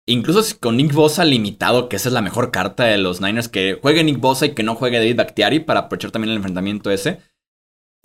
incluso 0.08 0.44
con 0.60 0.78
Nick 0.78 0.94
Bosa 0.94 1.26
limitado, 1.26 1.90
que 1.90 1.96
esa 1.96 2.10
es 2.10 2.14
la 2.14 2.22
mejor 2.22 2.52
carta 2.52 2.84
de 2.84 3.00
los 3.00 3.22
Niners, 3.22 3.50
que 3.50 3.80
juegue 3.82 4.04
Nick 4.04 4.20
Bosa 4.20 4.46
y 4.46 4.54
que 4.54 4.62
no 4.62 4.76
juegue 4.76 5.00
David 5.00 5.18
Bakhtiari 5.18 5.60
para 5.62 5.82
aprovechar 5.82 6.12
también 6.12 6.30
el 6.30 6.38
enfrentamiento 6.38 6.92
ese, 6.92 7.22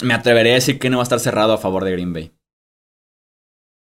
me 0.03 0.15
atrevería 0.15 0.53
a 0.53 0.55
decir 0.55 0.79
que 0.79 0.89
no 0.89 0.97
va 0.97 1.03
a 1.03 1.05
estar 1.05 1.21
cerrado 1.21 1.53
a 1.53 1.59
favor 1.59 1.85
de 1.85 1.93
Green 1.93 2.15
Bay. 2.15 2.33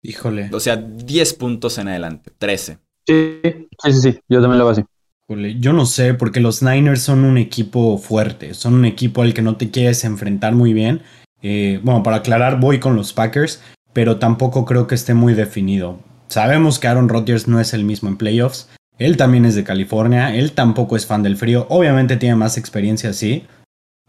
Híjole. 0.02 0.50
O 0.52 0.60
sea, 0.60 0.76
10 0.76 1.34
puntos 1.34 1.78
en 1.78 1.88
adelante, 1.88 2.30
13. 2.36 2.78
Sí, 3.06 3.40
sí, 3.82 3.92
sí, 3.92 4.20
yo 4.28 4.42
también 4.42 4.58
lo 4.58 4.66
veo 4.66 4.72
así. 4.72 4.84
Yo 5.28 5.72
no 5.72 5.86
sé, 5.86 6.12
porque 6.12 6.40
los 6.40 6.62
Niners 6.62 7.00
son 7.00 7.24
un 7.24 7.38
equipo 7.38 7.96
fuerte, 7.96 8.52
son 8.52 8.74
un 8.74 8.84
equipo 8.84 9.22
al 9.22 9.32
que 9.32 9.40
no 9.40 9.56
te 9.56 9.70
quieres 9.70 10.04
enfrentar 10.04 10.54
muy 10.54 10.74
bien. 10.74 11.00
Eh, 11.40 11.80
bueno, 11.82 12.02
para 12.02 12.16
aclarar, 12.16 12.60
voy 12.60 12.78
con 12.78 12.94
los 12.94 13.14
Packers, 13.14 13.62
pero 13.94 14.18
tampoco 14.18 14.66
creo 14.66 14.86
que 14.86 14.94
esté 14.94 15.14
muy 15.14 15.32
definido. 15.32 15.98
Sabemos 16.28 16.78
que 16.78 16.88
Aaron 16.88 17.08
Rodgers 17.08 17.48
no 17.48 17.58
es 17.58 17.72
el 17.72 17.84
mismo 17.84 18.10
en 18.10 18.18
playoffs. 18.18 18.68
Él 18.98 19.16
también 19.16 19.46
es 19.46 19.54
de 19.54 19.64
California, 19.64 20.34
él 20.34 20.52
tampoco 20.52 20.94
es 20.94 21.06
fan 21.06 21.22
del 21.22 21.38
frío. 21.38 21.66
Obviamente 21.70 22.16
tiene 22.16 22.36
más 22.36 22.58
experiencia, 22.58 23.14
sí. 23.14 23.44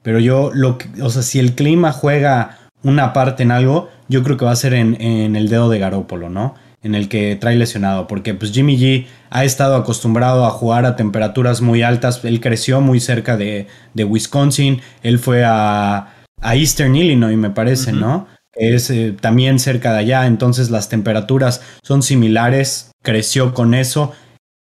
Pero 0.03 0.19
yo, 0.19 0.51
lo 0.53 0.77
que, 0.77 1.01
o 1.01 1.09
sea, 1.09 1.23
si 1.23 1.39
el 1.39 1.55
clima 1.55 1.93
juega 1.93 2.69
una 2.83 3.13
parte 3.13 3.43
en 3.43 3.51
algo, 3.51 3.89
yo 4.09 4.21
creo 4.21 4.37
que 4.37 4.45
va 4.45 4.51
a 4.51 4.57
ser 4.57 4.73
en, 4.73 5.01
en 5.01 5.35
el 5.35 5.49
dedo 5.49 5.69
de 5.69 5.79
Garópolo, 5.79 6.29
¿no? 6.29 6.55
En 6.85 6.93
el 6.93 7.09
que 7.09 7.35
trae 7.35 7.55
lesionado, 7.55 8.05
porque 8.05 8.35
pues 8.35 8.51
Jimmy 8.51 8.77
G 8.77 9.07
ha 9.31 9.43
estado 9.43 9.75
acostumbrado 9.75 10.45
a 10.45 10.51
jugar 10.51 10.85
a 10.85 10.95
temperaturas 10.95 11.59
muy 11.59 11.81
altas, 11.81 12.23
él 12.23 12.39
creció 12.39 12.79
muy 12.79 12.99
cerca 12.99 13.37
de, 13.37 13.65
Wisconsin, 13.95 14.81
él 15.01 15.17
fue 15.17 15.43
a, 15.43 16.13
Eastern 16.43 16.95
Illinois 16.95 17.35
me 17.37 17.49
parece, 17.49 17.91
¿no? 17.91 18.27
Es 18.53 18.91
eh, 18.91 19.15
también 19.19 19.57
cerca 19.57 19.93
de 19.93 19.99
allá, 19.99 20.27
entonces 20.27 20.69
las 20.69 20.87
temperaturas 20.87 21.63
son 21.81 22.03
similares, 22.03 22.91
creció 23.01 23.55
con 23.55 23.73
eso. 23.73 24.11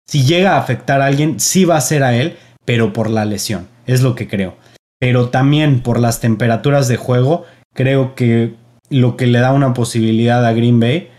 Si 0.09 0.25
llega 0.25 0.55
a 0.55 0.59
afectar 0.59 1.01
a 1.01 1.05
alguien, 1.05 1.39
sí 1.39 1.63
va 1.63 1.77
a 1.77 1.81
ser 1.81 2.01
a 2.01 2.15
él, 2.15 2.37
pero 2.65 2.91
por 2.91 3.07
la 3.11 3.23
lesión, 3.23 3.67
es 3.85 4.01
lo 4.01 4.15
que 4.15 4.27
creo. 4.27 4.57
Pero 4.99 5.29
también 5.29 5.81
por 5.81 5.99
las 5.99 6.21
temperaturas 6.21 6.87
de 6.87 6.97
juego, 6.97 7.45
creo 7.75 8.15
que 8.15 8.55
lo 8.89 9.15
que 9.15 9.27
le 9.27 9.39
da 9.39 9.53
una 9.53 9.75
posibilidad 9.75 10.43
a 10.43 10.53
Green 10.53 10.79
Bay 10.79 11.09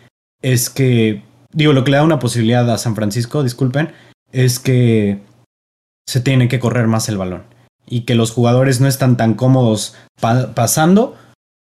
es 0.42 0.70
que, 0.70 1.22
digo, 1.53 1.72
lo 1.72 1.85
que 1.85 1.90
le 1.90 1.96
da 1.98 2.03
una 2.03 2.18
posibilidad 2.18 2.68
a 2.70 2.79
San 2.79 2.94
Francisco, 2.94 3.42
disculpen, 3.42 3.92
es 4.33 4.59
que 4.59 5.20
se 6.09 6.20
tiene 6.20 6.48
que 6.48 6.61
correr 6.61 6.87
más 6.87 7.09
el 7.09 7.18
balón 7.18 7.44
y 7.87 8.03
que 8.03 8.14
los 8.14 8.31
jugadores 8.31 8.81
no 8.81 8.88
están 8.88 9.16
tan 9.16 9.35
cómodos 9.35 9.96
pasando 10.20 11.16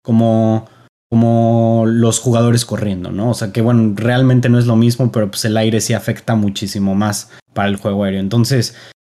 como, 0.03 0.67
como 1.09 1.85
los 1.85 2.19
jugadores 2.19 2.65
corriendo, 2.65 3.11
¿no? 3.11 3.29
O 3.29 3.33
sea 3.33 3.51
que, 3.51 3.61
bueno, 3.61 3.93
realmente 3.95 4.49
no 4.49 4.59
es 4.59 4.65
lo 4.65 4.75
mismo, 4.75 5.11
pero 5.11 5.29
pues 5.29 5.45
el 5.45 5.57
aire 5.57 5.81
sí 5.81 5.93
afecta 5.93 6.35
muchísimo 6.35 6.95
más 6.95 7.31
para 7.53 7.69
el 7.69 7.77
juego 7.77 8.03
aéreo. 8.03 8.19
Entonces, 8.19 8.75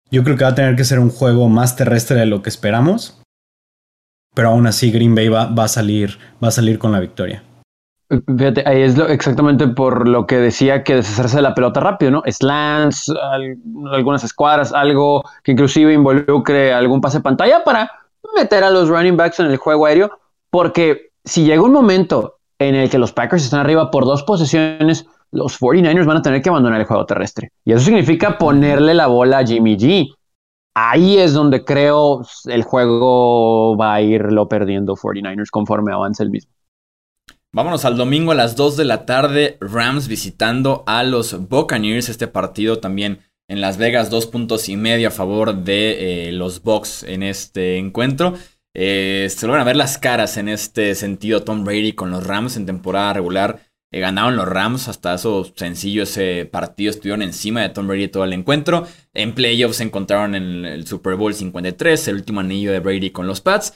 yo 0.09 0.23
creo 0.23 0.37
que 0.37 0.43
va 0.43 0.51
a 0.51 0.55
tener 0.55 0.75
que 0.75 0.83
ser 0.83 0.99
un 0.99 1.09
juego 1.09 1.49
más 1.49 1.75
terrestre 1.75 2.17
de 2.17 2.25
lo 2.25 2.41
que 2.41 2.49
esperamos. 2.49 3.17
Pero 4.33 4.49
aún 4.49 4.65
así 4.67 4.91
Green 4.91 5.13
Bay 5.13 5.27
va, 5.27 5.47
va 5.47 5.65
a 5.65 5.69
salir, 5.69 6.17
va 6.41 6.47
a 6.47 6.51
salir 6.51 6.79
con 6.79 6.93
la 6.93 7.01
victoria. 7.01 7.43
Fíjate, 8.37 8.63
ahí 8.65 8.81
es 8.81 8.97
lo, 8.97 9.07
exactamente 9.07 9.67
por 9.69 10.05
lo 10.05 10.27
que 10.27 10.35
decía 10.37 10.83
que 10.83 10.95
deshacerse 10.95 11.37
de 11.37 11.43
la 11.43 11.55
pelota 11.55 11.79
rápido, 11.79 12.11
¿no? 12.11 12.23
Slants, 12.27 13.13
algunas 13.89 14.23
escuadras, 14.25 14.73
algo 14.73 15.23
que 15.43 15.53
inclusive 15.53 15.93
involucre 15.93 16.73
algún 16.73 16.99
pase 16.99 17.21
pantalla 17.21 17.63
para 17.63 17.89
meter 18.35 18.65
a 18.65 18.69
los 18.69 18.89
running 18.89 19.15
backs 19.15 19.39
en 19.39 19.45
el 19.45 19.57
juego 19.57 19.85
aéreo, 19.85 20.11
porque 20.49 21.11
si 21.23 21.45
llega 21.45 21.61
un 21.61 21.71
momento 21.71 22.35
en 22.59 22.75
el 22.75 22.89
que 22.89 22.97
los 22.97 23.13
Packers 23.13 23.43
están 23.43 23.61
arriba 23.61 23.89
por 23.89 24.05
dos 24.05 24.23
posesiones, 24.23 25.05
los 25.31 25.59
49ers 25.59 26.05
van 26.05 26.17
a 26.17 26.21
tener 26.21 26.41
que 26.41 26.49
abandonar 26.49 26.81
el 26.81 26.85
juego 26.87 27.05
terrestre. 27.05 27.51
Y 27.63 27.71
eso 27.71 27.85
significa 27.85 28.37
ponerle 28.37 28.93
la 28.93 29.07
bola 29.07 29.39
a 29.39 29.45
Jimmy 29.45 29.77
G. 29.77 30.13
Ahí 30.73 31.17
es 31.17 31.33
donde 31.33 31.63
creo 31.63 32.23
el 32.45 32.63
juego 32.63 33.77
va 33.77 33.95
a 33.95 34.01
irlo 34.01 34.47
perdiendo 34.47 34.95
49ers 34.95 35.49
conforme 35.49 35.93
avance 35.93 36.23
el 36.23 36.29
mismo. 36.29 36.51
Vámonos 37.53 37.83
al 37.83 37.97
domingo 37.97 38.31
a 38.31 38.35
las 38.35 38.55
2 38.55 38.77
de 38.77 38.85
la 38.85 39.05
tarde, 39.05 39.57
Rams 39.59 40.07
visitando 40.07 40.85
a 40.87 41.03
los 41.03 41.49
Buccaneers, 41.49 42.07
este 42.07 42.27
partido 42.27 42.79
también 42.79 43.19
en 43.49 43.59
Las 43.59 43.75
Vegas, 43.75 44.09
dos 44.09 44.25
puntos 44.25 44.69
y 44.69 44.77
medio 44.77 45.09
a 45.09 45.11
favor 45.11 45.53
de 45.53 46.29
eh, 46.29 46.31
los 46.31 46.63
Bucks 46.63 47.03
en 47.03 47.23
este 47.23 47.77
encuentro. 47.77 48.35
Eh, 48.73 49.27
se 49.29 49.45
a 49.47 49.63
ver 49.65 49.75
las 49.75 49.97
caras 49.97 50.37
en 50.37 50.47
este 50.47 50.95
sentido 50.95 51.43
Tom 51.43 51.65
Brady 51.65 51.91
con 51.91 52.09
los 52.09 52.25
Rams 52.25 52.55
en 52.55 52.65
temporada 52.65 53.11
regular. 53.11 53.59
Eh, 53.91 53.99
ganaron 53.99 54.37
los 54.37 54.47
Rams 54.47 54.87
hasta 54.87 55.15
eso 55.15 55.51
sencillo 55.53 56.03
ese 56.03 56.45
partido. 56.45 56.91
Estuvieron 56.91 57.21
encima 57.21 57.63
de 57.63 57.69
Tom 57.69 57.85
Brady 57.85 58.07
todo 58.07 58.23
el 58.23 58.31
encuentro. 58.31 58.87
En 59.13 59.35
playoffs 59.35 59.75
se 59.75 59.83
encontraron 59.83 60.35
en 60.35 60.63
el 60.63 60.87
Super 60.87 61.15
Bowl 61.15 61.33
53, 61.33 62.07
el 62.07 62.15
último 62.15 62.39
anillo 62.39 62.71
de 62.71 62.79
Brady 62.79 63.09
con 63.09 63.27
los 63.27 63.41
Pats. 63.41 63.73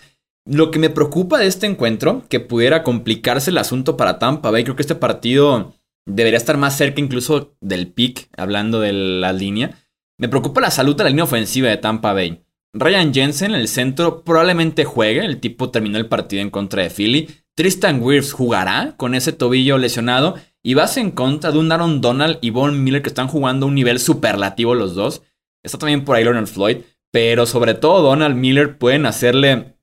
Lo 0.47 0.69
que 0.69 0.79
me 0.79 0.91
preocupa 0.91 1.39
de 1.39 1.47
este 1.47 1.65
encuentro, 1.65 2.23
que 2.29 2.39
pudiera 2.39 2.83
complicarse 2.83 3.49
el 3.49 3.57
asunto 3.57 3.97
para 3.97 4.19
Tampa 4.19 4.51
Bay, 4.51 4.63
creo 4.63 4.75
que 4.75 4.83
este 4.83 4.95
partido 4.95 5.73
debería 6.07 6.37
estar 6.37 6.57
más 6.57 6.77
cerca 6.77 7.01
incluso 7.01 7.55
del 7.61 7.87
pick, 7.87 8.29
hablando 8.37 8.79
de 8.79 8.93
la 8.93 9.33
línea. 9.33 9.79
Me 10.19 10.29
preocupa 10.29 10.61
la 10.61 10.71
salud 10.71 10.95
de 10.95 11.03
la 11.03 11.09
línea 11.09 11.23
ofensiva 11.23 11.69
de 11.69 11.77
Tampa 11.77 12.13
Bay. 12.13 12.45
Ryan 12.77 13.13
Jensen, 13.13 13.55
el 13.55 13.67
centro, 13.67 14.23
probablemente 14.23 14.85
juegue. 14.85 15.25
El 15.25 15.39
tipo 15.39 15.71
terminó 15.71 15.97
el 15.97 16.07
partido 16.07 16.41
en 16.41 16.49
contra 16.49 16.83
de 16.83 16.89
Philly. 16.89 17.29
Tristan 17.55 18.01
Wirfs 18.01 18.33
jugará 18.33 18.95
con 18.97 19.15
ese 19.15 19.31
tobillo 19.31 19.77
lesionado. 19.77 20.35
Y 20.61 20.73
vas 20.73 20.97
en 20.97 21.11
contra 21.11 21.51
de 21.51 21.59
un 21.59 21.71
Aaron 21.71 22.01
Donald 22.01 22.37
y 22.41 22.49
Von 22.49 22.83
Miller 22.83 23.01
que 23.01 23.09
están 23.09 23.27
jugando 23.27 23.65
a 23.65 23.69
un 23.69 23.75
nivel 23.75 23.99
superlativo 23.99 24.75
los 24.75 24.93
dos. 24.93 25.21
Está 25.63 25.77
también 25.77 26.03
por 26.03 26.15
ahí 26.15 26.23
Leonard 26.25 26.47
Floyd. 26.47 26.77
Pero 27.11 27.45
sobre 27.45 27.75
todo 27.75 28.01
Donald 28.01 28.35
Miller 28.35 28.77
pueden 28.77 29.05
hacerle 29.05 29.74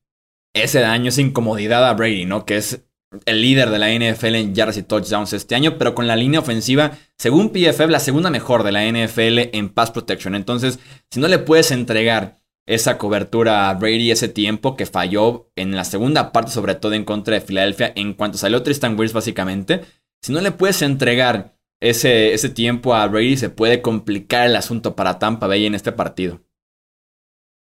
ese 0.54 0.80
daño, 0.80 1.08
esa 1.08 1.20
incomodidad 1.20 1.88
a 1.88 1.94
Brady, 1.94 2.26
¿no? 2.26 2.44
Que 2.44 2.56
es 2.56 2.84
el 3.26 3.42
líder 3.42 3.70
de 3.70 3.78
la 3.78 3.90
NFL 3.90 4.34
en 4.34 4.54
yardas 4.54 4.78
y 4.78 4.82
touchdowns 4.82 5.32
este 5.32 5.54
año, 5.54 5.76
pero 5.78 5.94
con 5.94 6.06
la 6.06 6.16
línea 6.16 6.40
ofensiva, 6.40 6.92
según 7.18 7.50
PFF, 7.50 7.88
la 7.88 8.00
segunda 8.00 8.30
mejor 8.30 8.62
de 8.62 8.72
la 8.72 8.84
NFL 8.84 9.56
en 9.56 9.68
pass 9.68 9.90
protection. 9.90 10.34
Entonces, 10.34 10.78
si 11.10 11.20
no 11.20 11.28
le 11.28 11.38
puedes 11.38 11.70
entregar 11.70 12.40
esa 12.66 12.96
cobertura 12.96 13.68
a 13.68 13.74
Brady 13.74 14.10
ese 14.10 14.28
tiempo 14.28 14.76
que 14.76 14.86
falló 14.86 15.50
en 15.56 15.74
la 15.74 15.84
segunda 15.84 16.32
parte, 16.32 16.52
sobre 16.52 16.74
todo 16.74 16.94
en 16.94 17.04
contra 17.04 17.34
de 17.34 17.40
Filadelfia, 17.40 17.92
en 17.96 18.14
cuanto 18.14 18.38
salió 18.38 18.62
Tristan 18.62 18.98
Wirfs 18.98 19.12
básicamente, 19.12 19.82
si 20.22 20.32
no 20.32 20.40
le 20.40 20.52
puedes 20.52 20.80
entregar 20.82 21.56
ese, 21.80 22.32
ese 22.32 22.48
tiempo 22.48 22.94
a 22.94 23.06
Brady, 23.08 23.36
se 23.36 23.50
puede 23.50 23.82
complicar 23.82 24.46
el 24.46 24.56
asunto 24.56 24.94
para 24.94 25.18
Tampa 25.18 25.48
Bay 25.48 25.66
en 25.66 25.74
este 25.74 25.90
partido. 25.90 26.40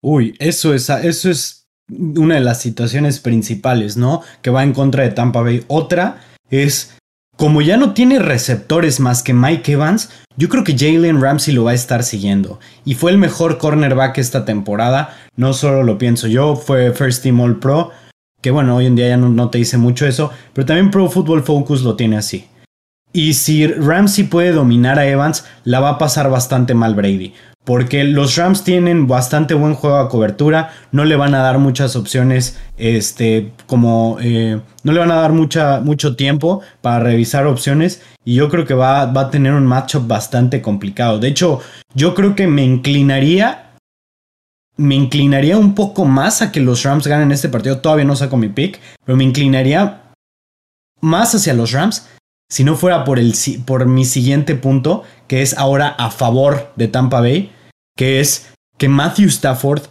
Uy, 0.02 0.36
eso 0.40 0.74
es, 0.74 0.90
eso 0.90 1.30
es 1.30 1.66
una 1.89 2.36
de 2.36 2.41
las 2.41 2.62
situaciones 2.62 3.19
principales, 3.19 3.97
¿no? 3.97 4.21
Que 4.41 4.50
va 4.50 4.63
en 4.63 4.73
contra 4.73 5.04
de 5.04 5.12
Tampa 5.12 5.41
Bay. 5.41 5.63
Otra 5.67 6.21
es, 6.50 6.97
como 7.36 7.62
ya 7.62 7.78
no 7.78 7.93
tiene 7.93 8.19
receptores 8.19 9.00
más 9.00 9.23
que 9.23 9.34
Mike 9.34 9.73
Evans, 9.73 10.10
yo 10.36 10.50
creo 10.50 10.63
que 10.63 10.78
Jalen 10.78 11.21
Ramsey 11.21 11.54
lo 11.54 11.63
va 11.63 11.71
a 11.71 11.76
estar 11.76 12.04
siguiendo. 12.04 12.60
Y 12.86 12.95
fue 12.95 13.12
el 13.12 13.17
mejor 13.17 13.58
cornerback 13.58 14.17
esta 14.17 14.45
temporada. 14.45 15.17
No 15.36 15.54
solo 15.54 15.84
lo 15.84 15.97
pienso 15.97 16.28
yo, 16.28 16.56
fue 16.56 16.91
First 16.93 17.23
Team 17.23 17.39
All 17.39 17.60
Pro. 17.60 17.91
Que 18.41 18.52
bueno, 18.52 18.76
hoy 18.76 18.86
en 18.86 18.95
día 18.95 19.10
ya 19.10 19.17
no, 19.17 19.50
te 19.50 19.58
dice 19.58 19.78
mucho 19.78 20.06
eso. 20.06 20.32
Pero 20.54 20.65
también 20.65 20.91
Pro 20.91 21.10
Football 21.10 21.43
Focus 21.43 21.82
lo 21.82 21.95
tiene 21.95 22.17
así. 22.17 22.47
Y 23.13 23.34
si 23.34 23.65
Ramsey 23.65 24.26
puede 24.26 24.52
dominar 24.52 25.00
a 25.00 25.08
Evans, 25.08 25.45
la 25.63 25.80
va 25.80 25.89
a 25.91 25.97
pasar 25.97 26.30
bastante 26.30 26.73
mal 26.76 26.93
Brady 26.93 27.34
porque 27.67 28.06
los 28.06 28.38
Rams 28.38 28.63
tienen 28.63 29.08
bastante 29.08 29.53
buen 29.53 29.73
juego 29.73 29.97
a 29.97 30.08
cobertura, 30.08 30.71
no 30.93 31.03
le 31.03 31.17
van 31.17 31.36
a 31.36 31.39
dar 31.39 31.60
muchas 31.60 31.97
opciones, 31.97 32.58
este, 32.77 33.51
como 33.65 34.19
eh, 34.21 34.62
no 34.84 34.93
le 34.93 34.99
van 34.99 35.12
a 35.12 35.15
dar 35.15 35.34
mucha, 35.34 35.82
mucho 35.82 36.15
tiempo 36.15 36.62
para 36.80 37.01
revisar 37.01 37.45
opciones 37.45 38.01
y 38.23 38.36
yo 38.36 38.47
creo 38.47 38.65
que 38.65 38.73
va, 38.73 39.08
va 39.08 39.23
a 39.23 39.30
tener 39.32 39.51
un 39.51 39.65
matchup 39.65 40.08
bastante 40.08 40.62
complicado. 40.62 41.19
De 41.19 41.27
hecho, 41.27 41.60
yo 41.93 42.15
creo 42.15 42.38
que 42.38 42.47
me 42.47 42.63
inclinaría, 42.63 43.73
me 44.77 44.95
inclinaría 44.95 45.58
un 45.58 45.75
poco 45.75 46.06
más 46.06 46.41
a 46.41 46.53
que 46.53 46.62
los 46.62 46.84
Rams 46.84 47.06
ganen 47.06 47.34
este 47.34 47.49
partido. 47.49 47.80
Todavía 47.80 48.06
no 48.06 48.15
saco 48.15 48.38
mi 48.38 48.47
pick, 48.47 48.80
pero 49.03 49.17
me 49.17 49.25
inclinaría 49.25 50.03
más 51.01 51.36
hacia 51.36 51.53
los 51.53 51.73
Rams 51.73 52.08
si 52.49 52.63
no 52.63 52.77
fuera 52.77 53.03
por, 53.03 53.19
el, 53.19 53.34
por 53.65 53.86
mi 53.88 54.06
siguiente 54.06 54.56
punto, 54.56 55.03
que 55.27 55.41
es 55.41 55.58
ahora 55.58 55.89
a 55.89 56.12
favor 56.12 56.71
de 56.77 56.88
Tampa 56.88 57.19
Bay 57.19 57.51
que 57.98 58.22
es 58.22 58.48
que 58.78 58.88
Matthew 58.88 59.28
Stafford 59.28 59.82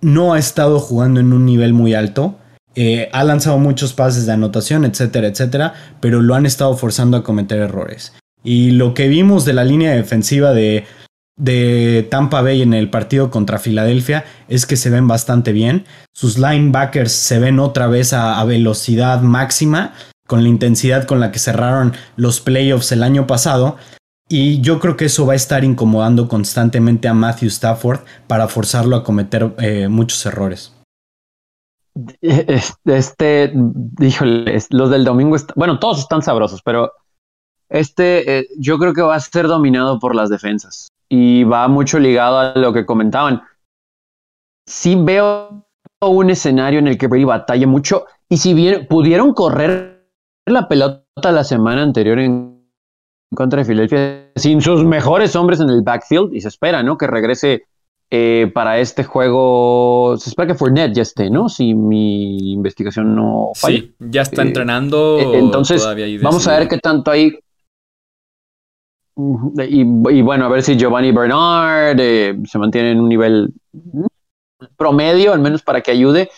no 0.00 0.32
ha 0.32 0.38
estado 0.38 0.80
jugando 0.80 1.20
en 1.20 1.34
un 1.34 1.44
nivel 1.44 1.74
muy 1.74 1.92
alto. 1.92 2.38
Eh, 2.76 3.10
ha 3.12 3.22
lanzado 3.24 3.58
muchos 3.58 3.92
pases 3.92 4.24
de 4.24 4.32
anotación, 4.32 4.84
etcétera, 4.84 5.28
etcétera, 5.28 5.74
pero 6.00 6.22
lo 6.22 6.34
han 6.34 6.46
estado 6.46 6.74
forzando 6.76 7.18
a 7.18 7.22
cometer 7.22 7.58
errores. 7.58 8.14
Y 8.42 8.70
lo 8.72 8.94
que 8.94 9.08
vimos 9.08 9.44
de 9.44 9.52
la 9.52 9.64
línea 9.64 9.92
defensiva 9.92 10.52
de, 10.52 10.84
de 11.36 12.06
Tampa 12.10 12.42
Bay 12.42 12.62
en 12.62 12.74
el 12.74 12.90
partido 12.90 13.30
contra 13.30 13.58
Filadelfia 13.58 14.24
es 14.48 14.66
que 14.66 14.76
se 14.76 14.90
ven 14.90 15.08
bastante 15.08 15.52
bien. 15.52 15.84
Sus 16.12 16.38
linebackers 16.38 17.12
se 17.12 17.38
ven 17.38 17.58
otra 17.58 17.86
vez 17.86 18.12
a, 18.12 18.40
a 18.40 18.44
velocidad 18.44 19.22
máxima, 19.22 19.94
con 20.26 20.42
la 20.42 20.48
intensidad 20.48 21.04
con 21.04 21.20
la 21.20 21.32
que 21.32 21.38
cerraron 21.38 21.92
los 22.16 22.40
playoffs 22.40 22.92
el 22.92 23.02
año 23.02 23.26
pasado. 23.26 23.76
Y 24.28 24.60
yo 24.62 24.80
creo 24.80 24.96
que 24.96 25.04
eso 25.04 25.26
va 25.26 25.34
a 25.34 25.36
estar 25.36 25.64
incomodando 25.64 26.28
constantemente 26.28 27.08
a 27.08 27.14
Matthew 27.14 27.48
Stafford 27.48 28.00
para 28.26 28.48
forzarlo 28.48 28.96
a 28.96 29.04
cometer 29.04 29.54
eh, 29.58 29.88
muchos 29.88 30.24
errores. 30.24 30.74
Este, 32.20 33.52
híjole, 34.00 34.58
los 34.70 34.90
del 34.90 35.04
domingo, 35.04 35.36
bueno, 35.54 35.78
todos 35.78 36.00
están 36.00 36.22
sabrosos, 36.22 36.60
pero 36.62 36.92
este 37.68 38.38
eh, 38.38 38.48
yo 38.58 38.78
creo 38.78 38.92
que 38.94 39.02
va 39.02 39.14
a 39.14 39.20
ser 39.20 39.46
dominado 39.46 39.98
por 39.98 40.14
las 40.14 40.28
defensas 40.28 40.88
y 41.08 41.44
va 41.44 41.68
mucho 41.68 41.98
ligado 41.98 42.38
a 42.38 42.54
lo 42.58 42.72
que 42.72 42.84
comentaban. 42.86 43.42
Sí 44.66 44.96
veo 44.96 45.66
un 46.00 46.30
escenario 46.30 46.78
en 46.80 46.88
el 46.88 46.98
que 46.98 47.06
Brady 47.06 47.24
batalla 47.24 47.66
mucho 47.66 48.06
y 48.28 48.38
si 48.38 48.54
pudieron 48.88 49.32
correr 49.32 50.08
la 50.46 50.68
pelota 50.68 51.04
la 51.30 51.44
semana 51.44 51.82
anterior 51.82 52.18
en 52.18 52.53
contra 53.34 53.60
de 53.60 53.64
Filadelfia 53.64 54.30
sin 54.36 54.60
sus 54.60 54.84
mejores 54.84 55.34
hombres 55.36 55.60
en 55.60 55.68
el 55.70 55.82
backfield 55.82 56.34
y 56.34 56.40
se 56.40 56.48
espera, 56.48 56.82
¿no? 56.82 56.96
Que 56.96 57.06
regrese 57.06 57.64
eh, 58.10 58.50
para 58.54 58.78
este 58.78 59.02
juego. 59.02 60.16
Se 60.18 60.30
espera 60.30 60.46
que 60.46 60.54
Fournette 60.54 60.94
ya 60.94 61.02
esté, 61.02 61.30
¿no? 61.30 61.48
Si 61.48 61.74
mi 61.74 62.52
investigación 62.52 63.16
no 63.16 63.50
falla. 63.54 63.78
Sí, 63.78 63.94
ya 63.98 64.22
está 64.22 64.42
eh, 64.42 64.46
entrenando. 64.46 65.18
Eh, 65.18 65.38
entonces, 65.38 65.84
vamos 66.22 66.46
a 66.46 66.58
ver 66.58 66.68
qué 66.68 66.78
tanto 66.78 67.10
hay. 67.10 67.38
Y, 69.56 69.80
y, 69.80 70.22
bueno, 70.22 70.44
a 70.44 70.48
ver 70.48 70.62
si 70.62 70.76
Giovanni 70.76 71.12
Bernard 71.12 71.96
se 72.46 72.58
mantiene 72.58 72.92
en 72.92 73.00
un 73.00 73.08
nivel 73.08 73.52
promedio, 74.76 75.32
al 75.32 75.40
menos 75.40 75.62
para 75.62 75.80
que 75.80 75.90
ayude. 75.90 76.30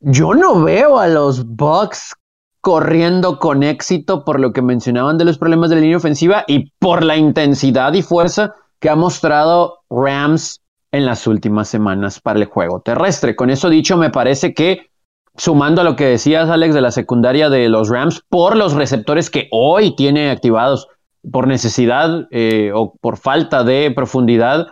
Yo 0.00 0.34
no 0.34 0.62
veo 0.62 0.98
a 0.98 1.06
los 1.08 1.46
Bucks 1.46 2.14
corriendo 2.60 3.38
con 3.38 3.62
éxito 3.62 4.24
por 4.24 4.38
lo 4.38 4.52
que 4.52 4.62
mencionaban 4.62 5.18
de 5.18 5.24
los 5.24 5.38
problemas 5.38 5.70
de 5.70 5.76
la 5.76 5.82
línea 5.82 5.96
ofensiva 5.96 6.44
y 6.46 6.70
por 6.78 7.02
la 7.02 7.16
intensidad 7.16 7.92
y 7.94 8.02
fuerza 8.02 8.54
que 8.78 8.90
ha 8.90 8.96
mostrado 8.96 9.78
Rams 9.88 10.60
en 10.92 11.06
las 11.06 11.26
últimas 11.26 11.68
semanas 11.68 12.20
para 12.20 12.38
el 12.38 12.46
juego 12.46 12.80
terrestre. 12.80 13.36
Con 13.36 13.50
eso 13.50 13.70
dicho, 13.70 13.96
me 13.96 14.10
parece 14.10 14.54
que 14.54 14.90
sumando 15.36 15.80
a 15.80 15.84
lo 15.84 15.96
que 15.96 16.06
decías, 16.06 16.50
Alex, 16.50 16.74
de 16.74 16.80
la 16.80 16.90
secundaria 16.90 17.48
de 17.48 17.68
los 17.68 17.88
Rams, 17.88 18.22
por 18.28 18.56
los 18.56 18.74
receptores 18.74 19.30
que 19.30 19.48
hoy 19.52 19.94
tiene 19.94 20.30
activados 20.30 20.88
por 21.30 21.46
necesidad 21.46 22.26
eh, 22.30 22.72
o 22.74 22.94
por 23.00 23.16
falta 23.16 23.62
de 23.62 23.92
profundidad, 23.94 24.68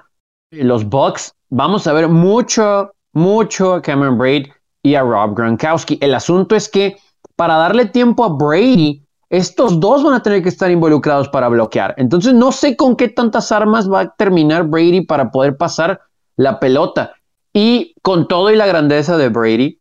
los 0.50 0.86
Bucks, 0.86 1.34
vamos 1.50 1.86
a 1.86 1.92
ver 1.92 2.08
mucho, 2.08 2.90
mucho 3.12 3.74
a 3.74 3.82
Cameron 3.82 4.18
Braid 4.18 4.48
y 4.82 4.94
a 4.94 5.02
Rob 5.02 5.36
Gronkowski. 5.36 5.98
El 6.00 6.14
asunto 6.14 6.56
es 6.56 6.68
que 6.68 6.96
para 7.36 7.56
darle 7.56 7.86
tiempo 7.86 8.24
a 8.24 8.28
Brady, 8.28 9.02
estos 9.30 9.78
dos 9.78 10.02
van 10.02 10.14
a 10.14 10.22
tener 10.22 10.42
que 10.42 10.48
estar 10.48 10.70
involucrados 10.70 11.28
para 11.28 11.48
bloquear. 11.48 11.94
Entonces 11.98 12.34
no 12.34 12.52
sé 12.52 12.76
con 12.76 12.96
qué 12.96 13.08
tantas 13.08 13.52
armas 13.52 13.90
va 13.90 14.00
a 14.00 14.14
terminar 14.14 14.64
Brady 14.64 15.02
para 15.02 15.30
poder 15.30 15.56
pasar 15.56 16.00
la 16.36 16.58
pelota. 16.60 17.12
Y 17.52 17.94
con 18.02 18.28
todo 18.28 18.50
y 18.50 18.56
la 18.56 18.66
grandeza 18.66 19.16
de 19.16 19.28
Brady, 19.28 19.80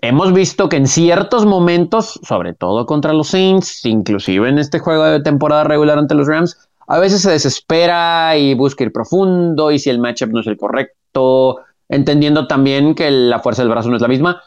hemos 0.00 0.32
visto 0.32 0.68
que 0.68 0.76
en 0.76 0.86
ciertos 0.86 1.46
momentos, 1.46 2.20
sobre 2.22 2.54
todo 2.54 2.86
contra 2.86 3.12
los 3.12 3.28
Saints, 3.28 3.84
inclusive 3.84 4.48
en 4.48 4.58
este 4.58 4.78
juego 4.78 5.04
de 5.04 5.20
temporada 5.20 5.64
regular 5.64 5.98
ante 5.98 6.14
los 6.14 6.26
Rams, 6.26 6.68
a 6.86 6.98
veces 6.98 7.22
se 7.22 7.30
desespera 7.30 8.36
y 8.36 8.54
busca 8.54 8.84
ir 8.84 8.92
profundo 8.92 9.70
y 9.70 9.78
si 9.78 9.90
el 9.90 9.98
matchup 9.98 10.30
no 10.30 10.40
es 10.40 10.46
el 10.46 10.56
correcto, 10.56 11.58
entendiendo 11.88 12.46
también 12.46 12.94
que 12.94 13.10
la 13.10 13.40
fuerza 13.40 13.62
del 13.62 13.70
brazo 13.70 13.90
no 13.90 13.96
es 13.96 14.02
la 14.02 14.08
misma, 14.08 14.42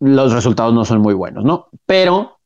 los 0.00 0.32
resultados 0.32 0.74
no 0.74 0.84
son 0.84 1.00
muy 1.00 1.14
buenos, 1.14 1.44
¿no? 1.44 1.68
Pero, 1.86 2.38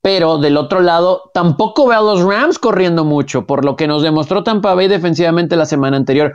pero 0.00 0.38
del 0.38 0.56
otro 0.56 0.80
lado, 0.80 1.30
tampoco 1.34 1.86
veo 1.86 1.98
a 1.98 2.02
los 2.02 2.22
Rams 2.22 2.58
corriendo 2.58 3.04
mucho, 3.04 3.46
por 3.46 3.64
lo 3.64 3.76
que 3.76 3.86
nos 3.86 4.02
demostró 4.02 4.44
Tampa 4.44 4.74
Bay 4.74 4.88
defensivamente 4.88 5.56
la 5.56 5.66
semana 5.66 5.96
anterior. 5.96 6.34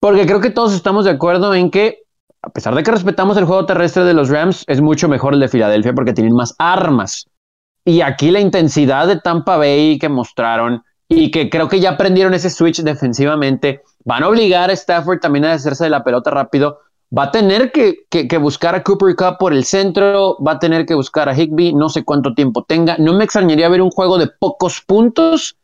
Porque 0.00 0.26
creo 0.26 0.40
que 0.40 0.50
todos 0.50 0.74
estamos 0.74 1.04
de 1.04 1.12
acuerdo 1.12 1.54
en 1.54 1.70
que, 1.70 2.02
a 2.42 2.50
pesar 2.50 2.74
de 2.74 2.82
que 2.82 2.90
respetamos 2.90 3.36
el 3.36 3.46
juego 3.46 3.66
terrestre 3.66 4.04
de 4.04 4.14
los 4.14 4.28
Rams, 4.28 4.64
es 4.66 4.80
mucho 4.80 5.08
mejor 5.08 5.34
el 5.34 5.40
de 5.40 5.48
Filadelfia 5.48 5.94
porque 5.94 6.12
tienen 6.12 6.34
más 6.34 6.54
armas. 6.58 7.26
Y 7.84 8.00
aquí 8.00 8.30
la 8.30 8.40
intensidad 8.40 9.06
de 9.06 9.20
Tampa 9.20 9.56
Bay 9.56 9.98
que 9.98 10.08
mostraron 10.08 10.82
y 11.08 11.30
que 11.30 11.50
creo 11.50 11.68
que 11.68 11.80
ya 11.80 11.90
aprendieron 11.90 12.34
ese 12.34 12.50
switch 12.50 12.82
defensivamente, 12.82 13.82
van 14.04 14.22
a 14.22 14.28
obligar 14.28 14.70
a 14.70 14.72
Stafford 14.72 15.20
también 15.20 15.44
a 15.44 15.52
deshacerse 15.52 15.84
de 15.84 15.90
la 15.90 16.04
pelota 16.04 16.30
rápido 16.30 16.80
va 17.16 17.24
a 17.24 17.30
tener 17.30 17.70
que, 17.70 18.38
buscar 18.38 18.74
a 18.74 18.82
Cooper 18.82 19.14
Cup 19.14 19.38
por 19.38 19.52
el 19.52 19.64
centro, 19.64 20.36
va 20.42 20.52
a 20.52 20.58
tener 20.58 20.84
que 20.86 20.94
buscar 20.94 21.28
a 21.28 21.38
Higby, 21.38 21.72
no 21.72 21.88
sé 21.88 22.04
cuánto 22.04 22.34
tiempo 22.34 22.64
tenga. 22.64 22.96
No 22.98 23.14
me 23.14 23.24
extrañaría 23.24 23.68
ver 23.68 23.82
un 23.82 23.90
juego 23.90 24.18
de 24.18 24.26
pocos 24.26 24.80
puntos. 24.80 25.56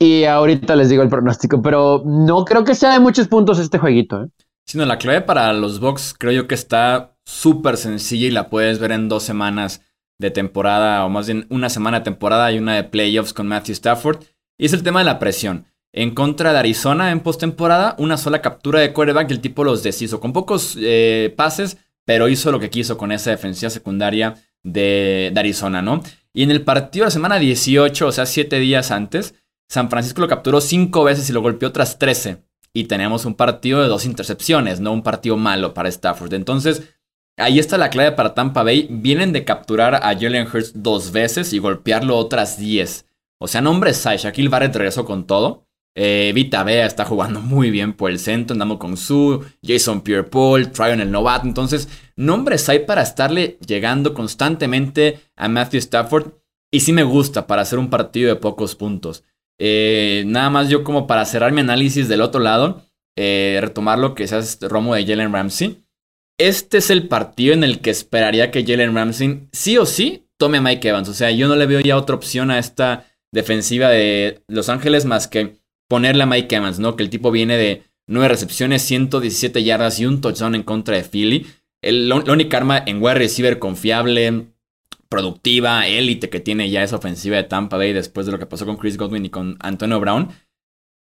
Y 0.00 0.24
ahorita 0.24 0.76
les 0.76 0.88
digo 0.88 1.02
el 1.02 1.08
pronóstico, 1.08 1.60
pero 1.60 2.02
no 2.06 2.44
creo 2.44 2.64
que 2.64 2.76
sea 2.76 2.92
de 2.92 3.00
muchos 3.00 3.26
puntos 3.26 3.58
este 3.58 3.78
jueguito. 3.78 4.22
¿eh? 4.22 4.28
Sino 4.64 4.86
la 4.86 4.98
clave 4.98 5.22
para 5.22 5.52
los 5.52 5.80
Bucks 5.80 6.14
creo 6.16 6.32
yo 6.32 6.46
que 6.46 6.54
está 6.54 7.16
súper 7.26 7.76
sencilla 7.76 8.28
y 8.28 8.30
la 8.30 8.48
puedes 8.48 8.78
ver 8.78 8.92
en 8.92 9.08
dos 9.08 9.24
semanas 9.24 9.82
de 10.20 10.30
temporada, 10.30 11.04
o 11.04 11.08
más 11.08 11.26
bien 11.26 11.46
una 11.50 11.68
semana 11.68 11.98
de 11.98 12.04
temporada 12.04 12.50
y 12.52 12.58
una 12.58 12.76
de 12.76 12.84
playoffs 12.84 13.32
con 13.32 13.48
Matthew 13.48 13.72
Stafford. 13.72 14.22
Y 14.56 14.66
es 14.66 14.72
el 14.72 14.82
tema 14.82 15.00
de 15.00 15.04
la 15.04 15.18
presión. 15.18 15.66
En 15.92 16.14
contra 16.14 16.52
de 16.52 16.58
Arizona 16.58 17.10
en 17.10 17.20
postemporada, 17.20 17.96
una 17.98 18.16
sola 18.16 18.42
captura 18.42 18.80
de 18.80 18.92
quarterback 18.92 19.30
y 19.30 19.34
el 19.34 19.40
tipo 19.40 19.64
los 19.64 19.82
deshizo 19.82 20.20
con 20.20 20.32
pocos 20.32 20.76
eh, 20.80 21.32
pases, 21.36 21.78
pero 22.04 22.28
hizo 22.28 22.52
lo 22.52 22.60
que 22.60 22.70
quiso 22.70 22.98
con 22.98 23.12
esa 23.12 23.30
defensiva 23.30 23.70
secundaria 23.70 24.34
de, 24.62 25.32
Arizona, 25.36 25.82
¿no? 25.82 26.02
Y 26.32 26.42
en 26.42 26.50
el 26.50 26.62
partido 26.62 27.04
de 27.04 27.06
la 27.08 27.12
semana 27.12 27.38
18, 27.38 28.06
o 28.06 28.12
sea, 28.12 28.26
siete 28.26 28.58
días 28.58 28.90
antes, 28.90 29.34
San 29.68 29.90
Francisco 29.90 30.20
lo 30.20 30.28
capturó 30.28 30.60
cinco 30.60 31.04
veces 31.04 31.28
y 31.28 31.32
lo 31.32 31.42
golpeó 31.42 31.72
tras 31.72 31.98
13. 31.98 32.42
Y 32.72 32.84
tenemos 32.84 33.24
un 33.24 33.34
partido 33.34 33.82
de 33.82 33.88
dos 33.88 34.04
intercepciones, 34.04 34.80
no 34.80 34.92
un 34.92 35.02
partido 35.02 35.36
malo 35.36 35.74
para 35.74 35.88
Stafford. 35.88 36.34
Entonces, 36.34 36.94
ahí 37.36 37.58
está 37.58 37.78
la 37.78 37.90
clave 37.90 38.12
para 38.12 38.34
Tampa 38.34 38.62
Bay. 38.62 38.88
Vienen 38.90 39.32
de 39.32 39.44
capturar 39.44 39.96
a 39.96 40.14
Jalen 40.18 40.46
Hurts 40.46 40.72
dos 40.74 41.12
veces 41.12 41.52
y 41.52 41.58
golpearlo 41.58 42.16
otras 42.16 42.58
10. 42.58 43.06
O 43.40 43.48
sea, 43.48 43.60
nombre 43.60 43.94
Sai, 43.94 44.18
Shaquille 44.18 44.48
Barrett 44.48 44.76
regresó 44.76 45.04
con 45.04 45.26
todo. 45.26 45.67
Eh, 45.94 46.32
Vita 46.34 46.62
Bea 46.62 46.86
está 46.86 47.04
jugando 47.04 47.40
muy 47.40 47.70
bien 47.70 47.92
por 47.92 48.10
el 48.10 48.18
centro. 48.18 48.54
Andamos 48.54 48.78
con 48.78 48.96
Su, 48.96 49.44
Jason 49.62 50.02
Pierre 50.02 50.24
Paul, 50.24 50.70
Tryon 50.70 51.00
el 51.00 51.10
novato. 51.10 51.46
Entonces, 51.46 51.88
nombres 52.16 52.68
hay 52.68 52.80
para 52.80 53.02
estarle 53.02 53.58
llegando 53.66 54.14
constantemente 54.14 55.20
a 55.36 55.48
Matthew 55.48 55.78
Stafford. 55.78 56.32
Y 56.70 56.80
sí 56.80 56.92
me 56.92 57.02
gusta 57.02 57.46
para 57.46 57.62
hacer 57.62 57.78
un 57.78 57.90
partido 57.90 58.28
de 58.28 58.36
pocos 58.36 58.74
puntos. 58.74 59.24
Eh, 59.58 60.22
nada 60.26 60.50
más 60.50 60.68
yo 60.68 60.84
como 60.84 61.06
para 61.06 61.24
cerrar 61.24 61.52
mi 61.52 61.60
análisis 61.60 62.08
del 62.08 62.20
otro 62.20 62.40
lado, 62.40 62.82
eh, 63.16 63.58
retomar 63.60 63.98
lo 63.98 64.14
que 64.14 64.28
se 64.28 64.36
hace 64.36 64.68
Romo 64.68 64.94
de 64.94 65.04
Jalen 65.06 65.32
Ramsey. 65.32 65.84
Este 66.38 66.78
es 66.78 66.90
el 66.90 67.08
partido 67.08 67.54
en 67.54 67.64
el 67.64 67.80
que 67.80 67.90
esperaría 67.90 68.52
que 68.52 68.64
Jalen 68.64 68.94
Ramsey 68.94 69.48
sí 69.52 69.76
o 69.76 69.86
sí 69.86 70.28
tome 70.36 70.58
a 70.58 70.60
Mike 70.60 70.88
Evans. 70.88 71.08
O 71.08 71.14
sea, 71.14 71.30
yo 71.32 71.48
no 71.48 71.56
le 71.56 71.66
veo 71.66 71.80
ya 71.80 71.96
otra 71.96 72.14
opción 72.14 72.52
a 72.52 72.58
esta 72.58 73.06
defensiva 73.32 73.88
de 73.88 74.42
Los 74.46 74.68
Ángeles 74.68 75.04
más 75.04 75.26
que 75.26 75.57
ponerle 75.88 76.22
a 76.22 76.26
Mike 76.26 76.54
Evans, 76.54 76.78
¿no? 76.78 76.94
Que 76.94 77.02
el 77.02 77.10
tipo 77.10 77.30
viene 77.30 77.56
de 77.56 77.82
9 78.06 78.28
recepciones, 78.28 78.82
117 78.82 79.64
yardas 79.64 79.98
y 79.98 80.06
un 80.06 80.20
touchdown 80.20 80.54
en 80.54 80.62
contra 80.62 80.96
de 80.96 81.04
Philly. 81.04 81.46
La 81.82 82.16
única 82.16 82.56
arma 82.56 82.82
en 82.84 83.02
wide 83.02 83.14
receiver 83.14 83.58
confiable, 83.58 84.48
productiva, 85.08 85.86
élite 85.86 86.28
que 86.28 86.40
tiene 86.40 86.70
ya 86.70 86.82
esa 86.82 86.96
ofensiva 86.96 87.36
de 87.36 87.44
Tampa 87.44 87.76
Bay 87.76 87.92
después 87.92 88.26
de 88.26 88.32
lo 88.32 88.38
que 88.38 88.46
pasó 88.46 88.66
con 88.66 88.76
Chris 88.76 88.96
Godwin 88.96 89.24
y 89.24 89.30
con 89.30 89.56
Antonio 89.60 90.00
Brown. 90.00 90.28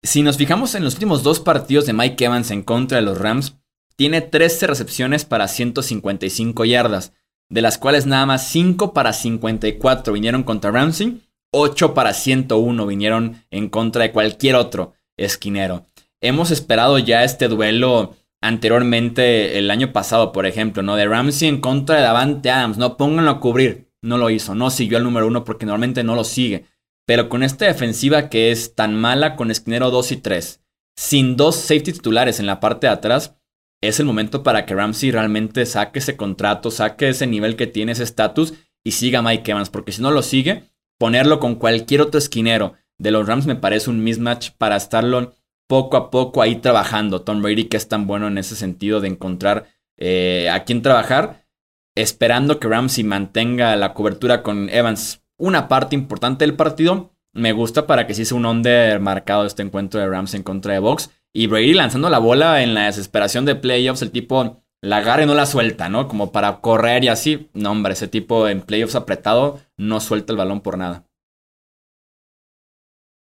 Si 0.03 0.23
nos 0.23 0.37
fijamos 0.37 0.75
en 0.75 0.85
los 0.85 0.95
últimos 0.95 1.23
dos 1.23 1.41
partidos 1.41 1.87
de 1.87 1.93
Mike 1.93 2.25
Evans 2.25 2.51
en 2.51 2.63
contra 2.63 2.99
de 2.99 3.03
los 3.03 3.19
Rams, 3.19 3.57
tiene 3.97 4.21
13 4.21 4.69
recepciones 4.69 5.25
para 5.25 5.49
155 5.49 6.65
yardas, 6.65 7.13
de 7.49 7.63
las 7.63 7.79
cuales 7.79 8.07
nada 8.07 8.27
más 8.27 8.47
5 8.49 8.93
para 8.93 9.13
54 9.13 10.13
vinieron 10.13 10.45
contra 10.45 10.71
Ramsey 10.71 11.21
8 11.59 11.95
para 11.95 12.13
101 12.13 12.87
vinieron 12.87 13.45
en 13.51 13.69
contra 13.69 14.03
de 14.03 14.13
cualquier 14.13 14.55
otro 14.55 14.95
esquinero. 15.17 15.85
Hemos 16.21 16.51
esperado 16.51 16.99
ya 16.99 17.25
este 17.25 17.49
duelo 17.49 18.17
anteriormente 18.41 19.59
el 19.59 19.71
año 19.71 19.93
pasado, 19.93 20.33
por 20.33 20.47
ejemplo, 20.47 20.83
¿no? 20.83 20.97
De 20.97 21.07
Ramsey 21.07 21.49
en 21.49 21.61
contra 21.61 21.97
de 21.97 22.03
Davante 22.03 22.51
Adams, 22.51 22.79
no 22.79 22.97
pónganlo 22.97 23.31
a 23.31 23.41
cubrir. 23.41 23.89
No 24.01 24.17
lo 24.17 24.31
hizo, 24.31 24.55
no 24.55 24.71
siguió 24.71 24.99
al 24.99 25.05
número 25.05 25.27
uno 25.27 25.45
porque 25.45 25.67
normalmente 25.67 26.05
no 26.05 26.15
lo 26.15 26.25
sigue. 26.25 26.65
Pero 27.07 27.29
con 27.29 27.43
esta 27.43 27.67
defensiva 27.67 28.29
que 28.29 28.53
es 28.53 28.75
tan 28.75 28.95
mala 28.95 29.35
con 29.35 29.51
esquinero 29.51 29.91
2 29.91 30.13
y 30.13 30.17
3, 30.19 30.61
sin 30.97 31.37
dos 31.37 31.57
safety 31.57 31.93
titulares 31.93 32.39
en 32.39 32.47
la 32.47 32.61
parte 32.61 32.87
de 32.87 32.93
atrás, 32.93 33.37
es 33.81 34.01
el 34.01 34.07
momento 34.07 34.43
para 34.43 34.67
que 34.67 34.75
Ramsey 34.75 35.11
realmente 35.11 35.65
saque 35.67 36.01
ese 36.01 36.17
contrato, 36.17 36.71
saque 36.71 37.09
ese 37.09 37.27
nivel 37.27 37.57
que 37.57 37.67
tiene, 37.67 37.93
ese 37.93 38.03
estatus 38.03 38.55
y 38.85 38.93
siga 38.93 39.23
Mike 39.23 39.51
Evans, 39.51 39.71
porque 39.71 39.93
si 39.93 40.03
no 40.03 40.11
lo 40.11 40.23
sigue, 40.23 40.65
ponerlo 40.99 41.41
con 41.41 41.55
cualquier 41.55 42.03
otro 42.03 42.19
esquinero 42.19 42.75
de 42.99 43.13
los 43.13 43.27
Rams 43.27 43.47
me 43.47 43.57
parece 43.57 43.91
un 43.91 44.03
mismatch 44.03 44.51
para 44.59 44.77
estarlo 44.77 45.35
poco 45.69 45.97
a 45.97 46.11
poco 46.11 46.43
ahí 46.43 46.57
trabajando. 46.57 47.23
Tom 47.23 47.43
Brady 47.43 47.65
que 47.65 47.77
es 47.77 47.89
tan 47.89 48.07
bueno 48.07 48.27
en 48.27 48.39
ese 48.39 48.57
sentido 48.57 49.01
de 49.01 49.09
encontrar 49.09 49.67
eh, 49.97 50.49
a 50.51 50.65
quién 50.65 50.83
trabajar, 50.83 51.47
esperando 51.95 52.59
que 52.59 52.69
Ramsey 52.69 53.05
mantenga 53.05 53.75
la 53.77 53.95
cobertura 53.95 54.43
con 54.43 54.69
Evans 54.71 55.23
una 55.37 55.69
parte 55.69 55.95
importante 55.95 56.45
del 56.45 56.57
partido. 56.57 57.13
Me 57.33 57.53
gusta 57.53 57.87
para 57.87 58.07
que 58.07 58.15
sí 58.15 58.25
sea 58.25 58.37
un 58.37 58.47
under 58.47 58.99
marcado 59.01 59.47
este 59.47 59.63
encuentro 59.63 60.01
de 60.01 60.09
Rams 60.09 60.35
en 60.35 60.43
contra 60.43 60.73
de 60.73 60.81
Box. 60.81 61.11
Y 61.33 61.47
Brady 61.47 61.75
lanzando 61.75 62.11
la 62.11 62.19
bola 62.19 62.63
en 62.63 62.75
la 62.75 62.87
desesperación 62.87 63.45
de 63.45 63.55
playoffs, 63.55 64.03
el 64.03 64.11
tipo 64.11 64.65
la 64.83 64.99
agarra 64.99 65.25
y 65.25 65.27
no 65.27 65.35
la 65.35 65.47
suelta, 65.47 65.89
¿no? 65.89 66.09
Como 66.09 66.33
para 66.33 66.61
correr 66.61 67.05
y 67.05 67.09
así. 67.09 67.49
No, 67.55 67.73
hombre, 67.73 67.95
ese 67.95 68.09
tipo 68.09 68.49
en 68.49 68.61
playoffs 68.61 68.95
apretado 68.95 69.61
no 69.77 70.01
suelta 70.01 70.33
el 70.33 70.39
balón 70.39 70.61
por 70.61 70.79
nada. 70.79 71.05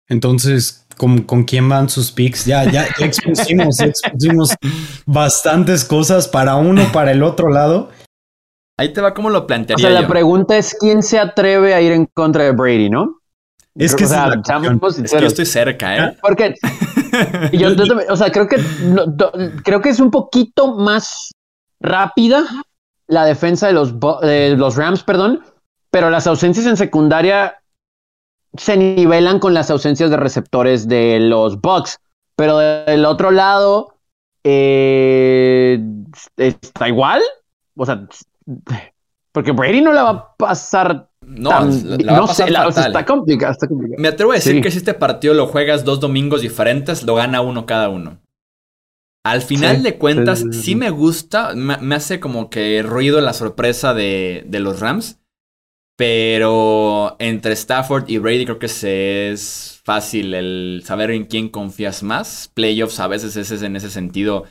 Entonces, 0.08 0.86
¿con, 0.96 1.22
con 1.22 1.44
quién 1.44 1.68
van 1.68 1.88
sus 1.88 2.10
picks? 2.10 2.44
Ya, 2.44 2.64
ya, 2.70 2.86
expusimos, 2.98 3.80
expusimos 3.80 4.54
bastantes 5.06 5.84
cosas 5.84 6.26
para 6.26 6.56
uno, 6.56 6.90
para 6.92 7.12
el 7.12 7.22
otro 7.22 7.48
lado. 7.48 7.90
Ahí 8.76 8.92
te 8.92 9.00
va 9.00 9.14
como 9.14 9.30
lo 9.30 9.46
plantearía. 9.46 9.86
O 9.86 9.90
sea, 9.90 10.00
la 10.00 10.08
pregunta 10.08 10.56
es: 10.56 10.74
¿quién 10.78 11.02
se 11.02 11.18
atreve 11.18 11.74
a 11.74 11.80
ir 11.80 11.92
en 11.92 12.06
contra 12.06 12.44
de 12.44 12.52
Brady, 12.52 12.90
no? 12.90 13.20
Es 13.76 13.94
que, 13.94 14.04
yo 14.04 15.26
estoy 15.26 15.46
cerca, 15.46 15.96
¿eh? 15.96 16.18
Porque 16.20 16.54
yo, 17.52 17.68
o 18.08 18.16
sea, 18.16 18.32
creo 18.32 18.48
que 18.48 18.56
creo 19.62 19.80
que 19.80 19.90
es 19.90 20.00
un 20.00 20.10
poquito 20.10 20.76
más 20.76 21.30
rápida 21.80 22.44
la 23.06 23.24
defensa 23.24 23.66
de 23.66 23.72
los, 23.72 23.92
los 23.92 24.76
Rams, 24.76 25.02
perdón, 25.02 25.42
pero 25.90 26.10
las 26.10 26.26
ausencias 26.26 26.66
en 26.66 26.76
secundaria 26.76 27.60
se 28.56 28.76
nivelan 28.76 29.38
con 29.38 29.54
las 29.54 29.70
ausencias 29.70 30.10
de 30.10 30.16
receptores 30.16 30.88
de 30.88 31.18
los 31.20 31.60
Bucks. 31.60 31.98
Pero 32.36 32.58
del 32.58 33.04
otro 33.04 33.30
lado, 33.30 33.94
eh, 34.44 35.78
está 36.36 36.88
igual. 36.88 37.20
O 37.76 37.84
sea, 37.84 38.06
porque 39.32 39.52
Brady 39.52 39.80
no 39.80 39.92
la 39.92 40.02
va 40.04 40.10
a 40.10 40.36
pasar. 40.36 41.08
No, 41.20 41.60
no 41.60 42.26
sé, 42.28 42.46
está 42.48 43.04
complicado, 43.04 43.54
Me 43.98 44.08
atrevo 44.08 44.32
a 44.32 44.36
decir 44.36 44.62
que 44.62 44.70
si 44.70 44.78
este 44.78 44.94
partido 44.94 45.34
lo 45.34 45.46
juegas 45.46 45.84
dos 45.84 46.00
domingos 46.00 46.40
diferentes, 46.40 47.02
lo 47.02 47.14
gana 47.14 47.40
uno 47.40 47.66
cada 47.66 47.88
uno. 47.88 48.18
Al 49.24 49.42
final 49.42 49.82
de 49.82 49.98
cuentas, 49.98 50.44
sí, 50.50 50.74
me 50.74 50.90
gusta, 50.90 51.54
me, 51.54 51.94
hace 51.94 52.20
como 52.20 52.48
que 52.48 52.82
ruido 52.82 53.20
la 53.20 53.34
sorpresa 53.34 53.92
de, 53.92 54.44
de, 54.46 54.60
los 54.60 54.80
Rams. 54.80 55.18
Pero 55.96 57.16
entre 57.18 57.52
Stafford 57.52 58.08
y 58.08 58.16
Brady 58.16 58.46
creo 58.46 58.58
que 58.58 58.68
se 58.68 59.30
es 59.30 59.80
fácil 59.84 60.32
el 60.32 60.82
saber 60.86 61.10
en 61.10 61.26
quién 61.26 61.50
confías 61.50 62.02
más. 62.02 62.50
Playoffs 62.54 63.00
a 63.00 63.08
veces 63.08 63.36
es 63.36 63.62
en 63.62 63.76
ese 63.76 63.90
sentido 63.90 64.44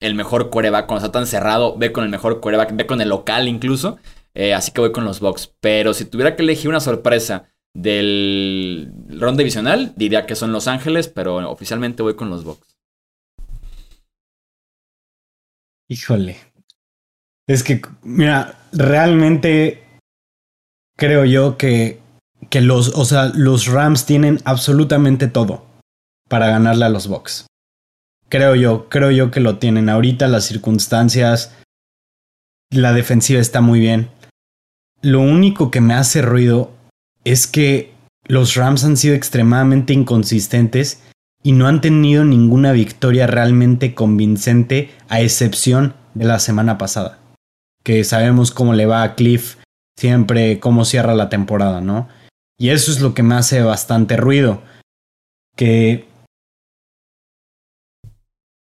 el 0.00 0.14
mejor 0.14 0.48
coreback. 0.48 0.86
Cuando 0.86 1.04
está 1.04 1.18
tan 1.18 1.26
cerrado, 1.26 1.76
ve 1.76 1.92
con 1.92 2.04
el 2.04 2.10
mejor 2.10 2.40
coreback, 2.40 2.74
ve 2.74 2.86
con 2.86 3.02
el 3.02 3.10
local 3.10 3.48
incluso. 3.48 3.98
Eh, 4.34 4.54
así 4.54 4.70
que 4.70 4.80
voy 4.80 4.92
con 4.92 5.04
los 5.04 5.20
Bucks. 5.20 5.52
Pero 5.60 5.94
si 5.94 6.04
tuviera 6.04 6.36
que 6.36 6.42
elegir 6.42 6.68
una 6.68 6.80
sorpresa 6.80 7.44
del 7.74 8.92
ronda 9.08 9.38
divisional, 9.38 9.92
diría 9.96 10.26
que 10.26 10.34
son 10.34 10.52
Los 10.52 10.68
Ángeles, 10.68 11.08
pero 11.08 11.36
oficialmente 11.50 12.02
voy 12.02 12.14
con 12.14 12.30
los 12.30 12.44
Bucks. 12.44 12.75
Híjole. 15.88 16.36
Es 17.46 17.62
que, 17.62 17.80
mira, 18.02 18.58
realmente 18.72 19.84
creo 20.96 21.24
yo 21.24 21.56
que, 21.56 22.00
que 22.50 22.60
los, 22.60 22.88
o 22.96 23.04
sea, 23.04 23.26
los 23.34 23.66
Rams 23.66 24.04
tienen 24.04 24.40
absolutamente 24.44 25.28
todo 25.28 25.64
para 26.28 26.48
ganarle 26.48 26.86
a 26.86 26.90
los 26.90 27.06
Bucks. 27.06 27.46
Creo 28.28 28.56
yo, 28.56 28.88
creo 28.88 29.12
yo 29.12 29.30
que 29.30 29.40
lo 29.40 29.58
tienen. 29.58 29.88
Ahorita 29.88 30.26
las 30.26 30.44
circunstancias, 30.44 31.54
la 32.70 32.92
defensiva 32.92 33.40
está 33.40 33.60
muy 33.60 33.78
bien. 33.78 34.10
Lo 35.02 35.20
único 35.20 35.70
que 35.70 35.80
me 35.80 35.94
hace 35.94 36.22
ruido 36.22 36.72
es 37.22 37.46
que 37.46 37.94
los 38.24 38.56
Rams 38.56 38.82
han 38.84 38.96
sido 38.96 39.14
extremadamente 39.14 39.92
inconsistentes 39.92 41.00
y 41.46 41.52
no 41.52 41.68
han 41.68 41.80
tenido 41.80 42.24
ninguna 42.24 42.72
victoria 42.72 43.28
realmente 43.28 43.94
convincente 43.94 44.90
a 45.08 45.20
excepción 45.20 45.94
de 46.14 46.24
la 46.24 46.40
semana 46.40 46.76
pasada. 46.76 47.20
Que 47.84 48.02
sabemos 48.02 48.50
cómo 48.50 48.74
le 48.74 48.84
va 48.84 49.04
a 49.04 49.14
Cliff 49.14 49.54
siempre, 49.96 50.58
cómo 50.58 50.84
cierra 50.84 51.14
la 51.14 51.28
temporada, 51.28 51.80
¿no? 51.80 52.08
Y 52.58 52.70
eso 52.70 52.90
es 52.90 53.00
lo 53.00 53.14
que 53.14 53.22
me 53.22 53.36
hace 53.36 53.62
bastante 53.62 54.16
ruido. 54.16 54.60
Que 55.54 56.08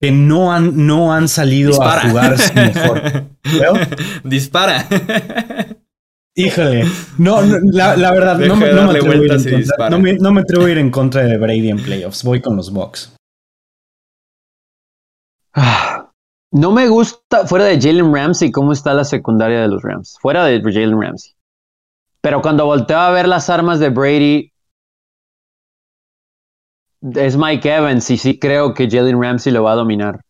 que 0.03 0.13
no 0.13 0.53
han, 0.53 0.87
no 0.87 1.15
han 1.15 1.29
salido 1.29 1.83
a 1.83 2.03
jugar 2.03 2.37
mejor. 2.55 3.31
Dispara. 4.25 4.87
Híjole, 6.37 6.85
no, 7.19 7.41
la, 7.43 8.13
verdad, 8.13 8.39
no, 8.39 8.57
me 8.57 8.67
atrevo 8.67 8.87
no, 8.87 10.33
me, 10.33 10.41
atrevo 10.41 10.65
a 10.65 10.71
ir 10.71 10.79
en 10.79 10.91
contra 10.91 11.23
de 11.23 11.39
Brady 11.39 11.71
en 11.71 11.81
playoffs. 11.81 12.25
Voy 12.25 12.41
con 12.41 12.57
los 12.57 12.73
Bucks. 12.73 13.15
Ah, 15.55 16.11
no 16.51 16.73
me 16.73 16.89
gusta, 16.89 17.47
fuera 17.47 17.67
de 17.67 17.81
Jalen 17.81 18.13
Ramsey, 18.13 18.51
cómo 18.51 18.73
está 18.73 18.95
la 18.95 19.05
secundaria 19.05 19.61
de 19.61 19.69
los 19.69 19.83
Rams. 19.83 20.19
Fuera 20.21 20.45
de 20.45 20.61
Jalen 20.61 21.01
Ramsey. 21.01 21.35
Pero 22.21 22.43
cuando 22.43 22.67
volteo 22.67 22.99
a 22.99 23.11
ver 23.11 23.29
las 23.29 23.49
armas 23.49 23.79
de 23.79 23.91
Brady, 23.91 24.53
es 27.15 27.37
Mike 27.37 27.73
Evans 27.73 28.11
y 28.11 28.17
sí 28.17 28.41
creo 28.41 28.75
que 28.75 28.91
Jalen 28.91 29.23
Ramsey 29.23 29.53
lo 29.53 29.63
va 29.63 29.73
a 29.73 29.77
dominar. 29.77 30.21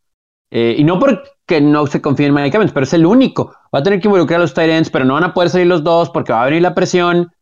Eh, 0.50 0.74
y 0.76 0.84
no 0.84 0.98
porque 1.44 1.60
no 1.60 1.86
se 1.86 2.00
confíe 2.00 2.26
en 2.26 2.34
Mike 2.34 2.56
Evans, 2.56 2.72
pero 2.72 2.84
es 2.84 2.92
el 2.94 3.04
único. 3.04 3.54
Va 3.74 3.80
a 3.80 3.82
tener 3.82 4.00
que 4.00 4.08
involucrar 4.08 4.40
a 4.40 4.42
los 4.42 4.54
tight 4.54 4.88
pero 4.90 5.04
no 5.04 5.14
van 5.14 5.24
a 5.24 5.34
poder 5.34 5.50
salir 5.50 5.66
los 5.66 5.84
dos 5.84 6.10
porque 6.10 6.32
va 6.32 6.42
a 6.42 6.46
venir 6.46 6.62
la 6.62 6.74
presión. 6.74 7.32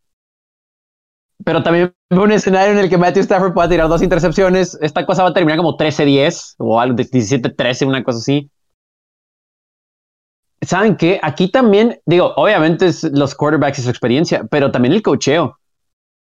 Pero 1.45 1.63
también 1.63 1.95
un 2.11 2.33
escenario 2.33 2.73
en 2.73 2.79
el 2.79 2.89
que 2.89 2.99
Matthew 2.99 3.23
Stafford 3.23 3.53
pueda 3.53 3.69
tirar 3.69 3.89
dos 3.89 4.03
intercepciones. 4.03 4.77
Esta 4.81 5.07
cosa 5.07 5.23
va 5.23 5.31
a 5.31 5.33
terminar 5.33 5.59
como 5.59 5.77
13-10 5.77 6.55
o 6.59 6.81
algo 6.81 6.97
de 6.97 7.05
17-13, 7.05 7.87
una 7.87 8.03
cosa 8.03 8.19
así. 8.19 8.51
¿Saben 10.63 10.97
qué? 10.97 11.19
Aquí 11.23 11.49
también, 11.49 12.01
digo, 12.07 12.33
obviamente 12.37 12.87
es 12.87 13.03
los 13.05 13.35
quarterbacks 13.35 13.81
y 13.81 13.83
su 13.83 13.91
experiencia, 13.91 14.45
pero 14.49 14.71
también 14.71 14.95
el 14.95 15.03
cocheo. 15.03 15.59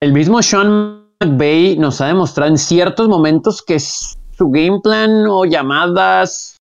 El 0.02 0.14
mismo 0.14 0.42
Sean 0.42 1.12
McVay 1.22 1.78
nos 1.78 2.02
ha 2.02 2.08
demostrado 2.08 2.50
en 2.50 2.58
ciertos 2.58 3.08
momentos 3.08 3.62
que 3.62 3.80
su 3.80 4.50
game 4.50 4.80
plan 4.84 5.26
o 5.30 5.46
llamadas. 5.46 6.55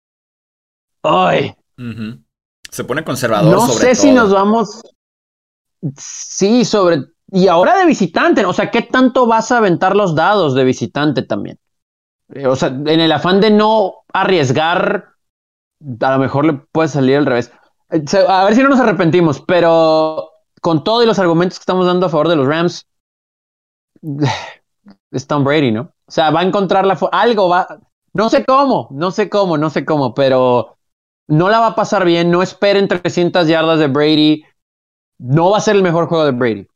¡Ay! 1.02 1.54
Se 2.70 2.84
pone 2.84 3.04
conservador. 3.04 3.52
No 3.52 3.68
sé 3.68 3.94
si 3.94 4.12
nos 4.12 4.32
vamos. 4.32 4.82
Sí, 5.96 6.64
sobre. 6.64 7.04
Y 7.30 7.48
ahora 7.48 7.78
de 7.78 7.86
visitante, 7.86 8.44
o 8.44 8.52
sea, 8.52 8.70
¿qué 8.70 8.82
tanto 8.82 9.26
vas 9.26 9.52
a 9.52 9.58
aventar 9.58 9.96
los 9.96 10.14
dados 10.14 10.54
de 10.54 10.64
visitante 10.64 11.22
también? 11.22 11.58
Eh, 12.34 12.46
o 12.46 12.56
sea, 12.56 12.68
en 12.68 13.00
el 13.00 13.10
afán 13.12 13.40
de 13.40 13.50
no 13.50 13.94
arriesgar, 14.12 15.14
a 16.00 16.12
lo 16.12 16.18
mejor 16.18 16.44
le 16.44 16.52
puede 16.54 16.88
salir 16.88 17.16
al 17.16 17.26
revés. 17.26 17.52
Eh, 17.90 18.04
a 18.28 18.44
ver 18.44 18.54
si 18.54 18.62
no 18.62 18.68
nos 18.68 18.80
arrepentimos, 18.80 19.40
pero 19.40 20.30
con 20.60 20.84
todos 20.84 21.04
los 21.06 21.18
argumentos 21.18 21.58
que 21.58 21.62
estamos 21.62 21.86
dando 21.86 22.06
a 22.06 22.10
favor 22.10 22.28
de 22.28 22.36
los 22.36 22.46
Rams, 22.46 22.86
es 25.10 25.26
Tom 25.26 25.44
Brady, 25.44 25.72
¿no? 25.72 25.92
O 26.06 26.10
sea, 26.10 26.30
va 26.30 26.40
a 26.40 26.44
encontrar 26.44 26.86
la 26.86 26.98
algo 27.12 27.48
va, 27.48 27.66
no 28.12 28.28
sé 28.28 28.44
cómo, 28.44 28.88
no 28.92 29.10
sé 29.10 29.28
cómo, 29.28 29.56
no 29.56 29.70
sé 29.70 29.84
cómo, 29.84 30.14
pero 30.14 30.76
no 31.32 31.48
la 31.48 31.60
va 31.60 31.68
a 31.68 31.74
pasar 31.74 32.04
bien, 32.04 32.30
no 32.30 32.42
esperen 32.42 32.88
300 32.88 33.48
yardas 33.48 33.78
de 33.78 33.86
Brady, 33.86 34.44
no 35.18 35.50
va 35.50 35.56
a 35.56 35.62
ser 35.62 35.76
el 35.76 35.82
mejor 35.82 36.06
juego 36.06 36.26
de 36.26 36.32
Brady, 36.32 36.66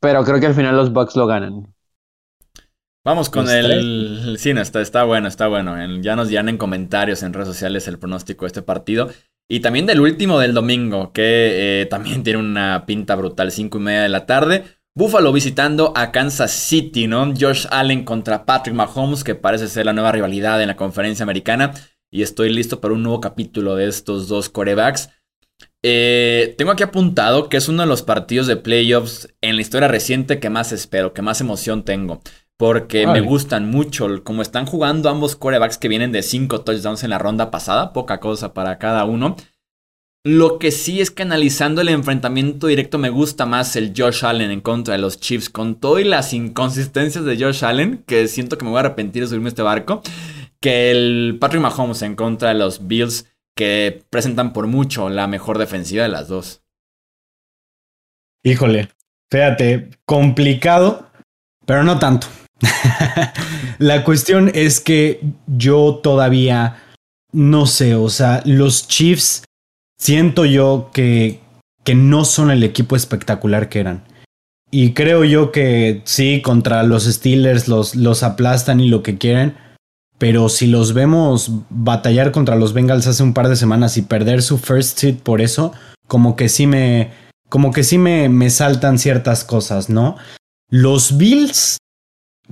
pero 0.00 0.22
creo 0.22 0.38
que 0.38 0.44
al 0.44 0.54
final 0.54 0.76
los 0.76 0.92
Bucks 0.92 1.16
lo 1.16 1.26
ganan. 1.26 1.74
Vamos 3.06 3.30
con 3.30 3.48
el... 3.48 4.36
Sí, 4.38 4.52
no, 4.52 4.60
está, 4.60 4.82
está 4.82 5.04
bueno, 5.04 5.28
está 5.28 5.46
bueno. 5.46 5.76
Ya 6.02 6.14
nos 6.14 6.28
llenan 6.28 6.50
en 6.50 6.58
comentarios 6.58 7.22
en 7.22 7.32
redes 7.32 7.48
sociales 7.48 7.86
el 7.88 7.98
pronóstico 7.98 8.44
de 8.44 8.48
este 8.48 8.62
partido. 8.62 9.08
Y 9.48 9.60
también 9.60 9.86
del 9.86 10.00
último 10.00 10.40
del 10.40 10.52
domingo, 10.52 11.12
que 11.12 11.82
eh, 11.82 11.86
también 11.86 12.24
tiene 12.24 12.40
una 12.40 12.84
pinta 12.84 13.14
brutal, 13.14 13.52
5 13.52 13.78
y 13.78 13.80
media 13.80 14.02
de 14.02 14.08
la 14.08 14.26
tarde. 14.26 14.64
Buffalo 14.94 15.32
visitando 15.32 15.92
a 15.94 16.10
Kansas 16.10 16.50
City, 16.50 17.06
¿no? 17.06 17.32
Josh 17.38 17.66
Allen 17.70 18.04
contra 18.04 18.44
Patrick 18.44 18.74
Mahomes, 18.74 19.22
que 19.22 19.36
parece 19.36 19.68
ser 19.68 19.86
la 19.86 19.92
nueva 19.92 20.10
rivalidad 20.10 20.60
en 20.60 20.68
la 20.68 20.76
conferencia 20.76 21.22
americana. 21.22 21.72
Y 22.10 22.22
estoy 22.22 22.52
listo 22.52 22.80
para 22.80 22.94
un 22.94 23.02
nuevo 23.02 23.20
capítulo 23.20 23.76
de 23.76 23.88
estos 23.88 24.28
dos 24.28 24.48
corebacks. 24.48 25.10
Eh, 25.82 26.54
tengo 26.58 26.72
aquí 26.72 26.82
apuntado 26.82 27.48
que 27.48 27.56
es 27.56 27.68
uno 27.68 27.82
de 27.82 27.88
los 27.88 28.02
partidos 28.02 28.46
de 28.46 28.56
playoffs 28.56 29.28
en 29.40 29.56
la 29.56 29.62
historia 29.62 29.88
reciente 29.88 30.40
que 30.40 30.50
más 30.50 30.72
espero, 30.72 31.12
que 31.12 31.22
más 31.22 31.40
emoción 31.40 31.84
tengo. 31.84 32.20
Porque 32.56 33.06
me 33.06 33.20
gustan 33.20 33.70
mucho 33.70 34.24
como 34.24 34.40
están 34.40 34.64
jugando 34.64 35.10
ambos 35.10 35.36
corebacks 35.36 35.76
que 35.76 35.88
vienen 35.88 36.10
de 36.10 36.22
5 36.22 36.62
touchdowns 36.62 37.04
en 37.04 37.10
la 37.10 37.18
ronda 37.18 37.50
pasada, 37.50 37.92
poca 37.92 38.18
cosa 38.18 38.54
para 38.54 38.78
cada 38.78 39.04
uno. 39.04 39.36
Lo 40.24 40.58
que 40.58 40.72
sí 40.72 41.00
es 41.00 41.12
que 41.12 41.22
analizando 41.22 41.82
el 41.82 41.88
enfrentamiento 41.88 42.66
directo 42.66 42.98
me 42.98 43.10
gusta 43.10 43.46
más 43.46 43.76
el 43.76 43.92
Josh 43.96 44.24
Allen 44.24 44.50
en 44.50 44.60
contra 44.60 44.94
de 44.94 44.98
los 44.98 45.20
Chiefs 45.20 45.50
con 45.50 45.76
todo 45.76 46.00
y 46.00 46.04
las 46.04 46.32
inconsistencias 46.32 47.24
de 47.24 47.36
Josh 47.38 47.64
Allen, 47.64 48.02
que 48.08 48.26
siento 48.26 48.58
que 48.58 48.64
me 48.64 48.72
voy 48.72 48.78
a 48.78 48.80
arrepentir 48.80 49.22
de 49.22 49.28
subirme 49.28 49.46
a 49.46 49.50
este 49.50 49.62
barco, 49.62 50.02
que 50.66 50.90
el 50.90 51.36
Patrick 51.38 51.62
Mahomes 51.62 52.02
en 52.02 52.16
contra 52.16 52.48
de 52.48 52.56
los 52.56 52.88
Bills 52.88 53.26
que 53.56 54.02
presentan 54.10 54.52
por 54.52 54.66
mucho 54.66 55.08
la 55.08 55.28
mejor 55.28 55.58
defensiva 55.58 56.02
de 56.02 56.08
las 56.08 56.26
dos. 56.26 56.64
Híjole, 58.42 58.88
fíjate, 59.30 59.90
complicado, 60.04 61.08
pero 61.66 61.84
no 61.84 62.00
tanto. 62.00 62.26
la 63.78 64.02
cuestión 64.02 64.50
es 64.56 64.80
que 64.80 65.20
yo 65.46 66.00
todavía 66.02 66.82
no 67.30 67.66
sé, 67.66 67.94
o 67.94 68.08
sea, 68.08 68.42
los 68.44 68.88
Chiefs 68.88 69.44
siento 69.96 70.46
yo 70.46 70.90
que, 70.92 71.38
que 71.84 71.94
no 71.94 72.24
son 72.24 72.50
el 72.50 72.64
equipo 72.64 72.96
espectacular 72.96 73.68
que 73.68 73.78
eran. 73.78 74.02
Y 74.72 74.94
creo 74.94 75.22
yo 75.22 75.52
que 75.52 76.02
sí, 76.06 76.42
contra 76.42 76.82
los 76.82 77.04
Steelers 77.04 77.68
los, 77.68 77.94
los 77.94 78.24
aplastan 78.24 78.80
y 78.80 78.88
lo 78.88 79.04
que 79.04 79.16
quieren. 79.16 79.64
Pero 80.18 80.48
si 80.48 80.66
los 80.66 80.94
vemos 80.94 81.50
batallar 81.68 82.32
contra 82.32 82.56
los 82.56 82.72
Bengals 82.72 83.06
hace 83.06 83.22
un 83.22 83.34
par 83.34 83.48
de 83.48 83.56
semanas 83.56 83.96
y 83.96 84.02
perder 84.02 84.42
su 84.42 84.58
first 84.58 84.98
seat 84.98 85.16
por 85.18 85.40
eso, 85.40 85.72
como 86.06 86.36
que 86.36 86.48
sí 86.48 86.66
me. 86.66 87.10
Como 87.48 87.72
que 87.72 87.84
sí 87.84 87.96
me, 87.96 88.28
me 88.28 88.50
saltan 88.50 88.98
ciertas 88.98 89.44
cosas, 89.44 89.88
¿no? 89.88 90.16
Los 90.68 91.16
Bills, 91.16 91.78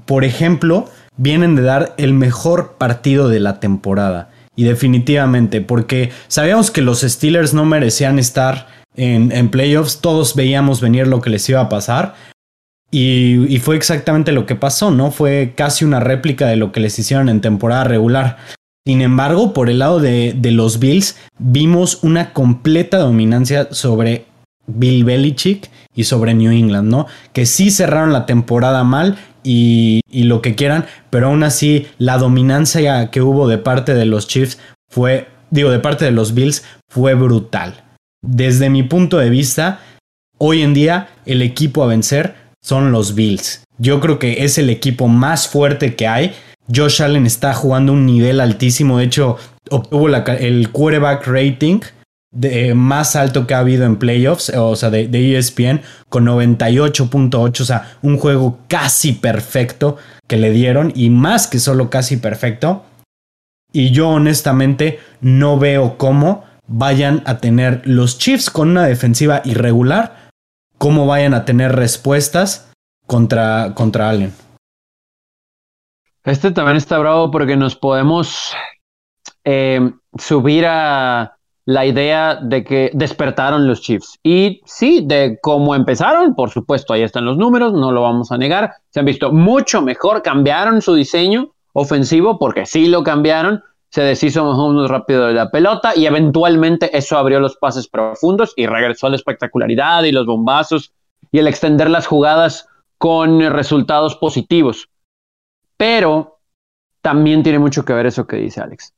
por 0.05 0.25
ejemplo, 0.25 0.89
vienen 1.17 1.57
de 1.57 1.63
dar 1.63 1.95
el 1.99 2.15
mejor 2.15 2.77
partido 2.79 3.29
de 3.29 3.41
la 3.41 3.59
temporada. 3.59 4.31
Y 4.57 4.65
definitivamente, 4.65 5.61
porque 5.61 6.13
sabíamos 6.29 6.71
que 6.71 6.81
los 6.81 7.01
Steelers 7.01 7.55
no 7.55 7.65
merecían 7.65 8.21
estar 8.21 8.69
en, 8.97 9.49
playoffs, 9.49 10.01
todos 10.01 10.37
veíamos 10.37 10.81
venir 10.81 11.09
lo 11.09 11.21
que 11.21 11.31
les 11.31 11.49
iba 11.49 11.61
a 11.61 11.69
pasar. 11.69 12.15
Y, 12.91 13.59
fue 13.59 13.77
exactamente 13.77 14.31
lo 14.31 14.47
que 14.47 14.55
pasó, 14.55 14.91
¿no? 14.91 15.11
Fue 15.11 15.55
casi 15.57 15.85
una 15.85 16.01
réplica 16.01 16.47
de 16.47 16.57
lo 16.57 16.71
que 16.71 16.81
les 16.81 16.99
hicieron 16.99 17.29
en 17.29 17.41
temporada 17.41 17.85
regular. 17.85 18.37
Sin 18.87 19.01
embargo, 19.01 19.53
por 19.53 19.69
el 19.69 19.81
lado 19.81 19.99
de, 19.99 20.35
de 20.37 20.51
los 20.53 20.79
Bills, 20.79 21.17
vimos 21.39 22.05
una 22.05 22.33
completa 22.33 22.99
dominancia 22.99 23.69
sobre 23.73 24.27
Bill 24.67 25.05
Belichick 25.05 25.71
y 25.95 26.05
sobre 26.05 26.35
New 26.35 26.53
England, 26.53 26.89
¿no? 26.89 27.07
Que 27.33 27.47
sí 27.47 27.71
cerraron 27.71 28.13
la 28.13 28.27
temporada 28.27 28.85
mal 28.85 29.17
y, 29.45 30.01
lo 30.11 30.41
que 30.41 30.55
quieran, 30.55 30.87
pero 31.11 31.27
aún 31.27 31.43
así 31.43 31.87
la 31.99 32.19
dominancia 32.19 33.11
que 33.11 33.21
hubo 33.21 33.47
de 33.47 33.59
parte 33.59 33.95
de 33.95 34.07
los 34.07 34.27
Chiefs 34.27 34.59
fue, 34.91 35.29
digo, 35.51 35.71
de 35.71 35.79
parte 35.79 36.05
de 36.05 36.11
los 36.11 36.35
Bills 36.35 36.65
fue 36.89 37.15
brutal. 37.15 37.85
Desde 38.23 38.71
mi 38.71 38.83
punto 38.83 39.19
de 39.19 39.29
vista, 39.29 39.81
hoy 40.39 40.63
en 40.63 40.73
día 40.73 41.09
el 41.27 41.43
equipo 41.43 41.85
a 41.85 41.87
vencer 41.87 42.35
son 42.65 42.93
los 42.93 43.15
Bills. 43.15 43.63
Yo 43.79 44.01
creo 44.01 44.19
que 44.19 44.45
es 44.45 44.59
el 44.59 44.71
equipo 44.71 45.07
más 45.07 45.47
fuerte 45.47 45.95
que 45.95 46.09
hay. 46.09 46.33
Josh 46.75 47.03
Allen 47.03 47.27
está 47.27 47.53
jugando 47.53 47.93
un 47.93 48.07
nivel 48.07 48.41
altísimo. 48.41 48.99
De 48.99 49.05
hecho, 49.05 49.37
obtuvo 49.71 50.09
el 50.09 50.71
quarterback 50.71 51.27
rating 51.27 51.81
de, 52.33 52.75
más 52.75 53.17
alto 53.17 53.47
que 53.47 53.55
ha 53.55 53.59
habido 53.59 53.85
en 53.85 53.97
playoffs, 53.97 54.51
o 54.51 54.75
sea, 54.77 54.91
de, 54.91 55.09
de 55.09 55.37
ESPN, 55.37 55.83
con 56.09 56.27
98.8, 56.27 57.61
o 57.61 57.65
sea, 57.65 57.97
un 58.03 58.19
juego 58.19 58.61
casi 58.67 59.13
perfecto 59.13 59.99
que 60.27 60.37
le 60.37 60.51
dieron, 60.51 60.93
y 60.95 61.11
más 61.11 61.47
que 61.47 61.59
solo 61.59 61.91
casi 61.91 62.17
perfecto. 62.17 62.85
Y 63.73 63.91
yo 63.91 64.09
honestamente 64.09 65.01
no 65.21 65.59
veo 65.59 65.99
cómo 65.99 66.45
vayan 66.67 67.23
a 67.27 67.39
tener 67.39 67.83
los 67.85 68.19
Chiefs 68.19 68.49
con 68.49 68.71
una 68.71 68.87
defensiva 68.87 69.43
irregular, 69.45 70.24
cómo 70.85 71.07
vayan 71.07 71.33
a 71.33 71.47
tener 71.47 71.75
respuestas 71.75 72.71
contra, 73.07 73.73
contra 73.75 74.11
Allen. 74.11 74.35
Este 76.25 76.51
también 76.51 76.77
está 76.77 76.99
bravo 76.99 77.31
porque 77.31 77.57
nos 77.57 77.75
podemos 77.75 78.55
eh, 79.45 79.81
subir 80.19 80.67
a 80.67 81.39
la 81.65 81.87
idea 81.87 82.35
de 82.35 82.65
que 82.65 82.91
despertaron 82.93 83.67
los 83.67 83.81
Chiefs. 83.81 84.19
Y 84.23 84.61
sí, 84.67 85.03
de 85.07 85.39
cómo 85.41 85.75
empezaron, 85.75 86.35
por 86.35 86.51
supuesto, 86.51 86.93
ahí 86.93 87.01
están 87.01 87.25
los 87.25 87.39
números, 87.39 87.73
no 87.73 87.91
lo 87.91 88.03
vamos 88.03 88.31
a 88.31 88.37
negar. 88.37 88.75
Se 88.91 89.01
han 89.01 89.07
visto 89.07 89.33
mucho 89.33 89.81
mejor, 89.81 90.21
cambiaron 90.21 90.83
su 90.83 90.95
diseño 90.95 91.55
ofensivo 91.73 92.39
porque 92.39 92.67
sí 92.67 92.89
lo 92.89 93.03
cambiaron. 93.03 93.63
Se 93.95 94.03
deshizo 94.03 94.45
muy 94.45 94.89
rápido 94.89 95.29
de 95.29 95.35
la 95.35 95.53
pelota 95.53 95.93
y 95.95 96.07
eventualmente 96.07 96.97
eso 96.97 97.17
abrió 97.17 97.39
los 97.39 97.57
pases 97.57 97.87
profundos 97.87 98.53
y 98.57 98.67
regresó 98.67 99.07
a 99.07 99.11
la 99.11 99.17
espectacularidad 99.17 100.03
y 100.03 100.11
los 100.11 100.27
bombazos 100.27 100.93
y 101.31 101.39
el 101.39 101.47
extender 101.47 101.89
las 101.89 102.09
jugadas 102.09 102.67
con 102.99 103.41
resultados 103.53 104.17
positivos. 104.17 104.89
Pero 105.77 106.41
también 107.03 107.45
tiene 107.45 107.61
mucho 107.61 107.85
que 107.85 107.93
ver 107.93 108.07
eso 108.07 108.27
que 108.27 108.37
dice 108.37 108.61
Alex 108.61 108.93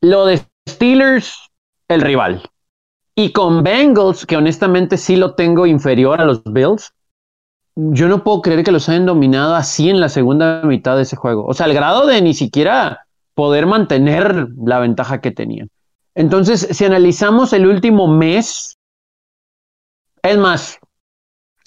lo 0.00 0.26
de 0.26 0.42
Steelers, 0.68 1.50
el 1.88 2.00
rival. 2.00 2.48
Y 3.14 3.32
con 3.32 3.62
Bengals, 3.62 4.24
que 4.24 4.36
honestamente 4.36 4.96
sí 4.96 5.16
lo 5.16 5.34
tengo 5.34 5.66
inferior 5.66 6.20
a 6.20 6.24
los 6.24 6.42
Bills, 6.44 6.94
yo 7.74 8.08
no 8.08 8.24
puedo 8.24 8.42
creer 8.42 8.64
que 8.64 8.72
los 8.72 8.88
hayan 8.88 9.06
dominado 9.06 9.54
así 9.54 9.90
en 9.90 10.00
la 10.00 10.08
segunda 10.08 10.62
mitad 10.62 10.96
de 10.96 11.02
ese 11.02 11.16
juego. 11.16 11.46
O 11.46 11.54
sea, 11.54 11.66
al 11.66 11.74
grado 11.74 12.06
de 12.06 12.22
ni 12.22 12.34
siquiera 12.34 13.06
poder 13.40 13.64
mantener 13.64 14.48
la 14.62 14.80
ventaja 14.80 15.22
que 15.22 15.30
tenían. 15.30 15.70
Entonces, 16.14 16.68
si 16.72 16.84
analizamos 16.84 17.54
el 17.54 17.66
último 17.66 18.06
mes, 18.06 18.76
es 20.22 20.36
más, 20.36 20.78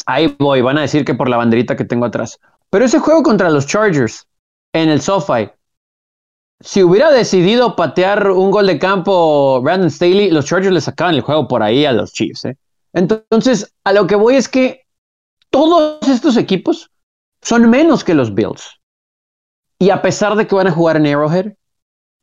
ahí 0.06 0.36
voy, 0.38 0.62
van 0.62 0.78
a 0.78 0.82
decir 0.82 1.04
que 1.04 1.16
por 1.16 1.30
la 1.30 1.38
banderita 1.38 1.76
que 1.76 1.84
tengo 1.84 2.06
atrás. 2.06 2.38
Pero 2.70 2.86
ese 2.86 3.00
juego 3.00 3.24
contra 3.24 3.50
los 3.50 3.66
Chargers 3.66 4.28
en 4.72 4.90
el 4.90 5.02
SoFi, 5.02 5.50
si 6.60 6.84
hubiera 6.84 7.12
decidido 7.12 7.76
patear 7.76 8.30
un 8.30 8.52
gol 8.52 8.68
de 8.68 8.78
campo 8.78 9.60
Brandon 9.64 9.90
Staley, 9.90 10.30
los 10.30 10.46
Chargers 10.46 10.76
le 10.76 10.82
sacaban 10.82 11.16
el 11.16 11.22
juego 11.22 11.48
por 11.48 11.64
ahí 11.64 11.86
a 11.86 11.92
los 11.92 12.14
Chiefs. 12.14 12.46
¿eh? 12.46 12.56
Entonces, 12.94 13.74
a 13.84 13.94
lo 13.94 14.06
que 14.06 14.16
voy 14.16 14.36
es 14.36 14.48
que 14.48 14.86
todos 15.50 16.08
estos 16.08 16.38
equipos 16.38 16.92
son 17.42 17.68
menos 17.68 18.04
que 18.04 18.14
los 18.14 18.36
Bills. 18.36 18.80
Y 19.80 19.90
a 19.90 20.04
pesar 20.04 20.36
de 20.36 20.46
que 20.46 20.54
van 20.54 20.68
a 20.68 20.72
jugar 20.72 20.98
en 20.98 21.08
Arrowhead, 21.08 21.54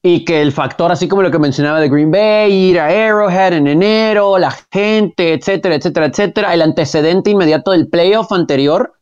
y 0.03 0.25
que 0.25 0.41
el 0.41 0.53
factor, 0.53 0.91
así 0.91 1.09
como 1.09 1.23
lo 1.23 1.31
que 1.31 1.39
mencionaba 1.39 1.81
de 1.81 1.89
Green 1.89 2.11
Bay, 2.11 2.53
ir 2.53 2.81
a 2.81 2.87
Arrowhead 2.87 3.53
en 3.53 3.67
enero, 3.67 4.39
la 4.39 4.51
gente, 4.73 5.35
etcétera, 5.35 5.75
etcétera, 5.75 6.07
etcétera, 6.07 6.55
el 6.55 6.63
antecedente 6.63 7.31
inmediato 7.31 7.73
del 7.73 7.89
playoff 7.89 8.33
anterior, 8.33 8.95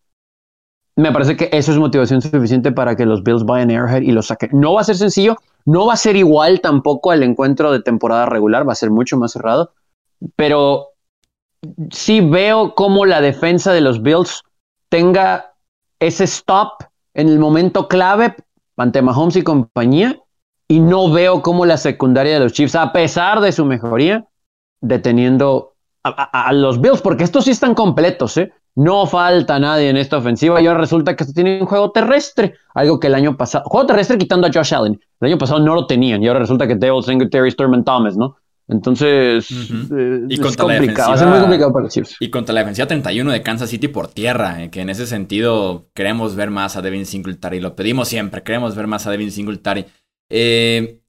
me 0.97 1.13
parece 1.13 1.37
que 1.37 1.49
eso 1.53 1.71
es 1.71 1.79
motivación 1.79 2.21
suficiente 2.21 2.73
para 2.73 2.97
que 2.97 3.07
los 3.07 3.23
Bills 3.23 3.45
vayan 3.45 3.71
a 3.71 3.75
Arrowhead 3.75 4.03
y 4.03 4.11
lo 4.11 4.21
saquen. 4.21 4.51
No 4.53 4.75
va 4.75 4.81
a 4.81 4.85
ser 4.85 4.97
sencillo, 4.97 5.37
no 5.65 5.87
va 5.87 5.93
a 5.93 5.97
ser 5.97 6.17
igual 6.17 6.61
tampoco 6.61 7.13
al 7.13 7.23
encuentro 7.23 7.71
de 7.71 7.81
temporada 7.81 8.27
regular, 8.27 8.69
va 8.69 8.73
a 8.73 8.77
ser 8.77 8.91
mucho 8.91 9.17
más 9.17 9.31
cerrado, 9.31 9.73
pero 10.35 10.89
sí 11.93 12.21
veo 12.21 12.75
cómo 12.75 13.07
la 13.07 13.21
defensa 13.21 13.73
de 13.73 13.81
los 13.81 14.03
Bills 14.03 14.43
tenga 14.89 15.55
ese 16.01 16.25
stop 16.25 16.83
en 17.15 17.29
el 17.29 17.39
momento 17.39 17.87
clave 17.87 18.35
ante 18.77 19.01
Mahomes 19.01 19.37
y 19.37 19.43
compañía, 19.43 20.19
y 20.69 20.81
no 20.81 21.11
veo 21.11 21.43
cómo 21.43 21.67
la 21.67 21.79
secundaria 21.79 22.35
de 22.35 22.41
los 22.41 22.53
Chiefs, 22.53 22.75
a 22.75 22.93
pesar 22.93 23.41
de 23.41 23.53
su 23.53 23.65
mejoría, 23.65 24.27
deteniendo 24.81 25.75
a, 26.05 26.11
a 26.11 26.53
los 26.53 26.81
Bills, 26.81 27.01
porque 27.01 27.25
estos 27.25 27.47
sí 27.47 27.51
están 27.51 27.75
completos, 27.75 28.37
¿eh? 28.37 28.53
No 28.75 29.07
falta 29.07 29.59
nadie 29.59 29.89
en 29.89 29.97
esta 29.97 30.19
ofensiva 30.19 30.61
y 30.63 30.67
ahora 30.69 30.79
resulta 30.79 31.17
que 31.17 31.25
tiene 31.25 31.61
un 31.61 31.67
juego 31.67 31.91
terrestre, 31.91 32.55
algo 32.75 33.01
que 33.01 33.09
el 33.09 33.17
año 33.17 33.37
pasado, 33.37 33.65
juego 33.65 33.87
terrestre 33.89 34.19
quitando 34.19 34.47
a 34.47 34.51
Josh 34.53 34.73
Allen, 34.73 35.01
el 35.21 35.27
año 35.27 35.39
pasado 35.39 35.59
no 35.59 35.75
lo 35.75 35.87
tenían 35.87 36.23
y 36.23 36.29
ahora 36.29 36.39
resulta 36.39 36.69
que 36.69 36.77
Devil 36.77 37.03
Singletary, 37.03 37.51
Sturman 37.51 37.83
Thomas, 37.83 38.17
¿no? 38.17 38.37
Entonces, 38.69 39.51
eh, 39.51 40.21
y 40.29 40.39
contra 40.39 40.67
la 40.67 40.75
defensiva, 40.75 41.09
va 41.09 41.15
a 41.15 41.17
ser 41.17 41.27
muy 41.27 41.41
complicado 41.41 41.73
para 41.73 41.85
los 41.85 41.93
Chiefs. 41.93 42.17
Y 42.21 42.29
contra 42.29 42.55
la 42.55 42.61
defensiva 42.61 42.87
31 42.87 43.33
de 43.33 43.43
Kansas 43.43 43.71
City 43.71 43.89
por 43.89 44.09
tierra, 44.09 44.63
eh, 44.63 44.71
que 44.71 44.83
en 44.83 44.91
ese 44.91 45.07
sentido 45.07 45.87
queremos 45.95 46.37
ver 46.37 46.51
más 46.51 46.77
a 46.77 46.83
Devin 46.83 47.07
Singletary, 47.07 47.61
lo 47.61 47.75
pedimos 47.75 48.09
siempre, 48.09 48.43
queremos 48.43 48.77
ver 48.77 48.87
más 48.87 49.07
a 49.07 49.11
Devin 49.11 49.33
Singletary. 49.33 49.87
Eh, 50.31 51.01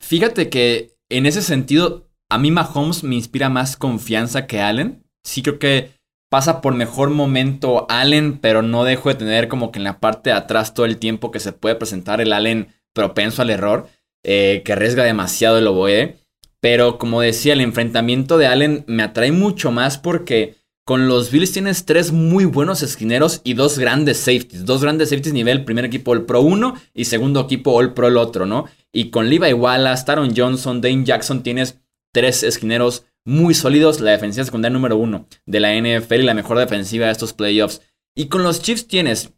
fíjate 0.00 0.48
que 0.50 0.96
en 1.08 1.26
ese 1.26 1.42
sentido, 1.42 2.08
a 2.30 2.38
mí 2.38 2.50
Mahomes 2.50 3.04
me 3.04 3.14
inspira 3.14 3.48
más 3.48 3.76
confianza 3.76 4.46
que 4.46 4.60
Allen. 4.60 5.04
Sí 5.24 5.42
creo 5.42 5.58
que 5.58 5.92
pasa 6.30 6.60
por 6.60 6.74
mejor 6.74 7.10
momento 7.10 7.86
Allen, 7.88 8.38
pero 8.38 8.62
no 8.62 8.84
dejo 8.84 9.08
de 9.08 9.14
tener 9.14 9.48
como 9.48 9.72
que 9.72 9.78
en 9.78 9.84
la 9.84 10.00
parte 10.00 10.30
de 10.30 10.36
atrás 10.36 10.74
todo 10.74 10.86
el 10.86 10.98
tiempo 10.98 11.30
que 11.30 11.40
se 11.40 11.52
puede 11.52 11.76
presentar 11.76 12.20
el 12.20 12.32
Allen 12.32 12.68
propenso 12.94 13.42
al 13.42 13.50
error, 13.50 13.88
eh, 14.24 14.62
que 14.64 14.72
arriesga 14.72 15.04
demasiado 15.04 15.58
el 15.58 15.66
oboe. 15.66 16.18
Pero 16.60 16.98
como 16.98 17.20
decía, 17.20 17.52
el 17.52 17.60
enfrentamiento 17.60 18.36
de 18.36 18.48
Allen 18.48 18.84
me 18.88 19.02
atrae 19.02 19.32
mucho 19.32 19.70
más 19.70 19.96
porque 19.96 20.56
con 20.88 21.06
los 21.06 21.30
Bills 21.30 21.52
tienes 21.52 21.84
tres 21.84 22.12
muy 22.12 22.46
buenos 22.46 22.82
esquineros 22.82 23.42
y 23.44 23.52
dos 23.52 23.78
grandes 23.78 24.16
safeties. 24.16 24.64
Dos 24.64 24.80
grandes 24.80 25.10
safeties 25.10 25.34
nivel 25.34 25.66
primer 25.66 25.84
equipo 25.84 26.12
All 26.12 26.24
Pro 26.24 26.40
1 26.40 26.80
y 26.94 27.04
segundo 27.04 27.40
equipo 27.42 27.72
All 27.72 27.92
Pro 27.92 28.08
el 28.08 28.16
otro, 28.16 28.46
¿no? 28.46 28.64
Y 28.90 29.10
con 29.10 29.28
Levi 29.28 29.52
Wallace, 29.52 30.06
Taron 30.06 30.34
Johnson, 30.34 30.80
Dane 30.80 31.04
Jackson 31.04 31.42
tienes 31.42 31.78
tres 32.14 32.42
esquineros 32.42 33.04
muy 33.26 33.52
sólidos, 33.52 34.00
la 34.00 34.12
defensiva 34.12 34.46
secundaria 34.46 34.72
número 34.72 34.96
uno 34.96 35.26
de 35.44 35.60
la 35.60 35.74
NFL 35.74 36.20
y 36.20 36.22
la 36.22 36.32
mejor 36.32 36.56
defensiva 36.56 37.04
de 37.04 37.12
estos 37.12 37.34
playoffs. 37.34 37.82
Y 38.16 38.28
con 38.28 38.42
los 38.42 38.62
Chiefs 38.62 38.88
tienes 38.88 39.34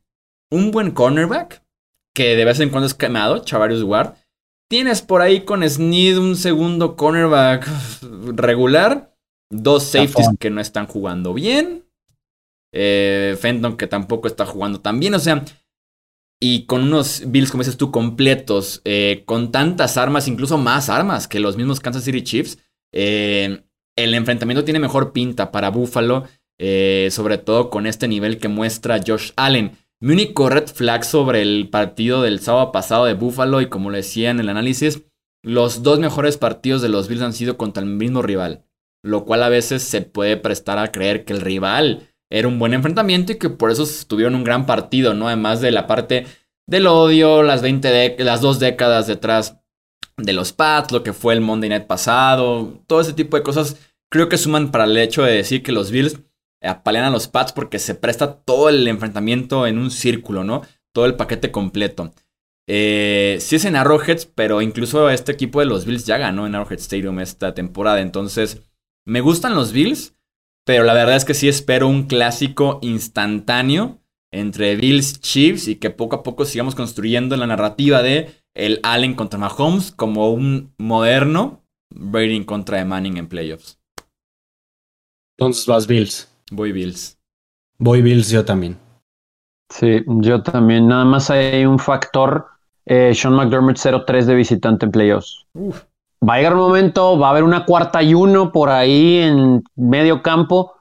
un 0.53 0.71
buen 0.71 0.93
cornerback, 0.93 1.65
que 2.15 2.37
de 2.37 2.45
vez 2.45 2.61
en 2.61 2.71
cuando 2.71 2.87
es 2.87 2.95
quemado, 2.95 3.41
Chavarius 3.41 3.83
Ward. 3.83 4.15
Tienes 4.69 5.03
por 5.03 5.21
ahí 5.21 5.45
con 5.45 5.69
Sneed 5.69 6.17
un 6.17 6.37
segundo 6.37 6.95
cornerback 6.95 7.69
regular. 8.37 9.11
Dos 9.51 9.85
safeties 9.85 10.29
que 10.39 10.51
no 10.51 10.61
están 10.61 10.87
jugando 10.87 11.35
bien. 11.35 11.85
Eh, 12.73 13.37
Fenton 13.41 13.77
que 13.77 13.87
tampoco 13.87 14.29
está 14.29 14.47
jugando 14.47 14.81
tan 14.81 15.01
bien. 15.01 15.15
O 15.15 15.19
sea, 15.19 15.45
y 16.41 16.65
con 16.65 16.83
unos 16.83 17.25
Bills, 17.27 17.51
como 17.51 17.63
dices 17.63 17.77
tú, 17.77 17.91
completos, 17.91 18.81
eh, 18.85 19.25
con 19.27 19.53
tantas 19.53 19.99
armas, 19.99 20.27
incluso 20.27 20.57
más 20.57 20.89
armas 20.89 21.29
que 21.29 21.39
los 21.39 21.57
mismos 21.57 21.81
Kansas 21.81 22.05
City 22.05 22.23
Chiefs. 22.23 22.59
Eh, 22.93 23.63
el 23.97 24.15
enfrentamiento 24.15 24.65
tiene 24.65 24.79
mejor 24.79 25.13
pinta 25.13 25.53
para 25.53 25.71
Buffalo, 25.71 26.25
eh, 26.59 27.09
sobre 27.11 27.37
todo 27.37 27.69
con 27.69 27.87
este 27.87 28.09
nivel 28.09 28.39
que 28.39 28.49
muestra 28.49 29.01
Josh 29.07 29.33
Allen. 29.37 29.73
Mi 30.01 30.15
único 30.15 30.49
red 30.49 30.67
flag 30.67 31.05
sobre 31.05 31.43
el 31.43 31.69
partido 31.69 32.23
del 32.23 32.41
sábado 32.41 32.73
pasado 32.73 33.05
de 33.05 33.13
Buffalo, 33.13 33.61
y 33.61 33.69
como 33.69 33.91
lo 33.91 33.97
decía 33.97 34.31
en 34.31 34.41
el 34.41 34.49
análisis, 34.49 35.03
los 35.43 35.83
dos 35.83 35.99
mejores 35.99 36.39
partidos 36.39 36.81
de 36.81 36.89
los 36.89 37.09
Bills 37.09 37.23
han 37.23 37.35
sido 37.35 37.59
contra 37.59 37.83
el 37.83 37.91
mismo 37.91 38.23
rival, 38.23 38.65
lo 39.03 39.25
cual 39.25 39.43
a 39.43 39.49
veces 39.49 39.83
se 39.83 40.03
puede 40.03 40.37
prestar 40.37 40.79
a 40.79 40.93
creer 40.93 41.25
que 41.25 41.33
el 41.33 41.41
rival 41.41 42.09
era 42.31 42.49
un 42.49 42.59
buen 42.59 42.75
enfrentamiento 42.75 43.33
y 43.33 43.39
que 43.39 43.51
por 43.51 43.71
eso 43.71 43.85
tuvieron 44.07 44.35
un 44.35 44.45
gran 44.45 44.67
partido, 44.67 45.15
¿no? 45.15 45.27
Además 45.27 45.61
de 45.61 45.73
la 45.73 45.87
parte 45.87 46.27
del 46.67 46.87
odio, 46.87 47.43
las, 47.43 47.63
20 47.63 48.17
las 48.19 48.41
dos 48.41 48.61
décadas 48.61 49.07
detrás 49.07 49.59
de 50.17 50.33
los 50.33 50.53
Pats, 50.53 50.93
lo 50.93 51.03
que 51.03 51.13
fue 51.13 51.35
el 51.35 51.41
Monday 51.41 51.71
Night 51.71 51.87
pasado, 51.87 52.83
todo 52.87 53.01
ese 53.01 53.13
tipo 53.13 53.37
de 53.37 53.43
cosas 53.43 53.77
creo 54.11 54.29
que 54.29 54.39
suman 54.39 54.71
para 54.71 54.85
el 54.85 54.97
hecho 54.97 55.23
de 55.23 55.33
decir 55.33 55.63
que 55.63 55.73
los 55.73 55.91
Bills 55.91 56.21
apalean 56.63 57.07
a 57.07 57.11
los 57.11 57.29
Pats 57.29 57.53
porque 57.53 57.79
se 57.79 57.95
presta 57.95 58.35
todo 58.43 58.69
el 58.69 58.87
enfrentamiento 58.87 59.67
en 59.67 59.79
un 59.79 59.91
círculo, 59.91 60.45
¿no? 60.45 60.63
Todo 60.93 61.07
el 61.07 61.15
paquete 61.15 61.51
completo. 61.51 62.13
Eh, 62.69 63.39
sí 63.41 63.57
es 63.57 63.65
en 63.65 63.77
Arrowhead, 63.77 64.21
pero 64.35 64.63
incluso 64.63 65.11
este 65.11 65.33
equipo 65.33 65.61
de 65.61 65.67
los 65.67 65.87
Bills 65.87 66.07
ya 66.07 66.19
ganó 66.19 66.47
en 66.47 66.55
Arrowhead 66.55 66.79
Stadium 66.79 67.19
esta 67.21 67.55
temporada. 67.55 68.01
Entonces, 68.01 68.63
me 69.07 69.21
gustan 69.21 69.55
los 69.55 69.73
Bills, 69.73 70.15
pero 70.65 70.85
la 70.85 70.95
verdad 70.95 71.17
es 71.17 71.25
que 71.25 71.35
sí 71.35 71.49
espero 71.49 71.89
un 71.89 72.05
clásico 72.05 72.79
instantáneo 72.83 73.99
entre 74.33 74.77
Bills 74.77 75.21
Chiefs 75.21 75.69
y 75.69 75.77
que 75.77 75.91
poco 75.91 76.17
a 76.17 76.23
poco 76.23 76.45
sigamos 76.45 76.75
construyendo 76.75 77.37
la 77.37 77.47
narrativa 77.47 78.03
de 78.03 78.31
el 78.55 78.81
Allen 78.83 79.15
contra 79.15 79.39
Mahomes 79.39 79.91
como 79.91 80.33
un 80.33 80.73
moderno 80.79 81.65
Brady 81.91 82.45
contra 82.45 82.79
de 82.79 82.85
Manning 82.85 83.17
en 83.17 83.29
playoffs. 83.29 83.79
Entonces 85.39 85.67
vas 85.67 85.87
Bills. 85.87 86.29
Voy 86.51 86.73
Bills. 86.73 87.19
Voy 87.79 88.03
Bills 88.03 88.31
yo 88.31 88.45
también. 88.45 88.79
Sí, 89.71 90.03
yo 90.07 90.43
también. 90.43 90.89
Nada 90.89 91.05
más 91.05 91.31
hay 91.31 91.65
un 91.65 91.79
factor. 91.79 92.47
Eh, 92.87 93.15
Sean 93.15 93.35
McDermott 93.35 93.77
0-3 93.77 94.25
de 94.25 94.35
visitante 94.35 94.87
en 94.87 94.93
playoffs. 94.93 95.47
Va 96.27 96.35
a 96.35 96.37
llegar 96.37 96.55
un 96.55 96.61
momento, 96.61 97.19
va 97.19 97.29
a 97.29 97.31
haber 97.31 97.45
una 97.45 97.65
cuarta 97.65 98.03
y 98.03 98.15
uno 98.15 98.53
por 98.53 98.69
ahí 98.69 99.19
en 99.19 99.63
medio 99.75 100.23
campo. 100.23 100.75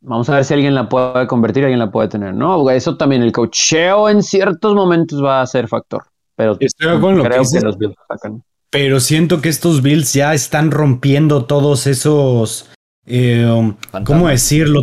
Vamos 0.00 0.28
a 0.28 0.34
ver 0.36 0.44
si 0.44 0.54
alguien 0.54 0.74
la 0.74 0.88
puede 0.88 1.26
convertir, 1.26 1.64
alguien 1.64 1.78
la 1.78 1.90
puede 1.90 2.08
tener, 2.08 2.34
¿no? 2.34 2.68
Eso 2.70 2.96
también, 2.96 3.22
el 3.22 3.32
cocheo 3.32 4.08
en 4.08 4.22
ciertos 4.22 4.74
momentos 4.74 5.22
va 5.22 5.42
a 5.42 5.46
ser 5.46 5.68
factor. 5.68 6.04
Pero 6.34 6.56
Estoy 6.58 7.00
con 7.00 7.18
lo 7.18 7.24
creo 7.24 7.42
que, 7.50 7.60
los 7.60 7.76
Bills 7.78 7.94
sacan. 8.08 8.42
Pero 8.70 8.98
siento 8.98 9.40
que 9.40 9.50
estos 9.50 9.82
Bills 9.82 10.12
ya 10.14 10.32
están 10.32 10.70
rompiendo 10.70 11.44
todos 11.44 11.86
esos 11.86 12.70
eh, 13.06 13.74
¿Cómo 14.04 14.28
decirlo? 14.28 14.82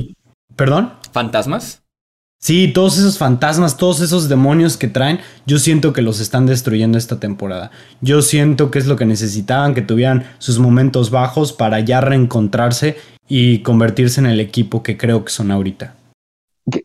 ¿Perdón? 0.55 0.93
¿Fantasmas? 1.11 1.83
Sí, 2.39 2.71
todos 2.71 2.99
esos 2.99 3.17
fantasmas, 3.17 3.77
todos 3.77 3.99
esos 3.99 4.29
demonios 4.29 4.77
que 4.77 4.87
traen, 4.87 5.19
yo 5.47 5.57
siento 5.57 5.91
que 5.91 6.03
los 6.03 6.19
están 6.19 6.45
destruyendo 6.45 6.97
esta 6.97 7.19
temporada. 7.19 7.71
Yo 7.99 8.21
siento 8.21 8.69
que 8.69 8.77
es 8.77 8.85
lo 8.85 8.95
que 8.95 9.05
necesitaban, 9.05 9.73
que 9.73 9.81
tuvieran 9.81 10.23
sus 10.37 10.59
momentos 10.59 11.09
bajos 11.09 11.51
para 11.51 11.79
ya 11.79 11.99
reencontrarse 11.99 12.97
y 13.27 13.59
convertirse 13.63 14.19
en 14.19 14.27
el 14.27 14.39
equipo 14.39 14.83
que 14.83 14.97
creo 14.97 15.25
que 15.25 15.31
son 15.31 15.49
ahorita. 15.49 15.95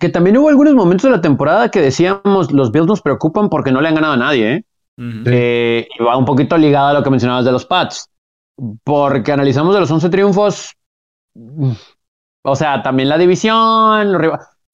Que, 0.00 0.08
también 0.08 0.38
hubo 0.38 0.48
algunos 0.48 0.74
momentos 0.74 1.10
de 1.10 1.16
la 1.16 1.20
temporada 1.20 1.68
que 1.68 1.80
decíamos, 1.80 2.50
los 2.52 2.72
Bills 2.72 2.86
nos 2.86 3.02
preocupan 3.02 3.48
porque 3.50 3.72
no 3.72 3.80
le 3.80 3.88
han 3.88 3.96
ganado 3.96 4.14
a 4.14 4.16
nadie, 4.16 4.54
¿eh? 4.54 4.64
eh 5.26 5.88
y 5.98 6.02
va 6.02 6.16
un 6.16 6.24
poquito 6.24 6.56
ligado 6.56 6.88
a 6.88 6.92
lo 6.94 7.02
que 7.02 7.10
mencionabas 7.10 7.44
de 7.44 7.52
los 7.52 7.66
Pats. 7.66 8.08
Porque 8.84 9.32
analizamos 9.32 9.74
de 9.74 9.80
los 9.80 9.90
11 9.90 10.08
triunfos, 10.08 10.76
o 12.44 12.56
sea, 12.56 12.82
también 12.82 13.08
la 13.08 13.18
división, 13.18 14.12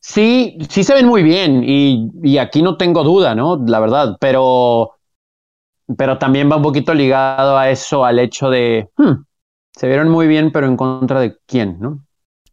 sí, 0.01 0.59
sí 0.69 0.85
se 0.85 0.95
ven 0.95 1.07
muy 1.07 1.23
bien 1.23 1.63
y, 1.65 2.39
aquí 2.39 2.63
no 2.63 2.77
tengo 2.77 3.05
duda, 3.05 3.35
¿no? 3.35 3.63
La 3.67 3.81
verdad, 3.81 4.17
pero 4.21 4.93
pero 5.97 6.19
también 6.19 6.51
va 6.51 6.57
un 6.57 6.63
poquito 6.63 6.93
ligado 6.93 7.57
a 7.57 7.71
eso, 7.71 8.05
al 8.05 8.19
hecho 8.19 8.51
de, 8.51 8.91
hmm, 8.97 9.23
se 9.75 9.87
vieron 9.87 10.11
muy 10.11 10.27
bien, 10.27 10.53
pero 10.53 10.67
en 10.67 10.77
contra 10.77 11.21
de 11.21 11.39
quién, 11.47 11.79
¿no? 11.81 12.05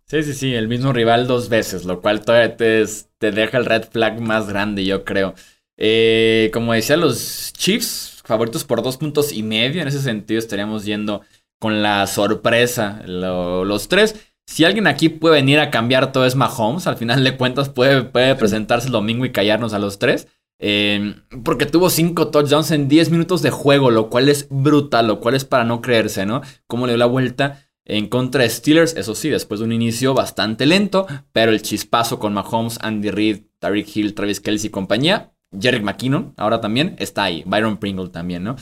Sí, 0.07 0.23
sí, 0.23 0.33
sí, 0.33 0.53
el 0.53 0.67
mismo 0.67 0.93
rival 0.93 1.27
dos 1.27 1.49
veces, 1.49 1.83
lo 1.83 1.99
cual 1.99 2.23
todavía 2.23 2.55
te, 2.55 2.85
te 3.17 3.31
deja 3.31 3.57
el 3.57 3.65
red 3.65 3.83
flag 3.89 4.21
más 4.21 4.47
grande, 4.47 4.85
yo 4.85 5.03
creo. 5.03 5.33
Eh, 5.77 6.49
como 6.53 6.73
decía, 6.73 6.95
los 6.95 7.51
Chiefs, 7.53 8.21
favoritos 8.23 8.63
por 8.63 8.81
dos 8.81 8.97
puntos 8.97 9.33
y 9.33 9.43
medio, 9.43 9.81
en 9.81 9.87
ese 9.87 10.01
sentido 10.01 10.39
estaríamos 10.39 10.85
yendo 10.85 11.21
con 11.59 11.81
la 11.81 12.05
sorpresa, 12.07 13.01
los 13.05 13.87
tres. 13.87 14.15
Si 14.45 14.63
alguien 14.63 14.87
aquí 14.87 15.09
puede 15.09 15.35
venir 15.35 15.59
a 15.59 15.71
cambiar 15.71 16.11
todo 16.11 16.25
es 16.25 16.35
Mahomes, 16.35 16.87
al 16.87 16.97
final 16.97 17.23
de 17.23 17.35
cuentas 17.35 17.69
puede, 17.69 18.03
puede 18.03 18.35
presentarse 18.35 18.87
el 18.87 18.93
domingo 18.93 19.25
y 19.25 19.31
callarnos 19.31 19.73
a 19.73 19.79
los 19.79 19.99
tres. 19.99 20.27
Eh, 20.59 21.15
porque 21.43 21.65
tuvo 21.65 21.89
cinco 21.89 22.29
touchdowns 22.29 22.71
en 22.71 22.87
10 22.87 23.09
minutos 23.09 23.41
de 23.41 23.49
juego, 23.49 23.91
lo 23.91 24.09
cual 24.09 24.29
es 24.29 24.47
brutal, 24.49 25.07
lo 25.07 25.19
cual 25.19 25.35
es 25.35 25.43
para 25.45 25.65
no 25.65 25.81
creerse, 25.81 26.25
¿no? 26.25 26.41
Cómo 26.67 26.85
le 26.85 26.93
dio 26.93 26.97
la 26.97 27.07
vuelta 27.07 27.65
en 27.83 28.07
contra 28.07 28.43
de 28.43 28.49
Steelers, 28.49 28.95
eso 28.95 29.13
sí, 29.15 29.29
después 29.29 29.59
de 29.59 29.65
un 29.65 29.71
inicio 29.71 30.13
bastante 30.13 30.65
lento, 30.65 31.05
pero 31.31 31.51
el 31.51 31.61
chispazo 31.61 32.19
con 32.19 32.33
Mahomes, 32.33 32.79
Andy 32.81 33.11
Reid, 33.11 33.43
Tariq 33.59 33.95
Hill, 33.95 34.13
Travis 34.15 34.39
Kelsey 34.39 34.69
y 34.69 34.71
compañía, 34.71 35.33
Jerry 35.59 35.81
McKinnon, 35.81 36.33
ahora 36.37 36.61
también 36.61 36.95
está 36.99 37.23
ahí, 37.23 37.43
Byron 37.45 37.77
Pringle 37.77 38.09
también, 38.09 38.43
¿no? 38.43 38.55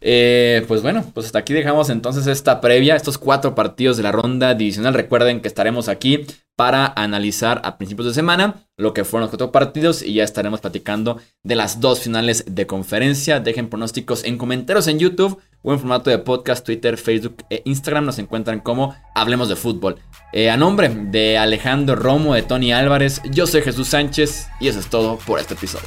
Eh, 0.00 0.64
pues 0.68 0.82
bueno, 0.82 1.04
pues 1.14 1.26
hasta 1.26 1.40
aquí 1.40 1.52
dejamos 1.52 1.90
entonces 1.90 2.26
esta 2.26 2.60
previa, 2.60 2.96
estos 2.96 3.18
cuatro 3.18 3.54
partidos 3.54 3.96
de 3.96 4.02
la 4.02 4.12
ronda 4.12 4.54
divisional. 4.54 4.94
Recuerden 4.94 5.40
que 5.40 5.48
estaremos 5.48 5.88
aquí 5.88 6.26
para 6.58 6.92
analizar 6.96 7.60
a 7.64 7.78
principios 7.78 8.08
de 8.08 8.14
semana 8.14 8.66
lo 8.76 8.92
que 8.92 9.04
fueron 9.04 9.22
los 9.22 9.30
cuatro 9.30 9.52
partidos 9.52 10.02
y 10.02 10.14
ya 10.14 10.24
estaremos 10.24 10.60
platicando 10.60 11.18
de 11.44 11.54
las 11.54 11.80
dos 11.80 12.00
finales 12.00 12.44
de 12.48 12.66
conferencia. 12.66 13.38
Dejen 13.38 13.68
pronósticos 13.68 14.24
en 14.24 14.38
comentarios 14.38 14.88
en 14.88 14.98
YouTube 14.98 15.40
o 15.62 15.72
en 15.72 15.78
formato 15.78 16.10
de 16.10 16.18
podcast, 16.18 16.66
Twitter, 16.66 16.96
Facebook 16.96 17.44
e 17.48 17.62
Instagram. 17.64 18.06
Nos 18.06 18.18
encuentran 18.18 18.58
como 18.58 18.96
Hablemos 19.14 19.48
de 19.48 19.54
Fútbol. 19.54 19.96
Eh, 20.32 20.50
a 20.50 20.56
nombre 20.56 20.88
de 20.88 21.38
Alejandro 21.38 21.94
Romo, 21.94 22.34
de 22.34 22.42
Tony 22.42 22.72
Álvarez, 22.72 23.22
yo 23.30 23.46
soy 23.46 23.62
Jesús 23.62 23.88
Sánchez 23.88 24.48
y 24.60 24.66
eso 24.66 24.80
es 24.80 24.90
todo 24.90 25.18
por 25.18 25.38
este 25.38 25.54
episodio. 25.54 25.86